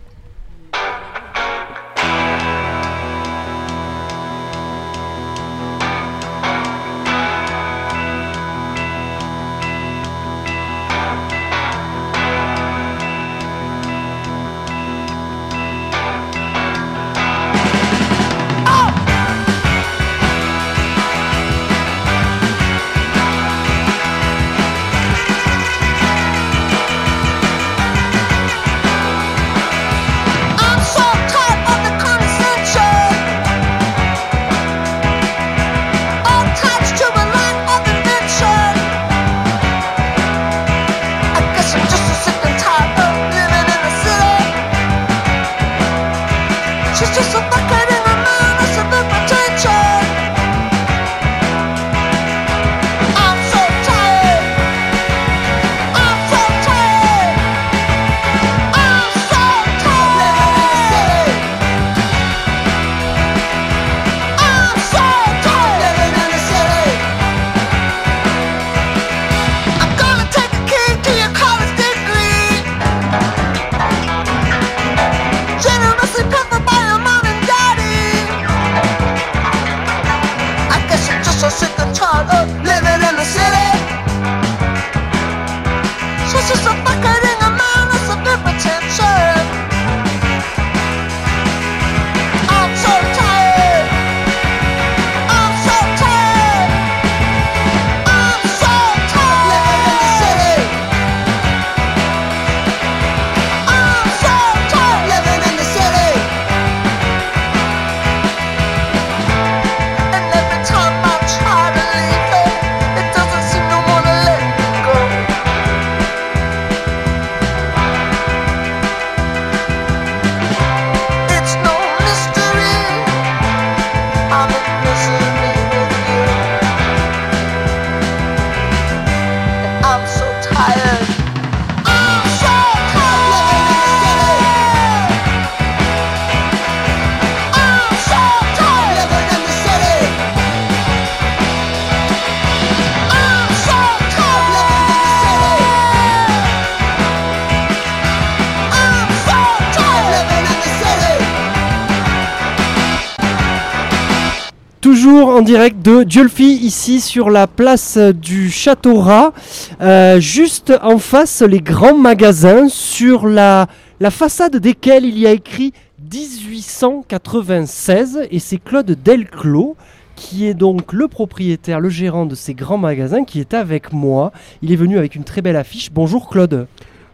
Toujours 155.07 155.29
en 155.29 155.43
direct 155.43 155.87
de 155.87 156.03
Diolfi, 156.03 156.57
ici 156.57 157.01
sur 157.01 157.31
la 157.31 157.47
place 157.47 157.97
du 157.97 158.51
Château 158.51 158.99
Rat, 158.99 159.33
euh, 159.81 160.19
juste 160.19 160.73
en 160.83 160.99
face 160.99 161.43
les 161.43 161.61
grands 161.61 161.97
magasins 161.97 162.69
sur 162.69 163.29
la, 163.29 163.69
la 164.01 164.11
façade 164.11 164.57
desquels 164.57 165.05
il 165.05 165.17
y 165.17 165.29
a 165.29 165.31
écrit 165.31 165.73
1896 166.13 168.23
et 168.33 168.41
c'est 168.41 168.59
Claude 168.59 168.99
Delclos 169.01 169.77
qui 170.17 170.45
est 170.45 170.55
donc 170.55 170.93
le 170.93 171.07
propriétaire, 171.07 171.79
le 171.79 171.89
gérant 171.89 172.27
de 172.27 172.35
ces 172.35 172.55
grands 172.55 172.77
magasins 172.77 173.23
qui 173.23 173.39
est 173.39 173.55
avec 173.55 173.93
moi. 173.93 174.33
Il 174.61 174.73
est 174.73 174.77
venu 174.77 174.99
avec 174.99 175.15
une 175.15 175.23
très 175.23 175.41
belle 175.41 175.55
affiche. 175.55 175.93
Bonjour 175.93 176.29
Claude. 176.29 176.67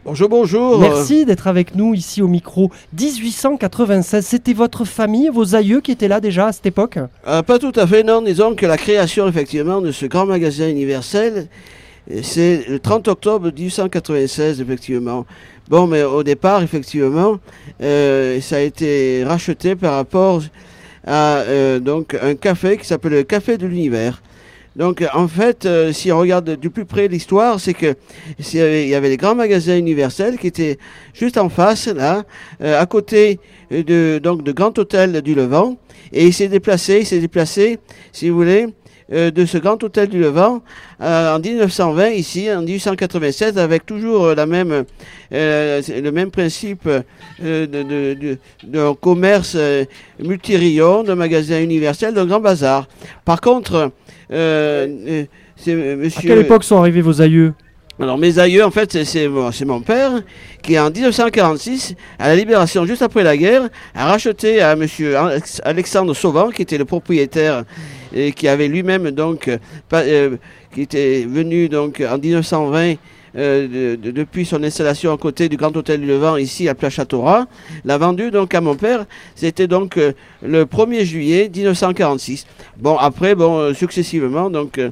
Bonjour, 0.04 0.28
bonjour. 0.28 0.80
Merci 0.80 1.24
d'être 1.24 1.46
avec 1.46 1.76
nous 1.76 1.94
ici 1.94 2.22
au 2.22 2.26
micro. 2.26 2.72
1896, 2.98 4.26
c'était 4.26 4.52
votre 4.52 4.84
famille, 4.84 5.28
vos 5.28 5.54
aïeux 5.54 5.80
qui 5.80 5.92
étaient 5.92 6.08
là 6.08 6.20
déjà 6.20 6.48
à 6.48 6.52
cette 6.52 6.66
époque? 6.66 6.98
Euh, 7.28 7.42
pas 7.42 7.60
tout 7.60 7.70
à 7.76 7.86
fait, 7.86 8.02
non. 8.02 8.20
Disons 8.20 8.56
que 8.56 8.66
la 8.66 8.76
création, 8.76 9.28
effectivement, 9.28 9.80
de 9.80 9.92
ce 9.92 10.06
grand 10.06 10.26
magasin 10.26 10.68
universel, 10.68 11.46
euh, 12.10 12.18
c'est 12.24 12.64
le 12.68 12.80
30 12.80 13.06
octobre 13.06 13.52
1896, 13.52 14.60
effectivement. 14.60 15.24
Bon, 15.68 15.86
mais 15.86 16.02
au 16.02 16.24
départ, 16.24 16.64
effectivement, 16.64 17.38
euh, 17.80 18.40
ça 18.40 18.56
a 18.56 18.60
été 18.60 19.22
racheté 19.24 19.76
par 19.76 19.94
rapport 19.94 20.42
à 21.06 21.36
euh, 21.36 21.78
donc 21.78 22.16
un 22.20 22.34
café 22.34 22.76
qui 22.76 22.86
s'appelle 22.86 23.12
le 23.12 23.22
Café 23.22 23.56
de 23.56 23.66
l'Univers. 23.68 24.20
Donc, 24.74 25.04
en 25.12 25.28
fait, 25.28 25.66
euh, 25.66 25.92
si 25.92 26.10
on 26.10 26.18
regarde 26.18 26.56
du 26.58 26.70
plus 26.70 26.84
près 26.86 27.06
l'histoire, 27.08 27.60
c'est 27.60 27.74
que 27.74 27.94
avait- 28.54 28.84
il 28.84 28.88
y 28.88 28.94
avait 28.94 29.10
les 29.10 29.16
grands 29.18 29.34
magasins 29.34 29.76
universels 29.76 30.38
qui 30.38 30.46
étaient 30.46 30.78
juste 31.12 31.36
en 31.36 31.48
face, 31.50 31.88
là, 31.88 32.24
euh, 32.62 32.80
à 32.80 32.86
côté 32.86 33.38
euh, 33.70 33.82
de, 33.82 34.18
donc, 34.18 34.42
de 34.42 34.52
Grand 34.52 34.76
Hôtel 34.78 35.20
du 35.20 35.34
Levant. 35.34 35.76
Et 36.12 36.26
il 36.26 36.32
s'est 36.32 36.48
déplacé, 36.48 37.00
il 37.00 37.06
s'est 37.06 37.20
déplacé, 37.20 37.78
si 38.12 38.30
vous 38.30 38.36
voulez, 38.36 38.66
euh, 39.12 39.30
de 39.30 39.44
ce 39.46 39.58
grand 39.58 39.82
hôtel 39.82 40.08
du 40.08 40.18
Levant 40.18 40.62
euh, 41.00 41.36
en 41.36 41.38
1920 41.38 42.08
ici, 42.10 42.50
en 42.50 42.62
1896, 42.62 43.58
avec 43.58 43.84
toujours 43.86 44.26
euh, 44.26 44.34
la 44.34 44.46
même, 44.46 44.84
c'est 45.30 46.00
le 46.00 46.10
même 46.12 46.30
principe 46.30 46.88
de, 47.42 47.66
de, 47.66 47.82
de- 48.14 48.38
d'un 48.64 48.94
commerce 48.94 49.56
multirayon, 50.22 51.02
d'un 51.02 51.14
magasin 51.14 51.60
universel, 51.60 52.14
d'un 52.14 52.26
grand 52.26 52.40
bazar. 52.40 52.88
Par 53.24 53.40
contre, 53.40 53.90
c'est 54.28 54.34
euh, 54.36 55.24
À 55.92 55.96
monsieur. 55.96 56.28
quelle 56.28 56.38
époque 56.40 56.64
sont 56.64 56.78
arrivés 56.78 57.00
vos 57.02 57.20
aïeux? 57.20 57.54
Alors 58.00 58.16
mes 58.18 58.38
aïeux, 58.38 58.64
en 58.64 58.70
fait, 58.70 59.04
c'est- 59.04 59.28
mon, 59.28 59.80
père 59.80 60.12
qui, 60.62 60.78
en 60.78 60.90
1946, 60.90 61.94
à 62.18 62.28
la 62.28 62.36
libération, 62.36 62.84
juste 62.86 63.02
après 63.02 63.22
la 63.22 63.36
guerre, 63.36 63.68
a 63.94 64.06
racheté 64.06 64.60
à 64.60 64.74
monsieur 64.76 65.16
Alex- 65.16 65.60
Alexandre 65.64 66.14
Sauvant, 66.14 66.48
qui 66.50 66.62
était 66.62 66.78
le 66.78 66.84
propriétaire 66.86 67.64
et 68.14 68.32
qui 68.32 68.46
avait 68.48 68.68
lui-même 68.68 69.10
donc, 69.10 69.48
euh, 69.48 69.58
pas- 69.88 70.02
euh, 70.02 70.36
qui 70.74 70.82
était 70.82 71.24
venu 71.28 71.68
donc 71.68 72.00
en 72.06 72.18
1920. 72.18 72.94
euh, 73.34 73.66
de- 73.66 73.96
de- 73.96 74.10
depuis 74.10 74.44
son 74.44 74.62
installation 74.62 75.10
à 75.10 75.16
côté 75.16 75.48
du 75.48 75.56
Grand 75.56 75.74
Hôtel 75.74 76.02
du 76.02 76.06
Levant, 76.06 76.36
ici 76.36 76.68
à 76.68 76.74
Place 76.74 76.92
Châteauras, 76.92 77.46
l'a 77.82 77.96
vendu 77.96 78.30
donc 78.30 78.54
à 78.54 78.60
mon 78.60 78.74
père. 78.74 79.06
C'était 79.34 79.66
donc 79.66 79.96
euh, 79.96 80.12
le 80.42 80.66
1er 80.66 81.06
juillet 81.06 81.48
1946. 81.48 82.44
Bon, 82.76 82.98
après, 82.98 83.34
bon, 83.34 83.56
euh, 83.58 83.72
successivement, 83.72 84.50
donc 84.50 84.76
euh, 84.76 84.90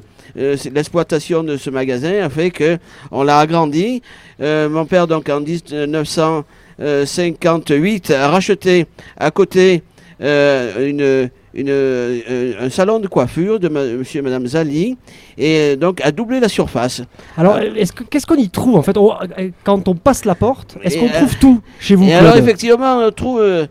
l'exploitation 0.73 1.43
de 1.43 1.55
ce 1.55 1.69
magasin 1.69 2.23
a 2.23 2.29
fait 2.31 2.49
que 2.49 2.79
on 3.11 3.21
l'a 3.21 3.37
agrandi. 3.37 4.01
Mon 4.39 4.85
père, 4.87 5.05
donc 5.05 5.29
en 5.29 5.39
1958, 5.39 8.09
a 8.11 8.27
racheté 8.27 8.87
à 9.17 9.29
côté 9.29 9.83
une, 10.19 11.29
une, 11.53 11.69
euh, 11.69 12.53
un 12.59 12.69
salon 12.69 12.99
de 12.99 13.07
coiffure 13.07 13.59
de 13.59 13.67
ma- 13.67 13.83
monsieur 13.83 14.19
et 14.19 14.21
madame 14.21 14.47
Zali 14.47 14.97
et 15.37 15.57
euh, 15.57 15.75
donc 15.75 15.99
a 16.01 16.11
doublé 16.11 16.39
la 16.39 16.47
surface. 16.49 17.01
Alors, 17.37 17.59
que- 17.59 18.03
qu'est-ce 18.03 18.25
qu'on 18.25 18.35
y 18.35 18.49
trouve 18.49 18.75
en 18.77 18.81
fait? 18.81 18.97
On- 18.97 19.11
euh, 19.13 19.49
Quand 19.63 19.87
on 19.87 19.95
passe 19.95 20.25
la 20.25 20.35
porte, 20.35 20.77
est-ce 20.83 20.97
qu'on 20.97 21.07
euh, 21.07 21.13
trouve 21.17 21.37
tout 21.39 21.61
chez 21.79 21.95
vous 21.95 22.05
Et 22.05 22.13
alors, 22.13 22.35
effectivement, 22.37 22.99
on 23.05 23.11
trouve 23.11 23.39
euh, 23.41 23.65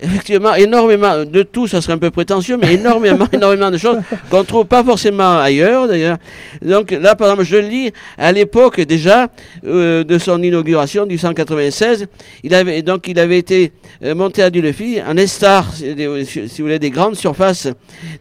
effectivement 0.00 0.54
énormément 0.54 1.24
de 1.24 1.42
tout, 1.42 1.66
ça 1.66 1.80
serait 1.80 1.94
un 1.94 1.98
peu 1.98 2.10
prétentieux, 2.10 2.56
mais 2.60 2.74
énormément, 2.74 3.26
énormément 3.32 3.70
de 3.70 3.78
choses 3.78 3.98
qu'on 4.30 4.44
trouve 4.44 4.66
pas 4.66 4.84
forcément 4.84 5.38
ailleurs, 5.38 5.88
d'ailleurs. 5.88 6.18
Donc 6.62 6.90
là, 6.90 7.14
par 7.14 7.28
exemple, 7.30 7.44
je 7.48 7.56
lis 7.56 7.92
à 8.18 8.32
l'époque 8.32 8.80
déjà 8.80 9.28
euh, 9.66 10.04
de 10.04 10.18
son 10.18 10.42
inauguration 10.42 11.06
du 11.06 11.18
196, 11.18 12.06
il 12.42 12.54
avait 12.54 12.82
donc 12.82 13.08
il 13.08 13.18
avait 13.18 13.38
été 13.38 13.72
euh, 14.04 14.14
monté 14.14 14.42
à 14.42 14.50
Dulefy 14.50 15.00
en 15.06 15.16
estar, 15.16 15.72
si 15.74 15.94
vous 15.94 16.64
voulez, 16.64 16.78
des 16.78 16.90
grandes 16.90 17.16
surfaces, 17.16 17.68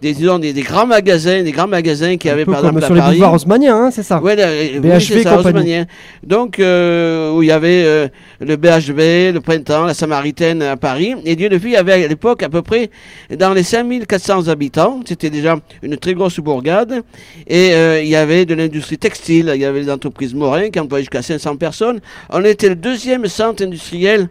des, 0.01 0.13
disons, 0.13 0.39
des, 0.39 0.53
des 0.53 0.61
grands 0.61 0.87
magasins, 0.87 1.43
des 1.43 1.51
grands 1.51 1.67
magasins 1.67 2.17
qui 2.17 2.29
Un 2.29 2.33
avaient 2.33 2.45
peu 2.45 2.51
par 2.53 2.61
comme 2.61 2.77
exemple 2.77 2.85
sur 2.85 2.93
à 2.93 2.95
les 2.95 3.01
Paris. 3.01 3.15
boulevards 3.17 3.33
haussmanniens, 3.33 3.75
hein, 3.77 3.91
c'est 3.91 4.03
ça 4.03 4.21
Ouais, 4.21 4.35
oui, 4.35 4.79
BHV 4.79 5.23
ça, 5.23 5.37
haussmannien. 5.39 5.85
Donc, 6.23 6.59
euh, 6.59 7.31
où 7.31 7.43
il 7.43 7.47
y 7.49 7.51
avait 7.51 7.83
euh, 7.85 8.07
le 8.39 8.55
BHV, 8.55 9.31
le 9.33 9.39
Printemps, 9.41 9.85
la 9.85 9.93
Samaritaine 9.93 10.61
à 10.61 10.77
Paris. 10.77 11.15
Et 11.25 11.35
avait 11.73 12.03
à 12.03 12.07
l'époque 12.07 12.43
à 12.43 12.49
peu 12.49 12.61
près 12.61 12.89
dans 13.29 13.53
les 13.53 13.63
5400 13.63 14.49
habitants. 14.49 14.99
C'était 15.05 15.29
déjà 15.29 15.57
une 15.81 15.97
très 15.97 16.13
grosse 16.13 16.39
bourgade. 16.39 17.03
Et 17.47 17.73
euh, 17.73 18.01
il 18.01 18.09
y 18.09 18.15
avait 18.15 18.45
de 18.45 18.53
l'industrie 18.53 18.97
textile. 18.97 19.51
Il 19.55 19.61
y 19.61 19.65
avait 19.65 19.81
les 19.81 19.89
entreprises 19.89 20.33
Morin 20.33 20.69
qui 20.69 20.79
employaient 20.79 21.03
jusqu'à 21.03 21.21
500 21.21 21.55
personnes. 21.55 22.01
On 22.29 22.43
était 22.43 22.69
le 22.69 22.75
deuxième 22.75 23.27
centre 23.27 23.63
industriel 23.63 24.27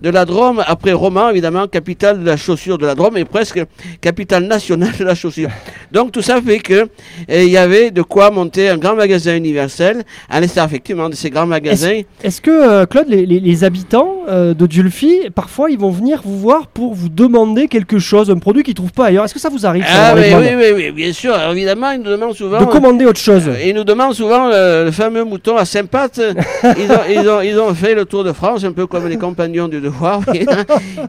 de 0.00 0.10
la 0.10 0.24
Drôme, 0.24 0.62
après 0.66 0.92
Romans, 0.92 1.30
évidemment, 1.30 1.66
capitale 1.66 2.20
de 2.20 2.26
la 2.26 2.36
chaussure 2.36 2.78
de 2.78 2.86
la 2.86 2.94
Drôme, 2.94 3.16
et 3.16 3.24
presque 3.24 3.60
capitale 4.00 4.44
nationale 4.44 4.92
de 4.98 5.04
la 5.04 5.14
chaussure. 5.14 5.48
Donc 5.92 6.12
tout 6.12 6.22
ça 6.22 6.40
fait 6.40 6.58
que 6.58 6.74
euh, 6.74 6.86
il 7.28 7.48
y 7.50 7.56
avait 7.56 7.90
de 7.90 8.02
quoi 8.02 8.30
monter 8.30 8.68
un 8.68 8.76
grand 8.78 8.94
magasin 8.96 9.36
universel, 9.36 10.02
à 10.28 10.40
l'instar 10.40 10.66
effectivement 10.66 11.08
de 11.08 11.14
ces 11.14 11.30
grands 11.30 11.46
magasins. 11.46 12.00
Est-ce 12.22 12.40
que, 12.40 12.50
euh, 12.50 12.86
Claude, 12.86 13.06
les, 13.08 13.26
les- 13.26 13.40
les 13.40 13.64
habitants 13.64 14.16
euh, 14.28 14.54
de 14.54 14.66
Dulphy, 14.66 15.30
parfois, 15.34 15.70
ils 15.70 15.78
vont 15.78 15.90
venir 15.90 16.20
vous 16.24 16.38
voir 16.38 16.66
pour 16.66 16.94
vous 16.94 17.08
demander 17.08 17.68
quelque 17.68 17.98
chose, 17.98 18.30
un 18.30 18.38
produit 18.38 18.62
qu'ils 18.62 18.72
ne 18.72 18.76
trouvent 18.76 18.92
pas 18.92 19.06
ailleurs? 19.06 19.24
Est-ce 19.24 19.34
que 19.34 19.40
ça 19.40 19.48
vous 19.50 19.66
arrive 19.66 19.84
ça, 19.84 20.08
Ah 20.08 20.14
oui, 20.16 20.22
oui, 20.56 20.64
oui, 20.74 20.90
bien 20.92 21.12
sûr. 21.12 21.34
Alors, 21.34 21.52
évidemment, 21.52 21.90
ils 21.92 21.98
nous 22.00 22.10
demandent 22.10 22.34
souvent. 22.34 22.60
De 22.60 22.64
commander 22.64 23.04
autre 23.06 23.20
chose 23.20 23.44
euh, 23.48 23.54
ils 23.64 23.74
nous 23.74 23.84
demandent 23.84 24.14
souvent 24.14 24.48
le 24.50 24.90
fameux 24.90 25.24
mouton 25.24 25.56
à 25.56 25.64
Saint-Pat. 25.64 26.20
ils, 26.78 26.90
ont, 26.92 26.98
ils, 27.22 27.28
ont, 27.28 27.40
ils 27.40 27.58
ont 27.58 27.74
fait 27.74 27.94
le 27.94 28.04
tour 28.04 28.24
de 28.24 28.32
France, 28.32 28.64
un 28.64 28.72
peu 28.72 28.86
comme 28.86 29.08
les 29.08 29.16
compagnons 29.16 29.68
du 29.68 29.80
hein. 29.88 30.20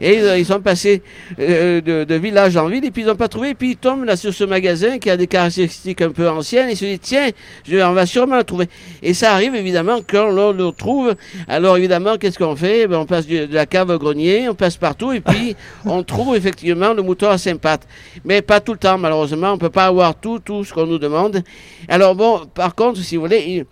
et 0.00 0.14
ils, 0.18 0.38
ils 0.38 0.46
sont 0.46 0.60
passés 0.60 1.02
euh, 1.38 1.80
de, 1.80 2.04
de 2.04 2.14
village 2.14 2.56
en 2.56 2.68
ville 2.68 2.84
et 2.84 2.90
puis 2.90 3.02
ils 3.02 3.06
n'ont 3.08 3.16
pas 3.16 3.28
trouvé. 3.28 3.50
Et 3.50 3.54
puis 3.54 3.70
ils 3.72 3.76
tombent 3.76 4.04
là 4.04 4.16
sur 4.16 4.32
ce 4.32 4.44
magasin 4.44 4.98
qui 4.98 5.10
a 5.10 5.16
des 5.16 5.26
caractéristiques 5.26 6.00
un 6.02 6.10
peu 6.10 6.28
anciennes. 6.28 6.68
Ils 6.70 6.76
se 6.76 6.84
disent 6.84 7.00
tiens, 7.02 7.28
je, 7.68 7.76
on 7.78 7.92
va 7.92 8.06
sûrement 8.06 8.36
le 8.36 8.44
trouver. 8.44 8.68
Et 9.02 9.14
ça 9.14 9.32
arrive 9.32 9.54
évidemment 9.54 10.00
quand 10.06 10.28
l'on 10.28 10.52
le 10.52 10.70
trouve. 10.72 11.14
Alors 11.48 11.76
évidemment, 11.76 12.16
qu'est-ce 12.18 12.38
qu'on 12.38 12.56
fait? 12.56 12.86
Ben, 12.86 12.98
On 12.98 13.06
passe 13.06 13.26
du- 13.26 13.46
de 13.46 13.54
la 13.54 13.66
cave 13.66 13.90
au 13.90 13.98
grenier, 13.98 14.48
on 14.48 14.54
passe 14.54 14.76
partout 14.76 15.12
et 15.12 15.20
puis 15.20 15.56
on 15.84 16.02
trouve 16.02 16.36
effectivement 16.36 16.92
le 16.92 17.02
mouton 17.02 17.28
à 17.30 17.38
Saint-Pat. 17.38 17.80
Mais 18.24 18.42
pas 18.42 18.60
tout 18.60 18.72
le 18.72 18.78
temps, 18.78 18.98
malheureusement. 18.98 19.52
On 19.52 19.58
peut 19.58 19.70
pas 19.70 19.86
avoir 19.86 20.14
tout, 20.14 20.38
tout 20.38 20.64
ce 20.64 20.72
qu'on 20.72 20.86
nous 20.86 20.98
demande. 20.98 21.42
Alors 21.88 22.14
bon, 22.14 22.42
par 22.54 22.74
contre, 22.74 23.00
si 23.00 23.16
vous 23.16 23.22
voulez, 23.22 23.44
il- 23.46 23.64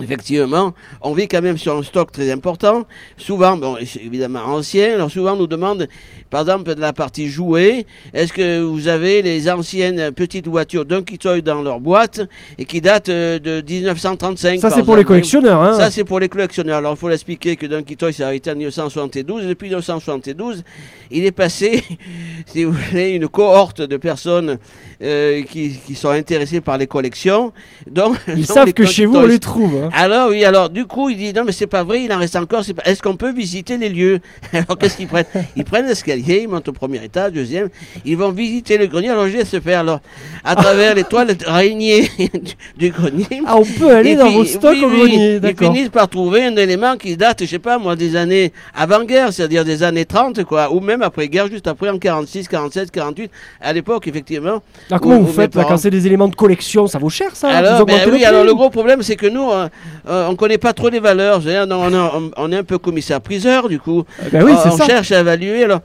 Effectivement, 0.00 0.74
on 1.00 1.12
vit 1.12 1.26
quand 1.26 1.42
même 1.42 1.58
sur 1.58 1.76
un 1.76 1.82
stock 1.82 2.12
très 2.12 2.30
important. 2.30 2.86
Souvent, 3.16 3.56
bon, 3.56 3.76
évidemment 3.76 4.44
ancien. 4.44 4.94
Alors 4.94 5.10
souvent, 5.10 5.32
on 5.32 5.36
nous 5.36 5.46
demande, 5.48 5.88
par 6.30 6.42
exemple, 6.42 6.74
de 6.74 6.80
la 6.80 6.92
partie 6.92 7.28
jouets, 7.28 7.86
est-ce 8.14 8.32
que 8.32 8.60
vous 8.60 8.88
avez 8.88 9.22
les 9.22 9.50
anciennes 9.50 10.12
petites 10.12 10.46
voitures 10.48 10.84
Donkey 10.84 11.16
Toy 11.16 11.42
dans 11.42 11.62
leur 11.62 11.80
boîte 11.80 12.20
et 12.58 12.64
qui 12.64 12.80
datent 12.80 13.08
euh, 13.08 13.38
de 13.38 13.62
1935 13.66 14.60
Ça, 14.60 14.70
c'est 14.70 14.82
pour 14.82 14.96
les 14.96 15.04
collectionneurs. 15.04 15.60
Hein. 15.62 15.74
Ça, 15.74 15.90
c'est 15.90 16.04
pour 16.04 16.20
les 16.20 16.28
collectionneurs. 16.28 16.78
Alors, 16.78 16.92
il 16.94 16.98
faut 16.98 17.08
l'expliquer 17.08 17.56
que 17.56 17.66
Donkey 17.66 17.96
Toy 17.96 18.12
s'est 18.12 18.22
arrêté 18.24 18.50
en 18.50 18.56
1972. 18.56 19.44
Et 19.44 19.46
depuis 19.48 19.66
1972, 19.68 20.62
il 21.10 21.24
est 21.24 21.32
passé, 21.32 21.82
si 22.46 22.64
vous 22.64 22.72
voulez, 22.72 23.10
une 23.10 23.28
cohorte 23.28 23.82
de 23.82 23.96
personnes 23.96 24.58
euh, 25.02 25.42
qui, 25.42 25.78
qui 25.86 25.94
sont 25.94 26.10
intéressées 26.10 26.60
par 26.60 26.78
les 26.78 26.86
collections. 26.86 27.52
Donc, 27.90 28.16
Ils 28.28 28.36
donc, 28.36 28.44
savent 28.46 28.72
que 28.72 28.84
chez 28.84 29.06
vous, 29.06 29.16
on 29.16 29.26
les 29.26 29.38
trouve. 29.38 29.74
hein. 29.84 29.88
Alors 29.92 30.30
oui, 30.30 30.44
alors 30.44 30.70
du 30.70 30.84
coup, 30.86 31.08
il 31.08 31.16
dit 31.16 31.32
non 31.32 31.44
mais 31.44 31.52
c'est 31.52 31.66
pas 31.66 31.82
vrai, 31.84 32.02
il 32.02 32.12
en 32.12 32.18
reste 32.18 32.36
encore. 32.36 32.62
pas- 32.76 32.82
Est-ce 32.84 33.02
qu'on 33.02 33.16
peut 33.16 33.32
visiter 33.32 33.76
les 33.78 33.88
lieux? 33.88 34.20
Alors 34.52 34.76
qu'est-ce 34.78 34.96
qu'ils 34.96 35.06
prennent? 35.08 35.24
Ils 35.56 35.64
prennent 35.64 35.86
l'escalier, 36.18 36.42
ils 36.42 36.48
montent 36.48 36.68
au 36.68 36.72
premier 36.72 37.02
étage, 37.04 37.32
deuxième, 37.32 37.68
ils 38.04 38.16
vont 38.16 38.30
visiter 38.30 38.78
le 38.78 38.86
grenier. 38.86 39.08
Alors 39.10 39.26
je 39.28 39.36
vais 39.38 39.44
se 39.44 39.60
faire 39.60 39.80
alors 39.80 40.00
à 40.44 40.54
travers 40.56 40.94
les 40.94 41.04
toiles 41.04 41.34
d'araignée 41.34 42.08
du, 42.78 42.90
grenier. 42.90 43.26
Ah, 43.46 43.56
on 43.56 43.64
peut 43.64 43.90
aller 43.90 44.10
Et 44.10 44.16
dans 44.16 44.26
puis, 44.26 44.34
vos 44.36 44.44
stocks 44.44 44.76
oui, 44.78 44.84
au 44.84 44.88
oui, 44.88 44.98
grenier, 44.98 45.34
Ils 45.34 45.40
d'accord. 45.40 45.72
finissent 45.74 45.88
par 45.90 46.08
trouver 46.08 46.44
un 46.44 46.56
élément 46.56 46.96
qui 46.96 47.16
date, 47.16 47.40
je 47.42 47.46
sais 47.46 47.58
pas 47.58 47.78
moi, 47.78 47.96
des 47.96 48.16
années 48.16 48.52
avant-guerre, 48.74 49.32
c'est-à-dire 49.32 49.64
des 49.64 49.82
années 49.82 50.04
30, 50.04 50.44
quoi, 50.44 50.72
ou 50.72 50.80
même 50.80 51.02
après-guerre, 51.02 51.48
juste 51.48 51.66
après 51.66 51.88
en 51.90 51.98
46, 51.98 52.48
47, 52.48 52.90
48. 52.90 53.30
À 53.60 53.72
l'époque, 53.72 54.06
effectivement. 54.08 54.62
Ah, 54.90 54.98
comment 54.98 55.16
où- 55.16 55.22
vous 55.24 55.30
où 55.30 55.32
faites 55.32 55.54
là, 55.54 55.64
quand 55.68 55.76
c'est 55.76 55.90
des 55.90 56.06
éléments 56.06 56.28
de 56.28 56.34
collection 56.34 56.86
Ça 56.86 56.98
vaut 56.98 57.10
cher 57.10 57.34
ça 57.34 57.48
alors, 57.48 57.84
ben 57.86 58.08
oui, 58.10 58.24
alors 58.24 58.44
le 58.44 58.54
gros 58.54 58.70
problème, 58.70 59.02
c'est 59.02 59.16
que 59.16 59.26
nous, 59.26 59.50
euh, 59.50 59.68
euh, 60.08 60.26
on 60.28 60.36
connaît 60.36 60.58
pas 60.58 60.72
trop 60.72 60.88
les 60.88 61.00
valeurs. 61.00 61.40
On, 61.44 61.48
est- 61.48 61.96
on- 61.96 62.30
on 62.36 62.52
est 62.52 62.56
un 62.56 62.64
peu 62.64 62.78
commissaire-priseur, 62.78 63.68
du 63.68 63.78
coup. 63.80 64.04
Ben 64.32 64.42
oui, 64.44 64.52
on 64.64 64.76
ça. 64.76 64.86
cherche 64.86 65.12
à 65.12 65.20
évaluer. 65.20 65.64
Alors, 65.64 65.80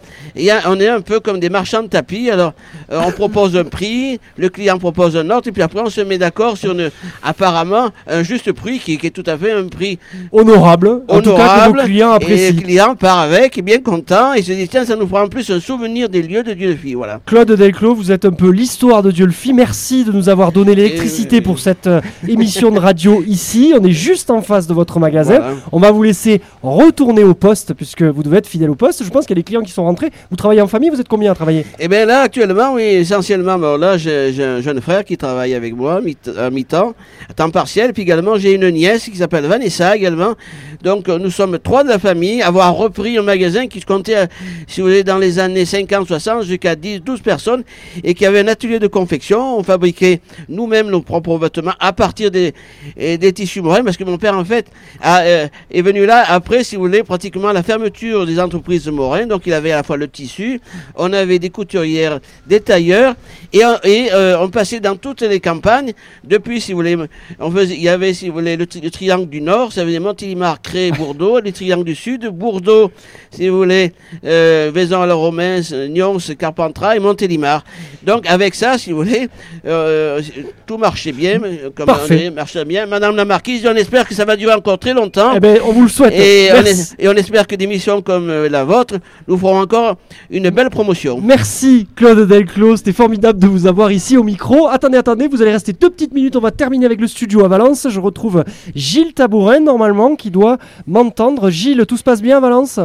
on 0.66 0.80
est 0.80 0.88
un 0.88 1.02
peu 1.02 1.20
comme 1.20 1.40
des 1.40 1.50
marchands 1.50 1.84
de 1.84 1.88
tapis. 1.88 2.30
Alors, 2.30 2.54
euh, 2.92 3.02
on 3.06 3.12
propose 3.12 3.56
un 3.56 3.64
prix, 3.64 4.20
le 4.38 4.50
client 4.50 4.78
propose 4.78 5.16
un 5.18 5.30
autre, 5.30 5.48
et 5.48 5.52
puis 5.52 5.62
après, 5.62 5.82
on 5.82 5.90
se 5.90 6.02
met 6.02 6.18
d'accord 6.18 6.58
sur 6.58 6.72
une, 6.72 6.90
apparemment 7.22 7.90
un 8.08 8.24
juste 8.24 8.52
prix 8.52 8.80
qui, 8.80 8.98
qui 8.98 9.08
est 9.08 9.12
tout 9.12 9.24
à 9.26 9.38
fait 9.38 9.52
un 9.52 9.68
prix 9.68 10.00
Honorable. 10.32 11.02
En 11.08 11.22
tout 11.22 11.36
cas, 11.36 11.70
que 11.70 11.78
vos 11.78 11.84
clients 11.84 12.18
et 12.20 12.52
le 12.52 12.62
client 12.62 12.96
part 12.96 13.20
avec, 13.20 13.58
est 13.58 13.62
bien 13.62 13.80
content, 13.80 14.34
et 14.34 14.42
se 14.42 14.52
dit 14.52 14.68
tiens, 14.68 14.86
ça 14.86 14.96
nous 14.96 15.08
fera 15.08 15.24
en 15.24 15.28
plus 15.28 15.50
un 15.50 15.60
souvenir 15.60 16.10
des 16.10 16.22
lieux 16.22 16.44
de 16.44 16.54
Dieu 16.54 16.70
de 16.70 16.76
fille. 16.76 16.94
Voilà. 16.94 17.20
Claude 17.26 17.52
Delclos, 17.52 17.96
vous 17.96 18.12
êtes 18.12 18.26
un 18.26 18.32
peu 18.32 18.50
l'histoire 18.50 19.04
de 19.04 19.12
Dieu-le-Fit. 19.12 19.54
Merci 19.54 20.04
de 20.04 20.12
nous 20.12 20.30
avoir 20.30 20.52
donné 20.52 20.76
l'électricité 20.76 21.42
pour 21.42 21.60
cette 21.60 21.88
euh, 21.88 22.02
émission 22.28 22.72
de 22.72 22.80
radio 22.80 23.24
ici. 23.28 23.74
On 23.78 23.84
est 23.84 23.92
juste 23.92 24.30
en 24.30 24.42
face 24.42 24.68
de 24.68 24.74
votre 24.74 25.00
magasin. 25.00 25.40
Voilà. 25.40 25.56
On 25.72 25.80
va 25.80 25.92
vous 25.92 26.04
laisser 26.04 26.42
retourner 26.62 27.24
au 27.24 27.34
poste 27.34 27.74
puisque 27.74 28.04
vous 28.04 28.24
devez 28.24 28.38
être 28.38 28.48
fidèle 28.48 28.70
au 28.70 28.76
poste. 28.76 29.04
Je 29.04 29.10
pense 29.10 29.26
qu'il 29.26 29.36
y 29.36 29.40
a 29.40 29.42
des 29.42 29.44
clients 29.44 29.62
qui 29.62 29.72
sont 29.72 29.84
rentrés. 29.84 30.12
Vous 30.30 30.36
travaillez 30.36 30.61
en 30.61 30.68
famille, 30.68 30.89
vous 30.89 30.99
êtes 30.99 31.07
combien 31.07 31.32
à 31.32 31.36
travailler? 31.36 31.66
Eh 31.80 31.88
bien 31.88 32.05
là, 32.05 32.22
actuellement, 32.22 32.74
oui, 32.74 32.84
essentiellement, 32.84 33.57
bon, 33.57 33.78
là, 33.78 33.97
j'ai 33.97 34.43
un 34.43 34.61
jeune 34.61 34.82
frère 34.82 35.03
qui 35.05 35.18
travaille 35.18 35.53
avec 35.53 35.76
moi 35.76 36.01
à 36.38 36.49
mi-temps, 36.49 36.93
à 37.30 37.34
temps 37.34 37.49
partiel, 37.49 37.93
puis 37.93 38.03
également, 38.03 38.38
j'ai 38.38 38.53
une 38.53 38.70
nièce 38.70 39.05
qui 39.05 39.18
s'appelle 39.18 39.45
Vanessa 39.45 39.95
également. 39.95 40.34
Donc, 40.82 41.07
euh, 41.07 41.18
nous 41.18 41.30
sommes 41.30 41.59
trois 41.59 41.84
de 41.84 41.89
la 41.89 41.99
famille, 41.99 42.41
avoir 42.41 42.76
repris 42.76 43.18
un 43.18 43.22
magasin 43.22 43.68
qui 43.68 43.82
comptait, 43.82 44.18
euh, 44.18 44.26
si 44.68 44.82
vous 44.82 44.88
voulez, 44.88 45.03
dans 45.03 45.18
les 45.18 45.39
années 45.39 45.66
50-60, 45.66 46.43
jusqu'à 46.43 46.76
10-12 46.76 47.22
personnes, 47.22 47.64
et 48.03 48.14
qui 48.14 48.26
avait 48.26 48.39
un 48.39 48.47
atelier 48.47 48.80
de 48.80 48.88
confection. 48.88 49.57
On 49.57 49.64
fabriquait 49.64 50.20
nous-mêmes 50.49 50.89
nos 50.89 51.01
propres 51.01 51.38
vêtements 51.38 51.74
à 51.80 51.93
partir 51.93 52.32
des, 52.32 52.53
des 52.97 53.34
tissus 53.34 53.61
moraines, 53.61 53.86
parce 53.86 53.97
que 53.97 54.03
mon 54.03 54.18
père, 54.18 54.38
en 54.38 54.45
fait, 54.45 54.68
euh, 55.05 55.47
est 55.72 55.82
venu 55.82 56.05
là 56.05 56.24
après, 56.28 56.64
si 56.64 56.76
vous 56.76 56.84
voulez, 56.84 57.03
pratiquement 57.03 57.51
la 57.51 57.64
fermeture 57.64 58.26
des 58.26 58.39
entreprises 58.39 58.88
Morin. 58.88 59.26
Donc, 59.28 59.43
il 59.45 59.53
avait 59.53 59.72
à 59.72 59.78
la 59.78 59.84
fois 59.84 59.97
le 59.97 60.03
le 60.04 60.10
tissu, 60.10 60.60
on 60.95 61.12
avait 61.14 61.39
des 61.39 61.49
couturières, 61.49 62.20
des 62.47 62.60
tailleurs, 62.60 63.16
et, 63.51 63.64
on- 63.66 63.80
et, 63.84 64.10
euh, 64.14 64.38
on 64.39 64.49
passait 64.49 64.80
dans 64.80 64.95
toutes 64.95 65.22
les 65.22 65.39
campagnes. 65.39 65.93
Depuis, 66.24 66.62
si 66.62 66.72
vous 66.74 66.78
voulez, 66.80 66.97
on 67.39 67.49
faisait, 67.51 67.76
il 67.76 67.82
y 67.84 67.89
avait, 67.89 68.14
si 68.14 68.28
vous 68.30 68.36
voulez, 68.36 68.56
le, 68.58 68.66
tri- 68.68 68.82
le 68.82 68.91
triangle 68.91 69.28
du 69.30 69.41
Nord, 69.41 69.72
ça 69.74 69.84
faisait 69.84 69.99
Montélimar, 69.99 70.62
Cré, 70.62 70.91
Bourdeaux, 70.97 71.39
les 71.39 71.51
triangles 71.51 71.86
du 71.86 71.95
Sud, 71.95 72.28
Bourdeaux, 72.28 72.91
si 73.32 73.47
vous 73.49 73.58
voulez, 73.58 73.93
euh, 74.26 74.72
Vaison-à-la-Romain, 74.74 75.62
Nyons, 75.89 76.18
Carpentras 76.38 76.95
et 76.95 76.99
Montélimar. 76.99 77.64
Donc 78.04 78.26
avec 78.28 78.56
ça, 78.56 78.78
si 78.78 78.91
vous 78.91 78.97
voulez, 79.04 79.28
euh, 79.66 80.22
tout 80.66 80.78
marchait 80.78 81.12
bien, 81.12 81.41
euh, 81.43 81.70
comme 81.76 81.86
Parfait. 81.86 82.14
on 82.26 82.30
dit, 82.30 82.36
marchait 82.36 82.66
bien. 82.66 82.86
Madame 82.86 83.16
la 83.16 83.26
Marquise, 83.26 83.66
on 83.66 83.76
espère 83.76 84.08
que 84.08 84.14
ça 84.14 84.26
va 84.26 84.36
durer 84.36 84.54
encore 84.54 84.78
très 84.80 84.93
longtemps. 84.93 85.34
Eh 85.36 85.39
ben, 85.39 85.60
on 85.66 85.72
vous 85.72 85.84
le 85.84 85.89
souhaite. 85.89 86.14
Et 86.14 86.49
on, 86.54 86.64
et 86.99 87.08
on 87.08 87.14
espère 87.14 87.47
que 87.47 87.56
des 87.56 87.68
missions 87.68 88.01
comme 88.01 88.30
euh, 88.30 88.49
la 88.49 88.64
vôtre 88.64 88.95
nous 89.28 89.38
feront 89.38 89.60
encore 89.62 89.93
une 90.30 90.50
belle 90.50 90.70
promotion. 90.70 91.20
Merci 91.22 91.88
Claude 91.96 92.28
Delclos, 92.28 92.78
c'était 92.78 92.94
formidable 92.94 93.39
de 93.39 93.48
vous 93.48 93.68
avoir 93.68 93.91
ici 93.91 94.18
au 94.18 94.24
micro. 94.24 94.68
Attendez, 94.68 94.98
attendez, 94.98 95.28
vous 95.28 95.41
allez 95.41 95.52
rester 95.52 95.74
deux 95.74 95.89
petites 95.89 96.14
minutes, 96.14 96.36
on 96.36 96.41
va 96.41 96.52
terminer 96.52 96.86
avec 96.86 97.02
le 97.02 97.08
studio 97.08 97.44
à 97.44 97.48
Valence. 97.48 97.88
Je 97.89 98.00
retrouve 98.00 98.44
Gilles 98.76 99.14
Tabourin 99.14 99.60
normalement 99.60 100.16
qui 100.16 100.32
doit 100.32 100.58
m'entendre. 100.88 101.50
Gilles, 101.50 101.86
tout 101.88 101.98
se 101.98 102.04
passe 102.04 102.22
bien 102.22 102.38
à 102.38 102.39
Valence? 102.39 102.80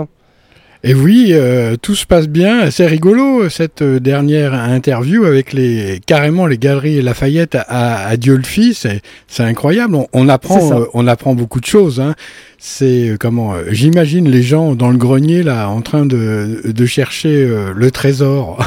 Et 0.84 0.94
oui, 0.94 1.30
euh, 1.32 1.76
tout 1.80 1.96
se 1.96 2.06
passe 2.06 2.28
bien. 2.28 2.70
C'est 2.70 2.86
rigolo 2.86 3.48
cette 3.48 3.82
euh, 3.82 3.98
dernière 3.98 4.54
interview 4.54 5.24
avec 5.24 5.52
les 5.52 6.00
carrément 6.06 6.46
les 6.46 6.56
galeries 6.56 7.02
Lafayette 7.02 7.56
à, 7.56 8.06
à 8.06 8.16
Diolfi. 8.16 8.74
C'est 8.74 9.02
c'est 9.26 9.42
incroyable. 9.42 9.98
On, 10.12 10.28
apprend 10.28 10.80
euh, 10.80 10.84
on 10.94 11.08
apprend 11.08 11.34
beaucoup 11.34 11.58
de 11.58 11.66
choses. 11.66 12.00
Hein. 12.00 12.14
C'est 12.58 13.16
comment 13.18 13.54
euh, 13.54 13.64
J'imagine 13.72 14.30
les 14.30 14.42
gens 14.42 14.76
dans 14.76 14.90
le 14.90 14.98
grenier 14.98 15.42
là 15.42 15.68
en 15.68 15.80
train 15.80 16.06
de, 16.06 16.62
de 16.64 16.86
chercher 16.86 17.48
le 17.74 17.90
trésor. 17.90 18.64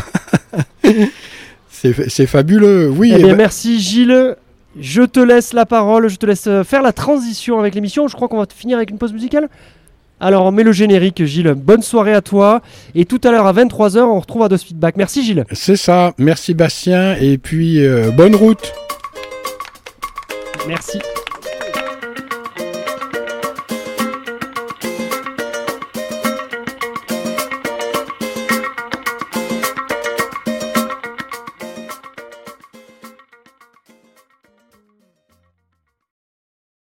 c'est 1.72 2.28
fabuleux. 2.28 2.90
Oui. 2.90 3.14
Eh 3.16 3.20
bien, 3.20 3.28
ben- 3.28 3.38
merci 3.38 3.80
Gilles. 3.80 4.36
Je 4.80 5.02
te 5.02 5.20
laisse 5.20 5.54
la 5.54 5.66
parole, 5.66 6.10
je 6.10 6.16
te 6.16 6.26
laisse 6.26 6.48
faire 6.66 6.82
la 6.82 6.94
transition 6.94 7.60
avec 7.60 7.74
l'émission. 7.76 8.08
Je 8.10 8.16
crois 8.16 8.28
qu'on 8.28 8.38
va 8.38 8.46
finir 8.54 8.78
avec 8.78 8.90
une 8.90 8.98
pause 8.98 9.14
musicale. 9.14 9.50
Alors, 10.22 10.46
on 10.46 10.52
met 10.52 10.64
le 10.64 10.72
générique, 10.72 11.26
Gilles. 11.26 11.56
Bonne 11.58 11.82
soirée 11.82 12.14
à 12.14 12.22
toi. 12.22 12.62
Et 12.94 13.06
tout 13.06 13.20
à 13.24 13.32
l'heure 13.32 13.48
à 13.48 13.54
23h, 13.54 14.02
on 14.02 14.20
retrouve 14.20 14.44
Ados 14.44 14.64
Feedback. 14.64 14.96
Merci 14.96 15.26
Gilles. 15.26 15.46
C'est 15.52 15.76
ça. 15.76 16.14
Merci 16.20 16.54
Bastien. 16.54 17.16
Et 17.16 17.40
puis 17.40 17.84
euh, 17.84 18.12
bonne 18.12 18.36
route. 18.36 18.72
Merci. 20.68 21.00